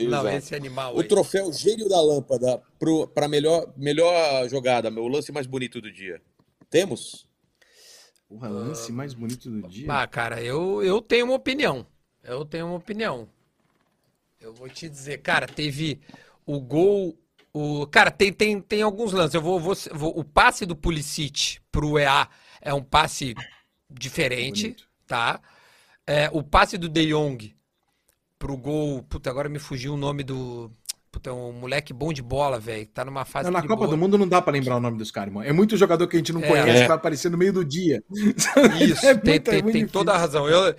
[0.00, 0.28] Não, Exato.
[0.28, 1.08] esse animal O aí.
[1.08, 2.62] troféu Gênio da Lâmpada
[3.14, 6.22] para melhor, melhor jogada, meu lance mais bonito do dia.
[6.70, 7.26] Temos?
[8.26, 9.86] Porra, lance mais bonito do dia.
[9.92, 11.86] Ah, cara, eu, eu tenho uma opinião.
[12.24, 13.28] Eu tenho uma opinião.
[14.40, 16.00] Eu vou te dizer, cara, teve
[16.46, 17.14] o gol.
[17.52, 19.34] O, cara, tem, tem, tem alguns lances.
[19.34, 22.28] Eu vou, vou, vou- o passe do Pulisic pro EA
[22.60, 23.34] é um passe
[23.90, 24.84] diferente, Bonito.
[25.06, 25.40] tá?
[26.06, 27.54] É, o passe do De Jong
[28.38, 29.02] pro gol.
[29.02, 30.70] Puta, agora me fugiu o nome do.
[31.10, 32.86] Puta, é um moleque bom de bola, velho.
[32.86, 33.90] Tá numa fase Não, na de Copa boa.
[33.90, 35.42] do Mundo não dá pra lembrar o nome dos caras, irmão.
[35.42, 36.46] É muito jogador que a gente não É.
[36.46, 36.82] conhece, É.
[36.82, 38.00] que vai aparecer no meio do dia.
[38.80, 40.48] Isso, É tem, é tem, tem toda a razão.
[40.48, 40.72] Eu,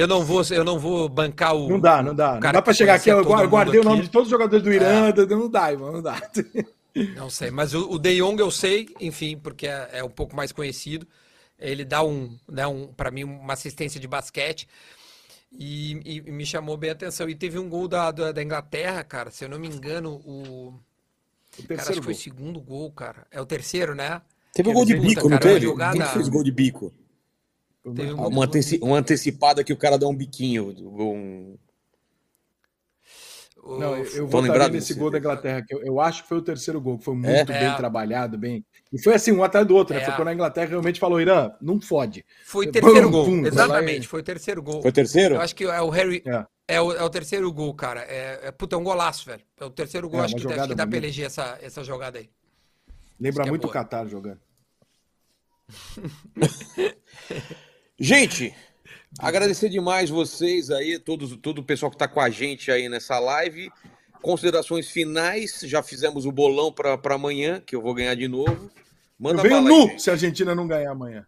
[0.00, 1.68] eu, não vou, eu não vou bancar o.
[1.68, 2.34] Não dá, não dá.
[2.34, 4.02] Não dá pra que chegar aqui, eu guardei o nome aqui.
[4.04, 4.06] É.
[4.06, 6.20] de todos os jogadores do Irã, não dá, irmão, não dá.
[7.14, 10.34] Não sei, mas o, o De Jong eu sei, enfim, porque é, é um pouco
[10.34, 11.06] mais conhecido.
[11.56, 14.66] Ele dá um, né, um para mim, uma assistência de basquete.
[15.52, 17.28] E, e- e me chamou bem a atenção.
[17.28, 19.30] E teve um gol da, da, da Inglaterra, cara.
[19.30, 20.74] Se eu não me engano, o.
[21.58, 22.20] O Cara, acho terceiro que foi gol.
[22.20, 23.26] o segundo gol, cara.
[23.30, 24.20] É o terceiro, né?
[24.52, 25.66] Teve o Que gol de bico, não cara, é teve?
[25.66, 26.92] jogada- Quem fez gol de bico?
[27.94, 30.74] Teve um Uma, anteci- uma antecipada que o cara dá um biquinho.
[30.80, 31.56] Um...
[33.78, 34.98] Não, eu, lembrado nesse desse.
[34.98, 37.28] gol da Inglaterra, que eu, eu acho que foi o terceiro gol, que foi muito
[37.52, 37.54] É?
[37.60, 37.76] bem É.
[37.76, 38.64] trabalhado, bem.
[38.90, 40.00] E foi assim, um atrás do outro, né?
[40.00, 40.04] É.
[40.06, 42.24] Foi quando a Inglaterra realmente falou: Irã, não fode.
[42.46, 43.24] Foi o Pum, terceiro gol.
[43.26, 44.80] pum, Exatamente, vai- foi o terceiro gol.
[44.80, 45.34] Foi o terceiro?
[45.34, 46.22] Eu acho que é o Harry.
[46.26, 46.46] É.
[46.70, 48.00] É o, é o terceiro gol, cara.
[48.02, 49.42] É, é, puta, é um golaço, velho.
[49.58, 50.20] É o terceiro gol.
[50.20, 52.30] É, acho, que, acho que dá pra eleger essa, essa jogada aí.
[53.20, 53.70] Lembra é muito o.
[53.70, 54.40] Qatar jogando.
[57.98, 58.54] Gente,
[59.18, 63.18] agradecer demais vocês aí, todos, todo o pessoal que está com a gente aí nessa
[63.18, 63.70] live.
[64.22, 68.70] Considerações finais, já fizemos o bolão para amanhã, que eu vou ganhar de novo.
[69.18, 70.02] Manda eu venho bala nu gente.
[70.02, 71.26] se a Argentina não ganhar amanhã.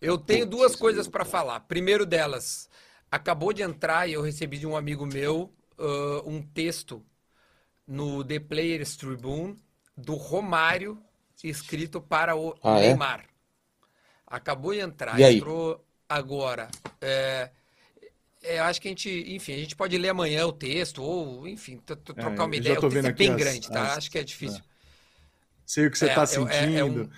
[0.00, 1.60] Eu tenho duas coisas para falar.
[1.60, 2.68] Primeiro delas,
[3.10, 7.04] acabou de entrar e eu recebi de um amigo meu ah, um texto
[7.86, 9.56] no The Players Tribune
[9.96, 10.98] do Romário
[11.42, 12.90] escrito para o Ah, é?
[14.36, 15.36] Acabou de entrar, E aí?
[15.36, 16.68] entrou agora.
[17.00, 17.50] É,
[18.42, 21.78] é, acho que a gente, enfim, a gente pode ler amanhã o texto ou, enfim,
[21.78, 22.78] trocar uma eu já ideia.
[22.78, 23.82] O texto vendo é aqui bem as- grande, tá?
[23.82, 24.62] as- acho que é difícil.
[25.64, 27.10] Sei o que você É, está é- é sentindo.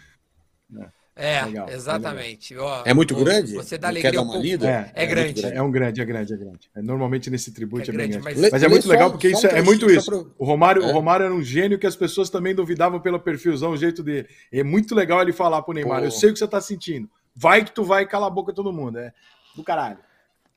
[0.70, 0.86] um-
[1.18, 2.54] É, Legal, é exatamente.
[2.58, 3.54] Ó, É muito grande?
[3.54, 4.68] Você dá alegria quer dar uma lida?
[4.68, 5.40] É, É grande.
[5.42, 6.70] muito É um grande, é grande, é grande.
[6.76, 8.40] É, normalmente nesse tributo É é, bem grande, grande.
[8.42, 10.10] mas- Mas, é muito só- legal porque isso um é, é muito isso.
[10.10, 10.86] pra- O Romário, É.
[10.86, 14.28] o Romário era um gênio que as pessoas também duvidavam pelo perfilzão, o jeito dele.
[14.52, 16.04] É muito legal ele falar pro Neymar: Pô.
[16.04, 17.08] Eu sei o que você tá sentindo.
[17.34, 18.98] Vai que tu vai e cala a boca todo mundo.
[18.98, 19.10] É
[19.56, 19.96] do caralho.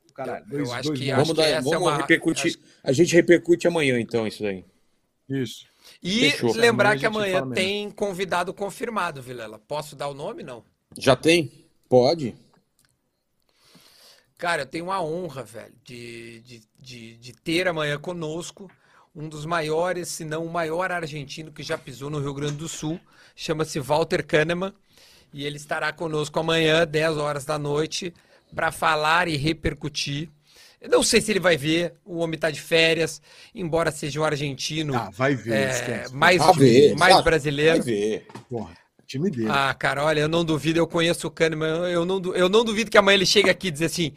[0.07, 0.43] Do caralho.
[0.51, 2.47] Eu- eu Dois- acho dois que- acho Vamos, dar, essa é vamos uma- repercutir.
[2.47, 4.65] acho- A gente repercute amanhã, então, isso daí.
[5.29, 5.68] Isso.
[6.01, 6.53] E Fechou.
[6.53, 7.55] lembrar Amanhã que amanhã fala mesmo.
[7.55, 9.59] tem convidado confirmado, Vilela.
[9.59, 10.63] Posso dar o nome, não?
[10.97, 11.51] Já tem?
[11.87, 12.35] Pode.
[14.37, 18.71] Cara, eu tenho uma honra, velho, de, de, de, de ter amanhã conosco
[19.13, 22.69] um dos maiores, se não o maior argentino que já pisou no Rio Grande do
[22.69, 22.99] Sul.
[23.35, 24.73] Chama-se Walter Kahneman.
[25.33, 28.13] E ele estará conosco amanhã, 10 horas da noite,
[28.55, 30.29] para falar e repercutir.
[30.81, 33.21] Eu não sei se ele vai ver, o homem está de férias,
[33.53, 35.53] embora seja um argentino Ah, vai ver.
[35.53, 36.15] é, esquece.
[36.15, 37.23] mais, Vai ver, mais sabe?
[37.25, 37.77] brasileiro.
[37.83, 38.27] Vai ver.
[38.49, 38.71] Porra,
[39.05, 39.49] time dele.
[39.49, 42.89] Ah, cara, olha, eu não duvido, eu conheço o Kahneman, eu não, eu não duvido
[42.89, 44.13] que amanhã ele chegue aqui e dizer assim,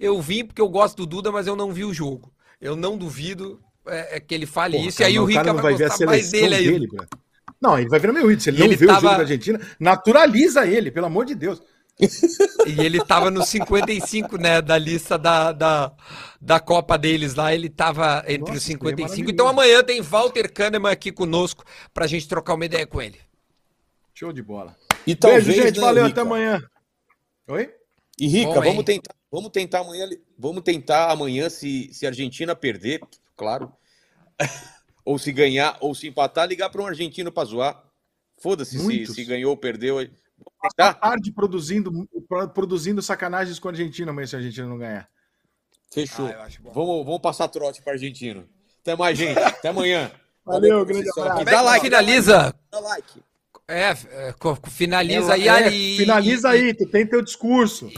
[0.00, 2.32] eu vim porque eu gosto do Duda, mas eu não vi o jogo.
[2.60, 5.52] Eu não duvido é, é, que ele fale Porra, isso, cara, e aí o Rica
[5.52, 6.64] vai vai ver a seleção dele aí.
[6.70, 6.88] dele.
[7.60, 8.40] Não, ele vai virar meu ídolo.
[8.40, 11.24] Se ele E não ele vê o tava- jogo da Argentina, naturaliza ele, pelo amor
[11.26, 11.62] de Deus.
[12.66, 15.92] E ele tava no 55, né, da lista da, da,
[16.40, 19.02] da Copa deles lá, ele tava entre Nossa, os seria 55.
[19.02, 19.32] maravilhoso.
[19.32, 21.64] Então amanhã tem Walter Kahneman aqui conosco
[21.94, 23.18] pra gente trocar uma ideia com ele.
[24.14, 24.76] Show de bola.
[25.06, 25.76] E talvez, Beijo, gente.
[25.76, 26.20] né, Valeu, Rica?
[26.20, 26.62] até amanhã.
[27.48, 27.74] Oi?
[28.18, 30.08] E Rica, Bom, vamos tentar, vamos tentar amanhã,
[30.38, 33.00] vamos tentar amanhã se, se a Argentina perder,
[33.36, 33.72] claro,
[35.04, 37.82] ou se ganhar ou se empatar, ligar para um argentino para zoar.
[38.38, 39.98] Foda-se se, se ganhou ou perdeu.
[40.76, 42.08] Tá tarde produzindo,
[42.52, 45.08] produzindo sacanagens com a Argentina amanhã se a Argentina não ganhar.
[45.92, 46.26] Fechou.
[46.26, 48.48] Ah, vamos, vamos passar trote para argentino.
[48.80, 49.38] Até mais, gente.
[49.38, 50.10] Até amanhã.
[50.44, 51.40] Valeu, Valeu, grande abraço.
[51.40, 52.54] É dá que like, finaliza?
[52.70, 53.22] dá like.
[53.68, 54.34] É, é,
[54.70, 55.48] finaliza aí.
[55.48, 57.90] É, aí finaliza aí, tu tem teu discurso.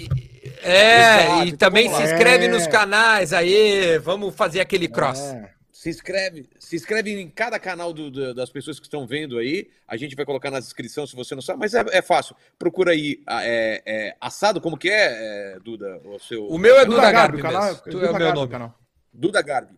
[0.62, 2.48] É, Exato, e também se inscreve É.
[2.48, 5.20] nos canais aí, vamos fazer aquele cross.
[5.20, 5.57] É.
[5.93, 9.69] Se inscreve, se inscreve em cada canal do- do- das pessoas que estão vendo aí.
[9.86, 12.36] A gente vai colocar na descrição se você não sabe, mas é, é fácil.
[12.59, 16.01] Procura aí é, é, assado, como que é, é, Duda?
[16.05, 17.77] O seu O meu é Duda Duda Garbi, Garbi o canal.
[17.77, 18.51] Tu Duda é o meu Garbi, nome.
[18.52, 18.78] canal.
[19.12, 19.74] Duda Garbi.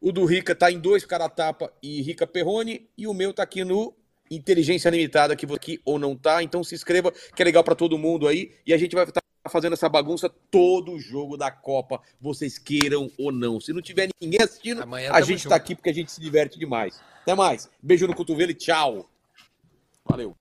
[0.00, 2.88] O do Rica tá em dois, cara tapa e Rica Perrone.
[2.96, 3.94] E o meu tá aqui no
[4.30, 6.42] Inteligência Limitada, que você aqui ou não tá.
[6.42, 8.52] Então se inscreva, que é legal pra todo mundo aí.
[8.66, 9.20] E a gente vai estar
[9.50, 13.60] fazendo essa bagunça todo jogo da Copa, vocês queiram ou não.
[13.60, 15.50] Se não tiver ninguém assistindo, Amanhã a gente junto.
[15.50, 17.00] tá aqui porque a gente se diverte demais.
[17.22, 17.68] Até mais.
[17.82, 19.08] Beijo no cotovelo e tchau.
[20.04, 20.34] Valeu.